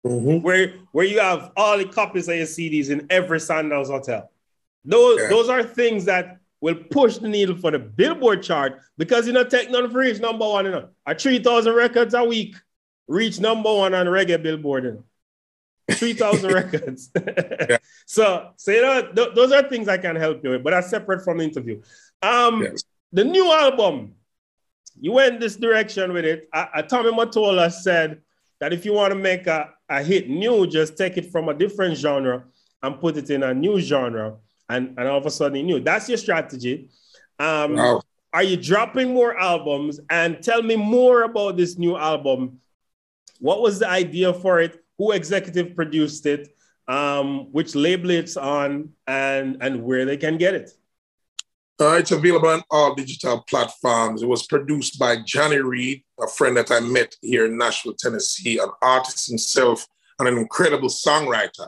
mm-hmm. 0.06 0.42
where, 0.42 0.74
where 0.92 1.06
you 1.06 1.20
have 1.20 1.52
all 1.56 1.78
the 1.78 1.86
copies 1.86 2.28
of 2.28 2.36
your 2.36 2.46
CDs 2.46 2.90
in 2.90 3.08
every 3.10 3.40
Sandals 3.40 3.90
hotel. 3.90 4.32
Those, 4.84 5.20
yeah. 5.22 5.30
those 5.30 5.50
are 5.50 5.64
things 5.64 6.06
that 6.06 6.40
will 6.62 6.76
push 6.76 7.18
the 7.18 7.28
needle 7.28 7.58
for 7.58 7.72
the 7.72 7.80
Billboard 7.80 8.44
chart 8.44 8.80
because 8.98 9.28
you 9.28 9.34
know, 9.34 9.44
take 9.44 9.70
none 9.70 9.90
for 9.92 10.04
number 10.20 10.48
one, 10.48 10.66
you 10.66 10.72
know, 10.72 10.90
a 11.06 11.16
3,000 11.16 11.74
records 11.74 12.14
a 12.14 12.24
week 12.24 12.56
reach 13.08 13.40
number 13.40 13.74
one 13.74 13.94
on 13.94 14.08
reggae 14.08 14.42
Billboard. 14.42 14.84
You 14.86 14.92
know. 14.92 15.04
3,000 15.92 16.52
records. 16.54 17.12
yeah. 17.70 17.78
So, 18.06 18.52
so 18.56 18.72
you 18.72 18.82
know, 18.82 19.12
th- 19.14 19.36
those 19.36 19.52
are 19.52 19.64
things 19.64 19.88
I 19.88 19.98
can 19.98 20.16
help 20.16 20.44
you 20.44 20.52
with, 20.52 20.64
but 20.64 20.72
that's 20.72 20.90
separate 20.90 21.24
from 21.24 21.38
the 21.38 21.44
interview. 21.44 21.82
Um, 22.22 22.64
yes. 22.64 22.84
The 23.12 23.24
new 23.24 23.52
album, 23.52 24.16
you 25.00 25.12
went 25.12 25.40
this 25.40 25.56
direction 25.56 26.14
with 26.14 26.26
it. 26.26 26.50
I, 26.54 26.68
I, 26.76 26.82
Tommy 26.82 27.12
Mottola 27.12 27.72
said 27.72 28.22
that 28.60 28.74
if 28.74 28.86
you 28.86 28.94
want 28.94 29.12
to 29.12 29.20
make 29.20 29.48
a, 29.48 29.70
a 29.90 30.04
hit 30.04 30.30
new, 30.30 30.68
just 30.68 30.98
take 30.98 31.18
it 31.18 31.32
from 31.32 31.50
a 31.50 31.54
different 31.54 31.98
genre 31.98 32.46
and 32.82 33.00
put 33.00 33.18
it 33.18 33.30
in 33.30 33.44
a 33.44 33.54
new 33.54 33.80
genre, 33.80 34.38
and, 34.70 34.94
and 34.98 35.08
all 35.08 35.18
of 35.18 35.26
a 35.26 35.32
sudden 35.32 35.66
new. 35.66 35.80
That's 35.80 36.08
your 36.10 36.18
strategy. 36.18 36.90
Um, 37.40 37.76
wow. 37.76 38.02
Are 38.34 38.44
you 38.44 38.58
dropping 38.58 39.14
more 39.14 39.38
albums? 39.38 40.00
And 40.10 40.42
tell 40.42 40.62
me 40.62 40.76
more 40.76 41.24
about 41.24 41.58
this 41.58 41.78
new 41.78 41.96
album. 41.96 42.60
What 43.40 43.62
was 43.62 43.80
the 43.80 43.90
idea 43.90 44.34
for 44.34 44.60
it? 44.60 44.86
who 44.98 45.12
executive 45.12 45.76
produced 45.76 46.26
it, 46.26 46.56
um, 46.88 47.52
which 47.52 47.76
label 47.76 48.10
it's 48.10 48.38
on, 48.38 48.90
and 49.08 49.58
and 49.62 49.84
where 49.84 50.06
they 50.06 50.18
can 50.18 50.38
get 50.38 50.54
it. 50.54 50.72
Uh, 51.80 51.98
it's 52.00 52.12
available 52.12 52.48
on 52.48 52.64
all 52.72 52.96
digital 52.96 53.42
platforms. 53.42 54.24
It 54.24 54.28
was 54.28 54.48
produced 54.48 54.98
by 54.98 55.18
Johnny 55.26 55.58
Reid, 55.58 56.04
a 56.20 56.28
friend 56.28 56.56
that 56.58 56.72
I 56.72 56.80
met 56.80 57.16
here 57.22 57.46
in 57.46 57.58
Nashville, 57.58 57.96
Tennessee, 57.98 58.58
an 58.58 58.70
artist 58.82 59.30
himself 59.30 59.86
and 60.20 60.28
an 60.28 60.38
incredible 60.38 60.90
songwriter. 60.90 61.68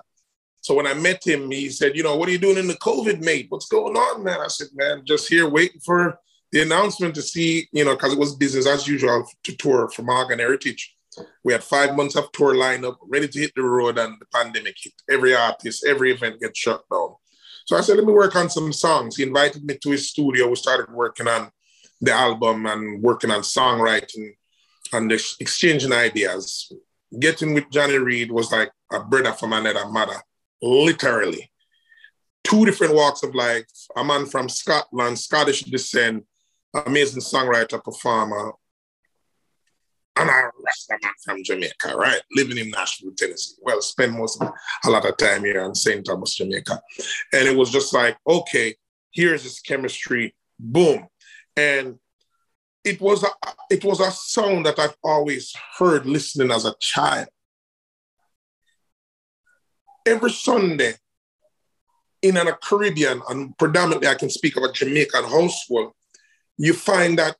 So 0.61 0.73
when 0.73 0.87
I 0.87 0.93
met 0.93 1.25
him, 1.25 1.49
he 1.51 1.69
said, 1.69 1.95
You 1.95 2.03
know, 2.03 2.15
what 2.15 2.29
are 2.29 2.31
you 2.31 2.37
doing 2.37 2.57
in 2.57 2.67
the 2.67 2.75
COVID, 2.75 3.21
mate? 3.21 3.47
What's 3.49 3.67
going 3.67 3.95
on, 3.95 4.23
man? 4.23 4.39
I 4.39 4.47
said, 4.47 4.67
Man, 4.73 5.03
just 5.05 5.29
here 5.29 5.49
waiting 5.49 5.81
for 5.81 6.19
the 6.51 6.61
announcement 6.61 7.15
to 7.15 7.21
see, 7.21 7.67
you 7.71 7.85
know, 7.85 7.95
because 7.95 8.13
it 8.13 8.19
was 8.19 8.35
business 8.35 8.67
as 8.67 8.87
usual 8.87 9.27
to 9.43 9.55
tour 9.55 9.89
for 9.89 10.01
Morgan 10.03 10.39
Heritage. 10.39 10.95
We 11.43 11.53
had 11.53 11.63
five 11.63 11.95
months 11.95 12.15
of 12.15 12.31
tour 12.31 12.53
lineup, 12.53 12.97
ready 13.07 13.27
to 13.27 13.39
hit 13.39 13.53
the 13.55 13.63
road, 13.63 13.97
and 13.97 14.17
the 14.19 14.25
pandemic 14.33 14.75
hit. 14.79 14.93
Every 15.09 15.35
artist, 15.35 15.85
every 15.85 16.11
event 16.11 16.39
gets 16.39 16.59
shut 16.59 16.83
down. 16.91 17.15
So 17.65 17.75
I 17.75 17.81
said, 17.81 17.97
let 17.97 18.05
me 18.05 18.13
work 18.13 18.35
on 18.35 18.49
some 18.49 18.71
songs. 18.71 19.17
He 19.17 19.23
invited 19.23 19.65
me 19.65 19.77
to 19.81 19.91
his 19.91 20.09
studio. 20.09 20.47
We 20.47 20.55
started 20.55 20.93
working 20.93 21.27
on 21.27 21.51
the 21.99 22.13
album 22.13 22.65
and 22.65 23.01
working 23.01 23.31
on 23.31 23.41
songwriting 23.41 24.36
and 24.93 25.11
exchanging 25.11 25.93
ideas. 25.93 26.71
Getting 27.19 27.53
with 27.53 27.69
Johnny 27.71 27.97
Reid 27.97 28.31
was 28.31 28.51
like 28.51 28.71
a 28.91 29.03
brother 29.03 29.31
from 29.33 29.53
another 29.53 29.87
mother, 29.87 30.21
literally. 30.61 31.51
Two 32.43 32.65
different 32.65 32.93
walks 32.93 33.23
of 33.23 33.35
life. 33.35 33.65
A 33.95 34.03
man 34.03 34.25
from 34.25 34.49
Scotland, 34.49 35.19
Scottish 35.19 35.61
descent, 35.61 36.25
amazing 36.85 37.21
songwriter, 37.21 37.83
performer, 37.83 38.53
and 40.19 40.29
Rasta 40.63 40.97
man 41.01 41.13
from 41.23 41.43
Jamaica, 41.43 41.95
right? 41.95 42.21
Living 42.35 42.57
in 42.57 42.71
Nashville, 42.71 43.11
Tennessee. 43.15 43.55
Well, 43.61 43.81
spend 43.81 44.13
most 44.13 44.41
of 44.41 44.51
a 44.85 44.89
lot 44.89 45.05
of 45.05 45.17
time 45.17 45.43
here 45.43 45.63
in 45.63 45.75
St. 45.75 46.05
Thomas, 46.05 46.35
Jamaica. 46.35 46.81
And 47.33 47.47
it 47.47 47.55
was 47.55 47.71
just 47.71 47.93
like, 47.93 48.17
okay, 48.27 48.75
here's 49.11 49.43
this 49.43 49.59
chemistry, 49.59 50.35
boom. 50.59 51.07
And 51.55 51.99
it 52.87 53.01
was 53.01 53.23
a 53.23 53.27
it 53.69 53.83
was 53.83 53.99
a 53.99 54.09
sound 54.11 54.65
that 54.65 54.79
I've 54.79 54.95
always 55.03 55.53
heard 55.77 56.05
listening 56.05 56.51
as 56.51 56.63
a 56.65 56.73
child. 56.79 57.27
Every 60.05 60.31
Sunday 60.31 60.93
in 62.21 62.37
a 62.37 62.53
Caribbean, 62.53 63.21
and 63.29 63.57
predominantly 63.57 64.07
I 64.07 64.15
can 64.15 64.29
speak 64.29 64.55
of 64.55 64.63
a 64.63 64.71
Jamaican 64.71 65.25
household, 65.25 65.91
you 66.57 66.73
find 66.73 67.19
that 67.19 67.35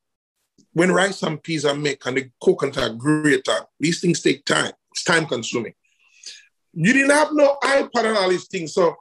when 0.74 0.92
rice 0.92 1.24
and 1.24 1.42
peas 1.42 1.64
are 1.64 1.76
made 1.76 2.00
and 2.06 2.18
the 2.18 2.30
coconut 2.44 2.78
are 2.78 2.94
grated, 2.94 3.48
these 3.80 4.02
things 4.02 4.22
take 4.22 4.44
time. 4.44 4.74
It's 4.92 5.04
time 5.04 5.26
consuming. 5.26 5.74
You 6.74 6.92
didn't 6.92 7.12
have 7.12 7.30
no 7.32 7.58
iPad 7.64 8.06
and 8.06 8.18
all 8.18 8.30
these 8.30 8.48
things. 8.48 8.74
So 8.74 8.96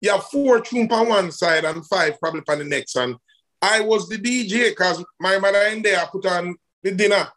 you 0.00 0.12
have 0.12 0.24
four 0.24 0.60
tunes 0.60 0.92
on 0.92 1.08
one 1.08 1.32
side 1.32 1.64
and 1.64 1.84
five 1.86 2.20
probably 2.20 2.42
on 2.48 2.58
the 2.58 2.64
next. 2.64 2.94
And 2.96 3.16
I 3.60 3.80
was 3.80 4.08
the 4.08 4.16
DJ 4.16 4.70
because 4.70 5.04
my 5.20 5.38
mother 5.38 5.62
in 5.62 5.82
there 5.82 6.04
put 6.10 6.26
on 6.26 6.56
the 6.82 6.92
dinner, 6.92 7.28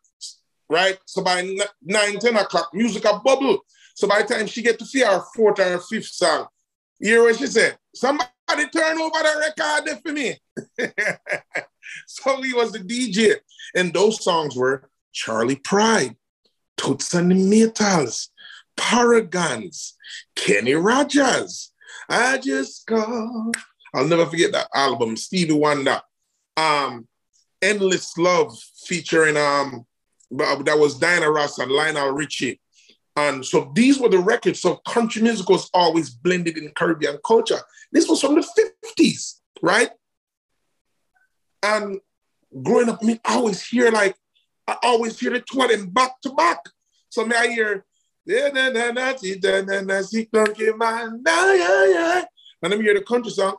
right? 0.69 0.97
So 1.05 1.23
by 1.23 1.41
nine, 1.81 2.19
10 2.19 2.35
o'clock, 2.35 2.69
music 2.73 3.05
a 3.05 3.19
bubble. 3.19 3.59
So 3.95 4.07
by 4.07 4.21
the 4.21 4.33
time 4.33 4.47
she 4.47 4.61
get 4.61 4.79
to 4.79 4.85
see 4.85 5.01
her 5.01 5.21
fourth 5.35 5.59
or 5.59 5.79
fifth 5.79 6.07
song, 6.07 6.47
you 6.99 7.09
hear 7.09 7.23
what 7.23 7.37
she 7.37 7.47
said? 7.47 7.77
Somebody 7.95 8.29
turn 8.73 8.99
over 8.99 9.19
the 9.19 9.53
record 9.57 9.99
for 10.05 10.11
me. 10.11 10.37
so 12.07 12.41
he 12.41 12.53
was 12.53 12.71
the 12.71 12.79
DJ. 12.79 13.35
And 13.75 13.93
those 13.93 14.23
songs 14.23 14.55
were 14.55 14.89
Charley 15.11 15.55
Pride, 15.55 16.15
Toots 16.77 17.13
and 17.13 17.31
the 17.31 17.35
Maytals, 17.35 18.27
Paragons, 18.77 19.93
Kenny 20.35 20.73
Rogers. 20.73 21.71
I 22.09 22.37
just 22.37 22.85
go. 22.85 23.51
I'll 23.93 24.07
never 24.07 24.25
forget 24.25 24.51
that 24.53 24.69
album, 24.73 25.17
Stevie 25.17 25.53
Wonder. 25.53 26.01
Um, 26.61 27.07
Endless 27.61 28.17
Love 28.17 28.57
featuring 28.85 29.37
um 29.37 29.85
that 30.31 30.77
was 30.77 30.97
Diana 30.97 31.29
Ross 31.29 31.59
and 31.59 31.71
Lionel 31.71 32.11
Richie. 32.11 32.59
And 33.17 33.45
so 33.45 33.71
these 33.75 33.99
were 33.99 34.09
the 34.09 34.19
records. 34.19 34.61
So 34.61 34.77
country 34.87 35.21
music 35.21 35.49
was 35.49 35.69
always 35.73 36.09
blended 36.09 36.57
in 36.57 36.69
Caribbean 36.69 37.19
culture. 37.25 37.59
This 37.91 38.07
was 38.07 38.21
from 38.21 38.35
the 38.35 38.47
50s, 38.97 39.41
right? 39.61 39.89
And 41.61 41.99
growing 42.63 42.89
up, 42.89 43.03
me 43.03 43.19
always 43.25 43.61
hear 43.61 43.91
like, 43.91 44.15
I 44.67 44.77
always 44.83 45.19
hear 45.19 45.31
the 45.31 45.41
two 45.41 45.61
of 45.61 45.93
back 45.93 46.21
to 46.21 46.29
back. 46.33 46.59
So 47.09 47.25
me 47.25 47.35
I 47.35 47.47
hear, 47.47 47.85
and 48.27 48.57
I'm 52.73 52.81
hear 52.81 52.93
the 52.93 53.03
country 53.05 53.31
song. 53.31 53.57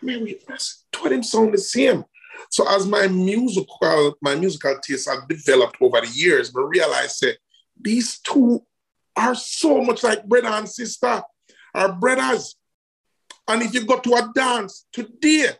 I 0.00 0.04
mean, 0.04 0.24
we, 0.24 0.38
that's 0.46 0.84
them 1.10 1.22
sound 1.22 1.54
the 1.54 1.58
same. 1.58 2.04
So 2.50 2.68
as 2.68 2.86
my 2.86 3.06
musical, 3.08 4.16
my 4.20 4.34
musical 4.34 4.78
taste 4.82 5.08
have 5.08 5.28
developed 5.28 5.76
over 5.80 6.00
the 6.00 6.08
years, 6.08 6.50
but 6.50 6.62
realize 6.62 7.18
that 7.20 7.36
these 7.80 8.18
two 8.20 8.62
are 9.16 9.34
so 9.34 9.82
much 9.82 10.02
like 10.02 10.26
brother 10.26 10.48
and 10.48 10.68
sister, 10.68 11.22
are 11.74 11.92
brothers. 11.92 12.56
And 13.48 13.62
if 13.62 13.74
you 13.74 13.84
go 13.84 13.98
to 13.98 14.14
a 14.14 14.30
dance 14.34 14.86
today, 14.92 15.50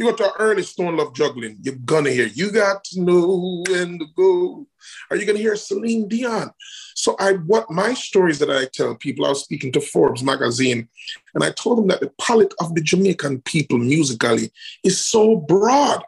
you 0.00 0.06
go 0.06 0.16
to 0.16 0.32
early 0.38 0.62
Stone 0.62 0.96
Love 0.96 1.14
juggling, 1.14 1.58
you're 1.60 1.74
gonna 1.84 2.10
hear 2.10 2.26
you 2.26 2.50
got 2.50 2.82
to 2.84 3.02
know 3.02 3.62
when 3.68 3.98
to 3.98 4.06
go. 4.16 4.66
Are 5.10 5.16
you 5.16 5.26
gonna 5.26 5.38
hear 5.38 5.56
Celine 5.56 6.08
Dion? 6.08 6.50
So 6.94 7.16
I 7.18 7.34
what 7.34 7.70
my 7.70 7.92
stories 7.92 8.38
that 8.38 8.50
I 8.50 8.64
tell 8.72 8.94
people, 8.94 9.26
I 9.26 9.28
was 9.28 9.44
speaking 9.44 9.70
to 9.72 9.80
Forbes 9.80 10.22
magazine, 10.22 10.88
and 11.34 11.44
I 11.44 11.50
told 11.50 11.78
them 11.78 11.88
that 11.88 12.00
the 12.00 12.10
palette 12.18 12.54
of 12.60 12.74
the 12.74 12.80
Jamaican 12.80 13.42
people 13.42 13.78
musically 13.78 14.50
is 14.82 15.00
so 15.00 15.36
broad. 15.36 16.02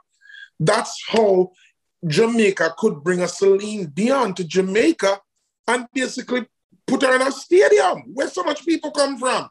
That's 0.58 0.98
how 1.08 1.52
Jamaica 2.06 2.74
could 2.78 3.04
bring 3.04 3.20
a 3.20 3.28
Celine 3.28 3.90
Dion 3.94 4.32
to 4.34 4.44
Jamaica 4.44 5.20
and 5.68 5.86
basically 5.92 6.46
put 6.86 7.02
her 7.02 7.14
in 7.14 7.22
a 7.22 7.30
stadium 7.30 8.04
where 8.14 8.28
so 8.28 8.42
much 8.42 8.64
people 8.64 8.90
come 8.90 9.18
from. 9.18 9.50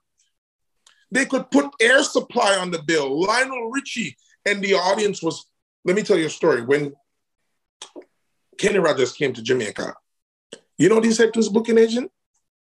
They 1.11 1.25
could 1.25 1.51
put 1.51 1.69
air 1.79 2.03
supply 2.03 2.55
on 2.55 2.71
the 2.71 2.81
bill. 2.81 3.21
Lionel 3.21 3.69
Richie 3.69 4.15
and 4.45 4.61
the 4.61 4.73
audience 4.73 5.21
was, 5.21 5.45
let 5.85 5.95
me 5.95 6.03
tell 6.03 6.17
you 6.17 6.27
a 6.27 6.29
story. 6.29 6.61
When 6.61 6.93
Kenny 8.57 8.79
Rogers 8.79 9.13
came 9.13 9.33
to 9.33 9.41
Jamaica, 9.41 9.95
you 10.77 10.89
know 10.89 10.95
what 10.95 11.05
he 11.05 11.11
said 11.11 11.33
to 11.33 11.39
his 11.39 11.49
booking 11.49 11.77
agent? 11.77 12.11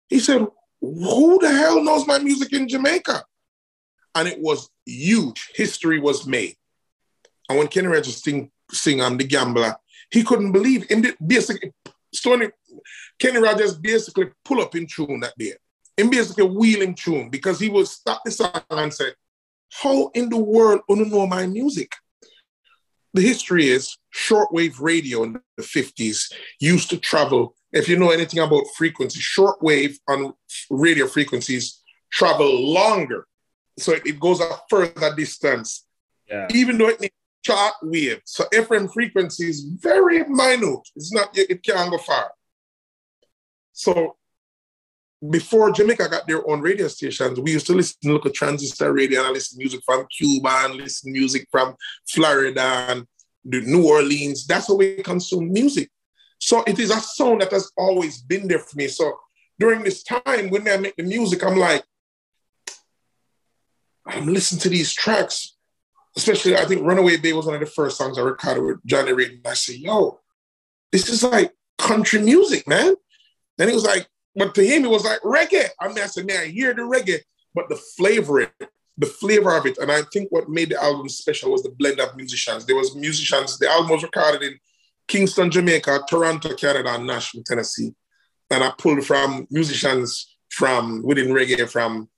He 0.07 0.19
said, 0.19 0.45
Who 0.81 1.39
the 1.39 1.51
hell 1.51 1.83
knows 1.83 2.07
my 2.07 2.19
music 2.19 2.53
in 2.53 2.67
Jamaica? 2.67 3.23
and 4.15 4.27
it 4.27 4.39
was 4.41 4.69
huge. 4.85 5.51
History 5.55 5.99
was 5.99 6.25
made. 6.27 6.55
And 7.47 7.57
when 7.57 7.67
Kenny 7.67 7.87
Rogers 7.87 8.21
sing, 8.21 8.51
sing 8.71 9.01
I'm 9.01 9.17
the 9.17 9.23
gambler, 9.23 9.75
he 10.11 10.23
couldn't 10.23 10.51
believe 10.51 10.89
in 10.89 11.01
the 11.01 11.15
basically 11.25 11.71
Stony 12.13 12.49
Kenny 13.19 13.39
Rogers 13.39 13.75
basically 13.75 14.29
pull 14.43 14.61
up 14.61 14.75
in 14.75 14.87
tune 14.87 15.19
that 15.21 15.37
day. 15.37 15.53
And 15.97 16.09
basically 16.09 16.45
wheeling 16.45 16.95
tune 16.95 17.29
because 17.29 17.59
he 17.59 17.69
would 17.69 17.87
stop 17.87 18.21
the 18.23 18.31
song 18.31 18.61
and 18.69 18.93
say, 18.93 19.11
How 19.71 20.09
in 20.13 20.29
the 20.29 20.37
world 20.37 20.81
oh, 20.89 20.95
do 20.95 21.03
you 21.03 21.09
know 21.09 21.27
my 21.27 21.47
music? 21.47 21.93
The 23.13 23.21
history 23.21 23.67
is 23.67 23.97
shortwave 24.15 24.79
radio 24.79 25.23
in 25.23 25.39
the 25.57 25.63
50s 25.63 26.31
used 26.59 26.89
to 26.91 26.97
travel. 26.97 27.55
If 27.71 27.89
you 27.89 27.97
know 27.97 28.11
anything 28.11 28.39
about 28.39 28.65
frequency, 28.77 29.19
shortwave 29.19 29.97
on 30.07 30.33
radio 30.69 31.07
frequencies 31.07 31.81
travel 32.11 32.71
longer. 32.71 33.25
So 33.77 33.93
it 33.93 34.19
goes 34.19 34.41
a 34.41 34.57
further 34.69 35.15
distance. 35.15 35.85
Yeah. 36.27 36.47
Even 36.53 36.77
though 36.77 36.89
it 36.89 37.01
needs 37.01 37.13
chart 37.43 37.73
wave. 37.81 38.21
So 38.25 38.45
FM 38.53 38.91
frequency 38.91 39.49
is 39.49 39.63
very 39.63 40.23
minute. 40.25 40.87
It's 40.95 41.13
not, 41.13 41.29
it 41.33 41.63
can't 41.63 41.89
go 41.89 41.97
far. 41.97 42.31
So 43.73 44.17
before 45.27 45.71
Jamaica 45.71 46.09
got 46.09 46.27
their 46.27 46.47
own 46.49 46.61
radio 46.61 46.87
stations, 46.87 47.39
we 47.39 47.51
used 47.51 47.67
to 47.67 47.73
listen 47.73 47.97
to 48.03 48.21
at 48.23 48.33
transistor 48.33 48.93
radio 48.93 49.23
and 49.23 49.33
listen 49.33 49.57
music 49.57 49.81
from 49.85 50.05
Cuba 50.07 50.61
and 50.63 50.75
listen 50.75 51.11
music 51.11 51.47
from 51.51 51.75
Florida 52.07 52.85
and 52.89 53.05
the 53.43 53.61
New 53.61 53.87
Orleans. 53.87 54.47
That's 54.47 54.67
how 54.67 54.75
we 54.75 55.01
consume 55.03 55.51
music. 55.51 55.89
So 56.39 56.63
it 56.65 56.79
is 56.79 56.89
a 56.89 56.99
sound 56.99 57.41
that 57.41 57.51
has 57.51 57.71
always 57.77 58.21
been 58.21 58.47
there 58.47 58.59
for 58.59 58.77
me. 58.77 58.87
So 58.87 59.17
during 59.57 59.83
this 59.83 60.03
time 60.03 60.49
when 60.49 60.67
I 60.67 60.77
make 60.77 60.95
the 60.95 61.03
music, 61.03 61.43
I'm 61.43 61.57
like, 61.57 61.83
I'm 64.05 64.27
listening 64.27 64.61
to 64.61 64.69
these 64.69 64.93
tracks 64.93 65.57
especially 66.19 66.55
I 66.55 66.65
think 66.65 66.85
Runaway 66.85 67.17
Bay 67.17 67.33
was 67.33 67.45
one 67.45 67.55
of 67.55 67.61
the 67.61 67.65
first 67.65 67.97
songs 67.97 68.17
I 68.17 68.21
recorded 68.21 68.63
with 68.63 68.85
Johnny 68.85 69.13
Reid. 69.13 69.31
And 69.31 69.47
I 69.47 69.53
said, 69.53 69.75
yo, 69.75 70.19
this 70.91 71.09
is 71.09 71.23
like 71.23 71.53
country 71.77 72.21
music, 72.21 72.67
man. 72.67 72.95
And 73.57 73.69
he 73.69 73.75
was 73.75 73.85
like, 73.85 74.07
but 74.35 74.55
to 74.55 74.65
him, 74.65 74.85
it 74.85 74.89
was 74.89 75.03
like 75.03 75.21
reggae. 75.21 75.67
I 75.79 75.87
mean, 75.87 75.99
I 75.99 76.05
said, 76.05 76.25
man, 76.25 76.41
I 76.41 76.45
hear 76.45 76.73
the 76.73 76.81
reggae, 76.81 77.19
but 77.53 77.69
the 77.69 77.75
flavor, 77.75 78.41
it, 78.41 78.51
the 78.97 79.05
flavor 79.05 79.55
of 79.55 79.65
it. 79.65 79.77
And 79.77 79.91
I 79.91 80.01
think 80.13 80.31
what 80.31 80.49
made 80.49 80.69
the 80.69 80.81
album 80.81 81.09
special 81.09 81.51
was 81.51 81.63
the 81.63 81.71
blend 81.71 81.99
of 81.99 82.15
musicians. 82.15 82.65
There 82.65 82.75
was 82.75 82.95
musicians, 82.95 83.57
the 83.57 83.69
album 83.69 83.91
was 83.91 84.03
recorded 84.03 84.43
in 84.43 84.59
Kingston, 85.07 85.49
Jamaica, 85.49 86.01
Toronto, 86.07 86.53
Canada, 86.53 86.93
and 86.93 87.07
Nashville, 87.07 87.43
Tennessee. 87.45 87.93
And 88.51 88.63
I 88.63 88.71
pulled 88.77 89.05
from 89.05 89.47
musicians 89.49 90.35
from 90.49 91.01
within 91.03 91.27
reggae 91.27 91.69
from 91.69 92.09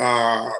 uh, 0.00 0.50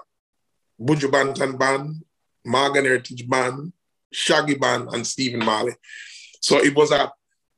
Buju 0.80 1.11
Banton 1.11 1.59
Band, 1.59 2.05
Morgan 2.45 2.84
Heritage 2.84 3.28
Band, 3.28 3.72
Shaggy 4.12 4.55
Band, 4.55 4.88
and 4.93 5.07
Stephen 5.07 5.45
Marley. 5.45 5.72
So 6.40 6.59
it 6.59 6.74
was 6.74 6.90
a, 6.90 7.11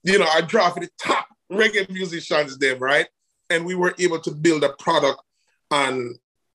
you 0.02 0.18
know, 0.18 0.26
I 0.26 0.42
drafted 0.42 0.84
the 0.84 0.90
top 1.00 1.26
reggae 1.50 1.88
musicians 1.90 2.58
them, 2.58 2.78
right? 2.78 3.06
And 3.54 3.64
we 3.64 3.74
were 3.74 3.94
able 3.98 4.20
to 4.20 4.30
build 4.30 4.64
a 4.64 4.72
product 4.78 5.20
and 5.70 6.18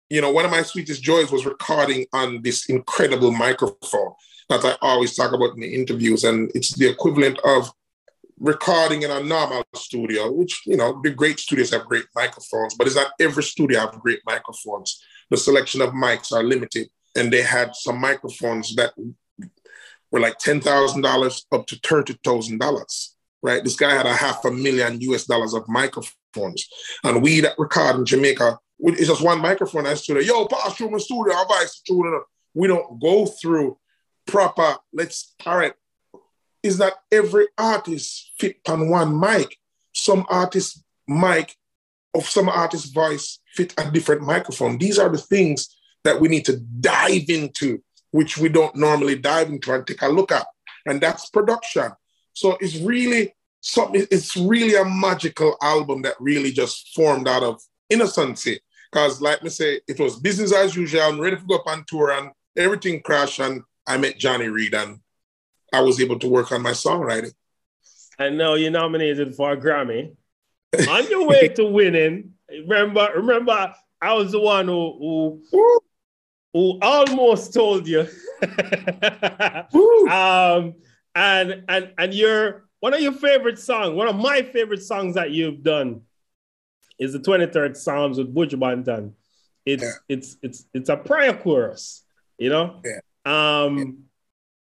you 0.10 0.22
know, 0.22 0.32
one 0.32 0.46
of 0.46 0.52
my 0.52 0.62
sweetest 0.62 1.02
joys 1.02 1.32
was 1.32 1.46
recording 1.46 2.06
on 2.14 2.42
this 2.42 2.68
incredible 2.68 3.32
microphone 3.32 4.14
that 4.50 4.64
I 4.64 4.76
always 4.82 5.16
talk 5.16 5.34
about 5.34 5.56
in 5.56 5.62
the 5.62 5.74
interviews. 5.74 6.24
And 6.24 6.52
it's 6.54 6.76
the 6.76 6.88
equivalent 6.88 7.40
of 7.44 7.72
recording 8.40 9.02
in 9.02 9.12
a 9.12 9.24
normal 9.24 9.64
studio, 9.76 10.32
which, 10.32 10.62
you 10.66 10.78
know, 10.78 11.02
the 11.04 11.10
great 11.10 11.40
studios 11.40 11.72
have 11.72 11.86
great 11.86 12.06
microphones, 12.16 12.76
but 12.76 12.86
it's 12.86 12.96
not 12.96 13.14
every 13.20 13.44
studio 13.44 13.80
have 13.80 14.00
great 14.00 14.20
microphones. 14.26 15.02
The 15.32 15.38
selection 15.38 15.82
of 15.82 15.90
mics 15.90 16.32
are 16.32 16.44
limited 16.44 16.90
and 17.16 17.32
they 17.32 17.42
had 17.42 17.76
some 17.76 18.00
microphones 18.00 18.76
that 18.76 18.94
were 20.12 20.20
like 20.20 20.38
ten 20.38 20.62
thousand 20.62 21.02
dollars 21.02 21.46
up 21.52 21.66
to 21.68 21.78
thirty 21.78 22.18
thousand 22.24 22.60
dollars. 22.60 23.16
Right, 23.42 23.64
this 23.64 23.76
guy 23.76 23.94
had 23.94 24.08
a 24.08 24.14
half 24.14 24.44
a 24.46 24.52
million 24.52 25.00
US 25.02 25.26
dollars 25.26 25.54
of 25.54 25.68
microphones, 25.68 26.16
and 27.04 27.22
we 27.22 27.42
that 27.42 27.58
record 27.58 27.98
in 27.98 28.06
Jamaica, 28.06 28.60
it's 28.80 29.08
just 29.08 29.22
one 29.22 29.40
microphone. 29.42 29.88
I 29.88 29.94
stood 29.94 30.26
yo, 30.26 30.48
pass 30.48 30.76
through 30.76 30.92
my 30.92 30.98
studio, 30.98 31.34
I'll 31.34 31.48
buy 31.48 31.66
studio. 31.68 32.24
We 32.54 32.68
don't 32.68 33.00
go 33.02 33.26
through 33.26 33.78
proper. 34.26 34.78
Let's 34.94 35.34
all 35.46 35.58
right. 35.58 35.74
Is 36.64 36.78
that 36.80 36.94
every 37.12 37.48
artist 37.58 38.32
fit 38.40 38.58
on 38.68 38.90
one 38.90 39.20
mic? 39.20 39.58
Some 39.94 40.26
artist 40.30 40.84
mic 41.08 41.56
of 42.14 42.28
some 42.28 42.50
artist 42.50 42.94
voice 42.94 43.40
fit 43.54 43.74
a 43.78 43.92
different 43.92 44.24
microphone. 44.24 44.78
These 44.78 44.98
are 44.98 45.10
the 45.10 45.18
things 45.18 45.76
that 46.04 46.20
we 46.20 46.28
need 46.28 46.46
to 46.46 46.58
dive 46.58 47.30
into, 47.30 47.82
which 48.12 48.38
we 48.38 48.50
don't 48.50 48.76
normally 48.76 49.16
dive 49.16 49.50
into 49.50 49.74
and 49.74 49.86
take 49.86 50.02
a 50.02 50.08
look 50.08 50.32
at. 50.32 50.48
And 50.86 51.02
that's 51.02 51.30
production. 51.30 51.92
So 52.34 52.58
it's 52.60 52.78
really 52.78 53.35
something, 53.66 54.06
it's 54.12 54.38
really 54.38 54.76
a 54.76 54.86
magical 54.86 55.58
album 55.62 56.04
that 56.04 56.16
really 56.20 56.52
just 56.52 56.94
formed 56.96 57.28
out 57.28 57.44
of 57.44 57.62
innocency. 57.90 58.60
Because, 58.92 59.20
like 59.20 59.44
me 59.44 59.50
say, 59.50 59.82
it 59.88 60.00
was 60.00 60.20
business 60.20 60.54
as 60.54 60.76
usual. 60.76 61.02
I'm 61.02 61.20
ready 61.20 61.36
to 61.36 61.42
go 61.46 61.56
up 61.56 61.68
on 61.68 61.84
tour 61.88 62.12
and 62.12 62.30
everything 62.56 63.02
crashed. 63.02 63.40
And 63.40 63.64
I 63.88 63.98
met 63.98 64.18
Johnny 64.18 64.48
Reid 64.48 64.74
and 64.74 65.00
I 65.74 65.82
was 65.82 66.00
able 66.00 66.20
to 66.20 66.30
work 66.30 66.52
on 66.52 66.62
my 66.62 66.72
songwriting. 66.72 67.34
And 68.18 68.38
now 68.38 68.54
you're 68.54 68.72
nominated 68.72 69.36
for 69.36 69.52
a 69.52 69.58
Grammy. 69.58 70.16
on 70.90 71.10
your 71.10 71.28
way 71.28 71.48
to 71.50 71.66
winning, 71.66 72.34
remember, 72.50 73.10
remember, 73.16 73.74
I 74.02 74.14
was 74.14 74.32
the 74.32 74.40
one 74.40 74.68
who, 74.68 75.42
who 75.52 75.80
who 76.54 76.80
almost 76.82 77.54
told 77.54 77.88
you. 77.88 78.08
um, 80.10 80.76
and 81.14 81.64
and 81.68 81.92
and 81.98 82.14
your 82.14 82.65
one 82.80 82.94
of 82.94 83.02
your 83.02 83.14
favorite 83.14 83.60
songs, 83.60 83.96
one 83.96 84.08
of 84.08 84.16
my 84.16 84.42
favorite 84.42 84.84
songs 84.84 85.16
that 85.16 85.32
you've 85.32 85.64
done 85.64 86.02
is 87.00 87.14
the 87.14 87.20
23rd 87.20 87.76
Psalms 87.76 88.18
with 88.18 88.34
Buju 88.34 88.60
Banton. 88.60 89.14
It's 89.66 89.84
yeah. 89.84 89.92
it's 90.08 90.38
it's 90.42 90.66
it's 90.74 90.90
a 90.90 90.98
prayer 90.98 91.34
chorus, 91.34 92.04
you 92.38 92.50
know? 92.50 92.82
Yeah. 92.86 93.00
Um 93.26 93.78
yeah. 93.78 93.86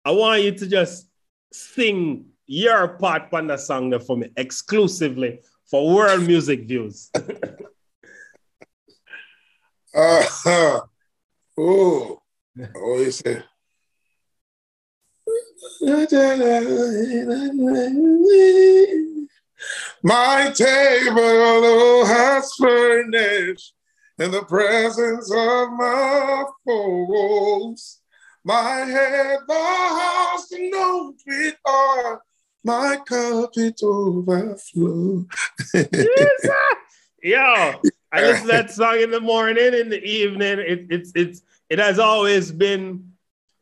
I 0.05 0.11
want 0.11 0.43
you 0.43 0.51
to 0.51 0.67
just 0.67 1.07
sing 1.51 2.25
your 2.45 2.87
part 2.97 3.33
on 3.33 3.47
the 3.47 3.57
song 3.57 3.89
there 3.89 3.99
for 3.99 4.17
me 4.17 4.29
exclusively 4.37 5.41
for 5.69 5.93
world 5.93 6.25
music 6.25 6.67
views. 6.67 7.09
uh, 9.95 10.79
Oh, 11.55 12.19
oh, 12.75 13.03
he 13.03 13.11
said. 13.11 13.43
My 20.03 20.51
table 20.51 22.05
has 22.05 22.51
furnished 22.59 23.73
in 24.19 24.31
the 24.31 24.43
presence 24.43 25.31
of 25.31 25.71
my 25.71 26.43
foes. 26.65 27.99
My 28.43 28.79
head, 28.79 29.39
the 29.47 29.53
house, 29.53 30.47
note 30.51 31.15
with 31.25 31.55
all 31.63 32.21
my 32.65 32.97
cup 33.07 33.51
it 33.55 33.79
overflow. 33.81 35.25
Yo, 37.23 37.81
I 38.11 38.21
listen 38.21 38.41
to 38.41 38.47
that 38.47 38.71
song 38.75 38.99
in 38.99 39.11
the 39.11 39.21
morning, 39.21 39.73
in 39.73 39.87
the 39.87 40.03
evening. 40.03 40.59
It, 40.59 40.87
it's 40.89 41.13
it's 41.15 41.41
it 41.69 41.79
has 41.79 41.99
always 41.99 42.51
been 42.51 43.12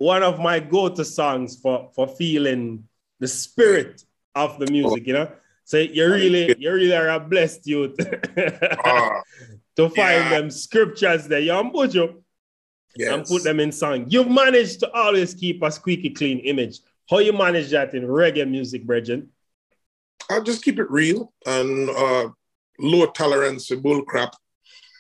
one 0.02 0.24
of 0.24 0.40
my 0.40 0.60
go-to 0.60 1.06
songs 1.06 1.60
for 1.62 1.92
for 1.94 2.08
feeling 2.08 2.84
the 3.20 3.28
spirit 3.28 4.04
of 4.34 4.58
the 4.58 4.66
music. 4.72 5.06
You 5.06 5.14
know, 5.14 5.32
so 5.64 5.78
you 5.78 6.10
really 6.10 6.56
you 6.58 6.72
really 6.74 6.96
are 6.96 7.10
a 7.10 7.20
blessed 7.20 7.68
youth 7.68 7.96
uh, 8.00 9.22
to 9.76 9.90
find 9.90 10.26
yeah. 10.26 10.30
them 10.30 10.50
scriptures 10.50 11.28
there. 11.28 11.40
You 11.40 11.52
Buju, 11.52 12.16
yes. 12.96 13.14
and 13.14 13.26
put 13.26 13.44
them 13.44 13.60
in 13.60 13.72
song. 13.72 14.06
You've 14.10 14.30
managed 14.30 14.80
to 14.80 14.92
always 14.92 15.36
keep 15.36 15.62
a 15.62 15.72
squeaky 15.72 16.10
clean 16.10 16.40
image. 16.40 16.80
How 17.08 17.20
you 17.20 17.34
manage 17.34 17.70
that 17.70 17.94
in 17.94 18.04
reggae 18.04 18.50
music, 18.50 18.88
Bridget? 18.88 19.28
I 20.32 20.40
just 20.40 20.64
keep 20.64 20.80
it 20.80 20.90
real 20.90 21.32
and 21.46 21.90
uh, 21.90 22.30
low 22.80 23.06
tolerance 23.08 23.70
bullcrap 23.70 24.32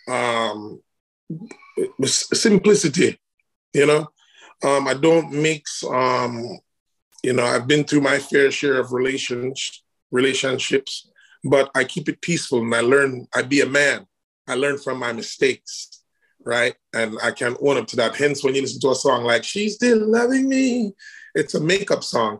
um, 0.08 0.80
simplicity, 2.04 3.18
you 3.74 3.88
know. 3.88 4.08
Um, 4.64 4.88
I 4.88 4.93
don't 4.93 5.32
mix, 5.32 5.84
um, 5.84 6.59
you 7.24 7.34
know, 7.34 7.43
I've 7.43 7.68
been 7.68 7.84
through 7.84 8.01
my 8.01 8.20
fair 8.20 8.51
share 8.51 8.80
of 8.80 8.91
relations, 8.91 9.84
relationships, 10.12 11.09
but 11.43 11.72
I 11.74 11.84
keep 11.84 12.09
it 12.09 12.22
peaceful 12.22 12.62
and 12.62 12.74
I 12.74 12.82
learn, 12.82 13.28
I 13.34 13.41
be 13.41 13.62
a 13.62 13.66
man. 13.66 14.05
I 14.47 14.55
learn 14.55 14.78
from 14.78 14.99
my 14.99 15.14
mistakes, 15.14 16.03
right? 16.43 16.76
And 16.93 17.18
I 17.24 17.32
can 17.32 17.55
own 17.62 17.78
up 17.78 17.88
to 17.88 17.95
that. 17.97 18.16
Hence, 18.16 18.43
when 18.43 18.53
you 18.55 18.62
listen 18.62 18.82
to 18.82 18.91
a 18.91 18.95
song 18.95 19.24
like 19.24 19.43
She's 19.43 19.76
Still 19.76 20.05
Loving 20.05 20.49
Me, 20.49 20.93
it's 21.34 21.55
a 21.55 21.59
makeup 21.59 22.03
song. 22.03 22.39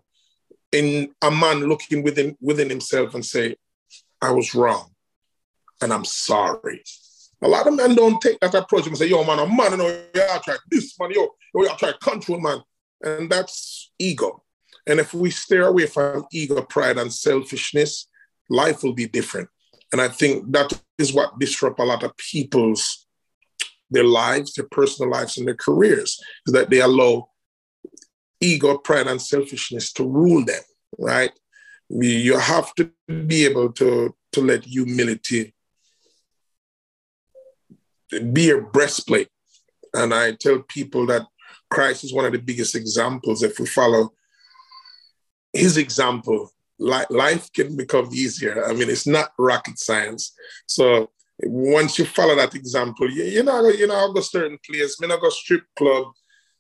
In 0.72 1.14
a 1.22 1.32
man 1.32 1.62
looking 1.62 2.02
within 2.02 2.38
within 2.42 2.70
himself 2.70 3.14
and 3.14 3.26
say, 3.26 3.56
I 4.22 4.32
was 4.32 4.56
wrong 4.56 4.92
and 5.82 5.92
I'm 5.92 6.06
sorry 6.06 6.84
A 7.44 7.48
lot 7.48 7.68
of 7.68 7.76
men 7.76 7.96
don't 7.96 8.22
take 8.22 8.40
that 8.40 8.54
approach 8.54 8.88
and 8.88 8.98
say, 8.98 9.08
yo, 9.08 9.24
man, 9.24 9.40
a 9.40 9.48
man, 9.48 9.72
you 9.72 9.78
know, 9.78 9.88
you 9.88 10.22
try 10.44 10.58
this, 10.70 11.00
man, 11.00 11.12
yo, 11.12 11.28
you 11.56 11.66
gotta 11.66 11.78
try 11.78 12.12
control, 12.12 12.40
man. 12.40 12.60
And 13.04 13.30
that's 13.30 13.92
ego. 13.98 14.44
And 14.86 15.00
if 15.00 15.14
we 15.14 15.32
stay 15.32 15.58
away 15.58 15.88
from 15.88 16.26
ego, 16.32 16.62
pride, 16.62 16.98
and 16.98 17.12
selfishness, 17.12 18.08
life 18.50 18.84
will 18.84 18.94
be 18.94 19.08
different. 19.08 19.50
And 19.92 20.00
I 20.00 20.08
think 20.08 20.52
that 20.52 20.72
is 20.98 21.14
what 21.14 21.40
disrupt 21.40 21.80
a 21.80 21.84
lot 21.84 22.04
of 22.04 22.16
people's 22.18 23.08
their 23.90 24.04
lives, 24.06 24.54
their 24.54 24.68
personal 24.72 25.12
lives, 25.12 25.38
and 25.38 25.48
their 25.48 25.56
careers, 25.56 26.20
is 26.48 26.54
that 26.54 26.70
they 26.70 26.80
allow 26.80 27.30
ego, 28.40 28.78
pride, 28.78 29.08
and 29.08 29.22
selfishness 29.22 29.92
to 29.94 30.08
rule 30.08 30.46
them, 30.46 30.62
right? 30.98 31.32
You 31.90 32.40
have 32.40 32.74
to 32.76 32.90
be 33.28 33.46
able 33.46 33.74
to, 33.74 34.16
to 34.32 34.42
let 34.42 34.64
humility 34.64 35.54
be 38.32 38.44
your 38.44 38.62
breastplate. 38.62 39.30
And 39.94 40.14
I 40.14 40.34
tell 40.34 40.60
people 40.68 41.06
that 41.08 41.26
Christ 41.70 42.04
is 42.04 42.14
one 42.14 42.26
of 42.26 42.32
the 42.32 42.40
biggest 42.40 42.76
examples. 42.76 43.44
If 43.44 43.60
we 43.60 43.66
follow 43.66 44.14
his 45.54 45.78
example, 45.78 46.52
life 46.80 47.52
can 47.54 47.76
become 47.76 48.10
easier. 48.12 48.66
I 48.66 48.74
mean, 48.74 48.90
it's 48.90 49.08
not 49.08 49.32
rocket 49.38 49.78
science. 49.80 50.34
So 50.66 51.12
once 51.44 52.00
you 52.00 52.06
follow 52.06 52.36
that 52.36 52.56
example, 52.56 53.10
you, 53.10 53.24
you 53.24 53.44
know, 53.44 53.68
you 53.70 53.88
know, 53.88 53.96
I'll 53.96 54.14
go 54.14 54.22
certain 54.22 54.58
place. 54.66 54.98
I 55.00 55.06
mean, 55.06 55.12
I 55.12 55.20
go 55.20 55.30
strip 55.30 55.64
club. 55.78 56.08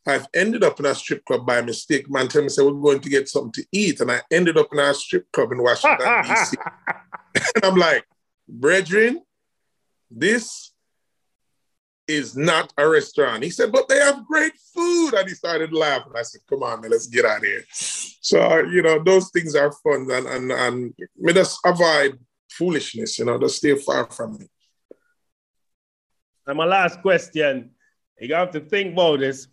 I've 0.05 0.27
ended 0.33 0.63
up 0.63 0.79
in 0.79 0.87
a 0.87 0.95
strip 0.95 1.23
club 1.25 1.45
by 1.45 1.61
mistake. 1.61 2.09
Man 2.09 2.27
tell 2.27 2.41
me, 2.41 2.49
say, 2.49 2.63
we're 2.63 2.71
going 2.71 3.01
to 3.01 3.09
get 3.09 3.29
something 3.29 3.51
to 3.53 3.65
eat. 3.71 3.99
And 3.99 4.11
I 4.11 4.21
ended 4.31 4.57
up 4.57 4.69
in 4.71 4.79
a 4.79 4.93
strip 4.93 5.31
club 5.31 5.51
in 5.51 5.61
Washington, 5.61 6.23
D.C. 6.23 6.57
and 7.55 7.63
I'm 7.63 7.75
like, 7.75 8.05
brethren, 8.47 9.21
this 10.09 10.71
is 12.11 12.35
not 12.35 12.73
a 12.77 12.87
restaurant. 12.87 13.43
He 13.43 13.49
said, 13.49 13.71
but 13.71 13.87
they 13.87 13.99
have 13.99 14.25
great 14.27 14.53
food. 14.73 15.13
And 15.13 15.27
he 15.27 15.35
started 15.35 15.73
laughing. 15.73 16.13
I 16.15 16.23
said, 16.23 16.41
come 16.49 16.63
on, 16.63 16.81
man, 16.81 16.91
let's 16.91 17.07
get 17.07 17.25
out 17.25 17.37
of 17.37 17.43
here. 17.43 17.63
So, 17.71 18.59
you 18.59 18.81
know, 18.81 19.03
those 19.03 19.29
things 19.31 19.55
are 19.55 19.71
fun. 19.71 20.07
And, 20.11 20.27
and, 20.27 20.51
and 20.51 20.93
me 21.17 21.33
just 21.33 21.59
avoid 21.65 22.19
foolishness, 22.49 23.17
you 23.19 23.25
know, 23.25 23.39
just 23.39 23.57
stay 23.57 23.75
far 23.75 24.09
from 24.11 24.37
me. 24.37 24.47
And 26.45 26.57
my 26.57 26.65
last 26.65 27.01
question, 27.01 27.71
you 28.19 28.33
have 28.35 28.51
to 28.51 28.59
think 28.59 28.93
about 28.93 29.19
this. 29.19 29.47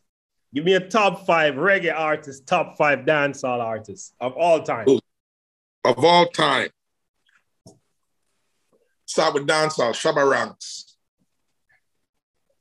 Give 0.55 0.65
me 0.65 0.75
a 0.75 0.81
top 0.81 1.27
five 1.27 1.55
reggae 1.55 1.95
artists, 1.95 2.43
top 2.45 2.77
five 2.79 3.01
dancehall 3.01 3.61
artists 3.61 4.15
of 4.19 4.33
all 4.33 4.63
time. 4.63 4.87
Of 5.85 6.05
all 6.05 6.27
time. 6.27 6.71
Start 9.05 9.35
with 9.35 9.47
dancehall, 9.47 9.93
Shabba 9.93 10.29
Ranks. 10.31 10.88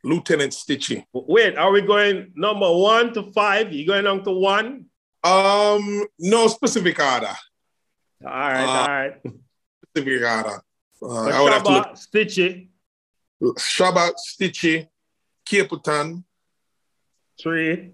Lieutenant 0.04 0.54
Stitchie. 0.54 1.06
Wait, 1.14 1.58
are 1.58 1.72
we 1.72 1.82
going 1.82 2.32
number 2.36 2.72
one 2.72 3.14
to 3.14 3.24
five? 3.34 3.74
You 3.74 3.86
going 3.86 4.08
on 4.08 4.24
to 4.24 4.32
one? 4.32 4.86
Um, 5.24 6.06
no 6.20 6.48
specific 6.48 7.00
order. 7.00 7.36
All 8.26 8.32
right, 8.32 8.64
uh, 8.64 8.68
all 8.68 8.88
right. 8.88 9.14
Specific 9.90 10.22
order. 10.22 10.62
Uh, 11.02 11.30
I 11.30 11.42
would 11.42 11.52
Shabba, 11.52 11.54
have 11.54 11.64
to 11.64 11.72
look. 11.72 11.88
Stitchie. 11.96 12.70
Shabba, 13.42 14.12
Stitchie, 14.16 14.88
Capleton. 15.48 16.24
Three. 17.42 17.92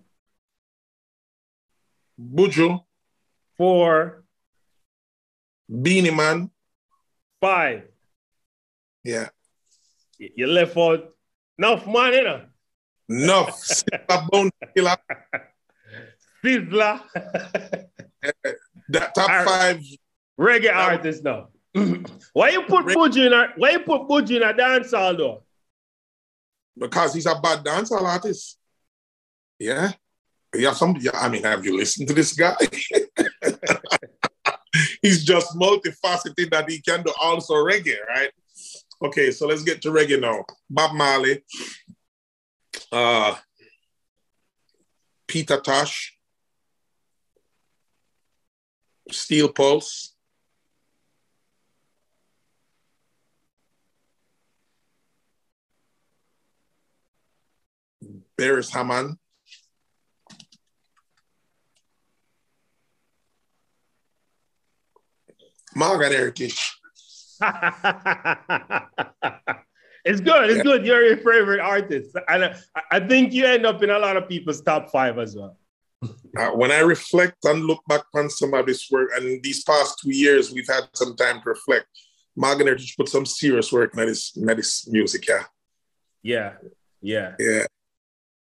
Buju. 2.19 2.83
Four. 3.57 4.23
Beenie 5.69 6.11
Man. 6.11 6.49
Five. 7.41 7.83
Yeah. 9.03 9.29
You 10.17 10.47
left 10.47 10.77
out 10.77 11.12
enough 11.63 11.87
man, 11.87 12.13
you 12.13 12.23
know? 12.23 12.41
Enough. 13.09 13.61
Sizzla 13.61 14.29
Bounty 14.29 14.51
Killer. 14.75 14.97
Sizzla. 16.43 17.01
that 18.89 19.15
top 19.15 19.29
right. 19.29 19.47
five. 19.47 19.81
Reggae 20.39 20.73
artists 20.73 21.23
now. 21.23 21.49
why 22.33 22.49
you 22.49 22.63
put 22.63 22.85
Buju 22.85 23.27
in 23.27 23.33
a 23.33 23.49
why 23.57 23.71
you 23.71 23.79
put 23.79 24.07
Buju 24.07 24.37
in 24.37 24.43
a 24.43 24.53
dancehall 24.53 25.17
though? 25.17 25.43
Because 26.77 27.13
he's 27.13 27.25
a 27.25 27.35
bad 27.35 27.63
dancehall 27.63 28.03
artist. 28.03 28.57
Yeah. 29.59 29.91
Yeah, 30.55 30.73
some 30.73 30.95
yeah, 30.99 31.11
I 31.15 31.29
mean, 31.29 31.43
have 31.43 31.65
you 31.65 31.77
listened 31.77 32.07
to 32.09 32.13
this 32.13 32.33
guy? 32.33 32.55
he's 35.01 35.23
just 35.23 35.57
multifaceted 35.57 36.51
that 36.51 36.69
he 36.69 36.79
can 36.79 37.01
do 37.01 37.11
also 37.19 37.55
reggae, 37.55 37.95
right? 38.07 38.29
Okay, 39.03 39.31
so 39.31 39.47
let's 39.47 39.63
get 39.63 39.81
to 39.81 39.89
reggae 39.89 40.19
now. 40.19 40.45
Bob 40.69 40.95
Marley, 40.95 41.43
uh, 42.91 43.35
Peter 45.27 45.59
Tosh, 45.59 46.17
Steel 49.11 49.49
Pulse, 49.49 50.15
Beres 58.37 58.71
Hammond. 58.71 59.17
Morgan 65.75 66.11
Heritage. 66.11 66.82
it's 70.05 70.21
good. 70.21 70.49
It's 70.49 70.57
yeah. 70.57 70.63
good. 70.63 70.85
You're 70.85 71.05
your 71.05 71.17
favorite 71.17 71.59
artist. 71.59 72.15
And 72.27 72.55
I, 72.91 72.99
think 73.01 73.33
you 73.33 73.45
end 73.45 73.65
up 73.65 73.83
in 73.83 73.89
a 73.89 73.99
lot 73.99 74.17
of 74.17 74.29
people's 74.29 74.61
top 74.61 74.89
five 74.89 75.19
as 75.19 75.35
well. 75.35 75.57
Uh, 76.35 76.49
when 76.49 76.71
I 76.71 76.79
reflect 76.79 77.45
and 77.45 77.63
look 77.63 77.79
back 77.87 78.01
on 78.15 78.27
some 78.27 78.55
of 78.55 78.65
this 78.65 78.89
work, 78.89 79.11
and 79.15 79.43
these 79.43 79.63
past 79.63 79.99
two 79.99 80.11
years, 80.11 80.51
we've 80.51 80.67
had 80.67 80.85
some 80.93 81.15
time 81.15 81.43
to 81.43 81.49
reflect. 81.51 81.85
Morgan 82.35 82.65
Heritage 82.65 82.97
put 82.97 83.07
some 83.07 83.23
serious 83.23 83.71
work 83.71 83.95
in 83.95 84.07
this, 84.07 84.35
in 84.35 84.47
this 84.47 84.87
music, 84.87 85.27
yeah. 85.27 85.43
Yeah, 86.23 86.53
yeah. 87.01 87.35
Yeah. 87.37 87.67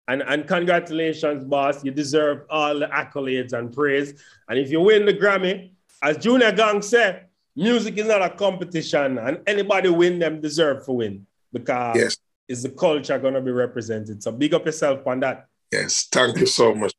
And, 0.07 0.21
and 0.21 0.47
congratulations, 0.47 1.43
boss. 1.43 1.83
You 1.83 1.89
deserve 1.89 2.43
all 2.51 2.77
the 2.77 2.85
accolades 2.85 3.53
and 3.53 3.73
praise. 3.73 4.13
And 4.47 4.59
if 4.59 4.69
you 4.69 4.79
win 4.79 5.07
the 5.07 5.13
Grammy, 5.15 5.71
as 6.03 6.17
Junior 6.17 6.51
Gong 6.51 6.83
said, 6.83 7.29
music 7.55 7.97
is 7.97 8.07
not 8.07 8.21
a 8.21 8.29
competition, 8.29 9.17
and 9.17 9.41
anybody 9.47 9.89
win 9.89 10.19
them 10.19 10.41
deserve 10.41 10.85
to 10.85 10.91
win 10.93 11.25
because 11.51 11.95
yes. 11.95 12.17
it's 12.47 12.63
the 12.63 12.69
culture 12.69 13.17
going 13.19 13.33
to 13.33 13.41
be 13.41 13.51
represented. 13.51 14.23
So 14.23 14.31
big 14.31 14.53
up 14.53 14.65
yourself 14.65 15.05
on 15.07 15.19
that. 15.21 15.47
Yes, 15.71 16.07
thank 16.11 16.37
you 16.37 16.45
so 16.45 16.73
much. 16.75 16.93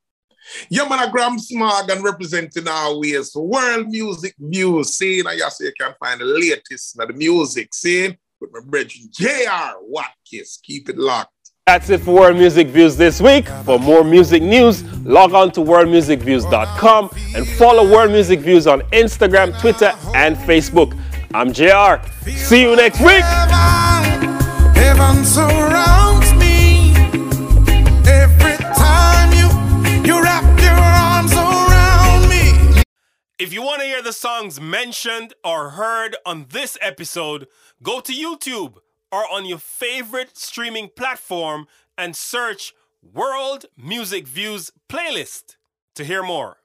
Yeah, 0.69 0.89
man, 0.89 1.11
Gramps 1.11 1.55
Morgan 1.55 2.03
representing 2.03 2.67
our 2.67 2.99
ways 2.99 3.33
world 3.35 3.89
music 3.89 4.35
views. 4.39 4.95
See, 4.95 5.23
now 5.23 5.31
you 5.31 5.49
see 5.51 5.67
you 5.67 5.73
can 5.79 5.95
find 6.01 6.21
the 6.21 6.25
latest 6.25 6.99
of 6.99 7.09
the 7.09 7.15
music, 7.15 7.73
see, 7.75 8.17
with 8.41 8.51
my 8.53 8.61
brethren 8.65 9.09
JR 9.11 9.79
Watkins. 9.83 10.59
Keep 10.63 10.89
it 10.91 10.99
locked. 10.99 11.42
That's 11.67 11.91
it 11.91 12.01
for 12.01 12.13
World 12.13 12.39
Music 12.39 12.67
Views 12.67 12.97
this 12.97 13.21
week. 13.21 13.47
For 13.65 13.79
more 13.79 14.03
music 14.03 14.43
news, 14.43 14.83
log 15.05 15.33
on 15.33 15.53
to 15.53 15.61
worldmusicviews.com 15.61 17.11
and 17.37 17.47
follow 17.51 17.89
World 17.89 18.11
Music 18.11 18.41
Views 18.41 18.67
on 18.67 18.81
Instagram, 18.91 19.57
Twitter, 19.61 19.93
and 20.13 20.37
Facebook. 20.39 20.99
I'm 21.33 21.53
JR. 21.53 22.05
See 22.29 22.63
you 22.63 22.75
next 22.75 22.99
week. 22.99 23.23
Heaven 24.75 25.25
surrounds 25.25 26.35
me 26.35 26.95
every 28.11 28.57
time 28.75 29.31
you, 29.31 29.47
you 30.05 30.21
wrap 30.21 30.43
your 30.61 30.73
arms 30.73 31.33
around 31.33 32.29
me. 32.29 32.83
If 33.39 33.53
you 33.53 33.63
want 33.63 33.83
to 33.83 33.87
hear 33.87 34.03
the 34.03 34.13
songs 34.13 34.61
mentioned 34.61 35.35
or 35.45 35.71
heard 35.71 36.17
on 36.27 36.47
this 36.51 36.77
episode, 36.81 37.47
go 37.85 38.01
to 38.01 38.13
YouTube 38.13 38.79
or 39.13 39.31
on 39.31 39.45
your 39.45 39.59
favorite 39.59 40.37
streaming 40.37 40.89
platform 40.89 41.69
and 41.97 42.17
search 42.17 42.73
World 43.03 43.67
Music 43.77 44.27
Views 44.27 44.73
playlist 44.89 45.57
to 45.95 46.05
hear 46.05 46.23
more. 46.23 46.62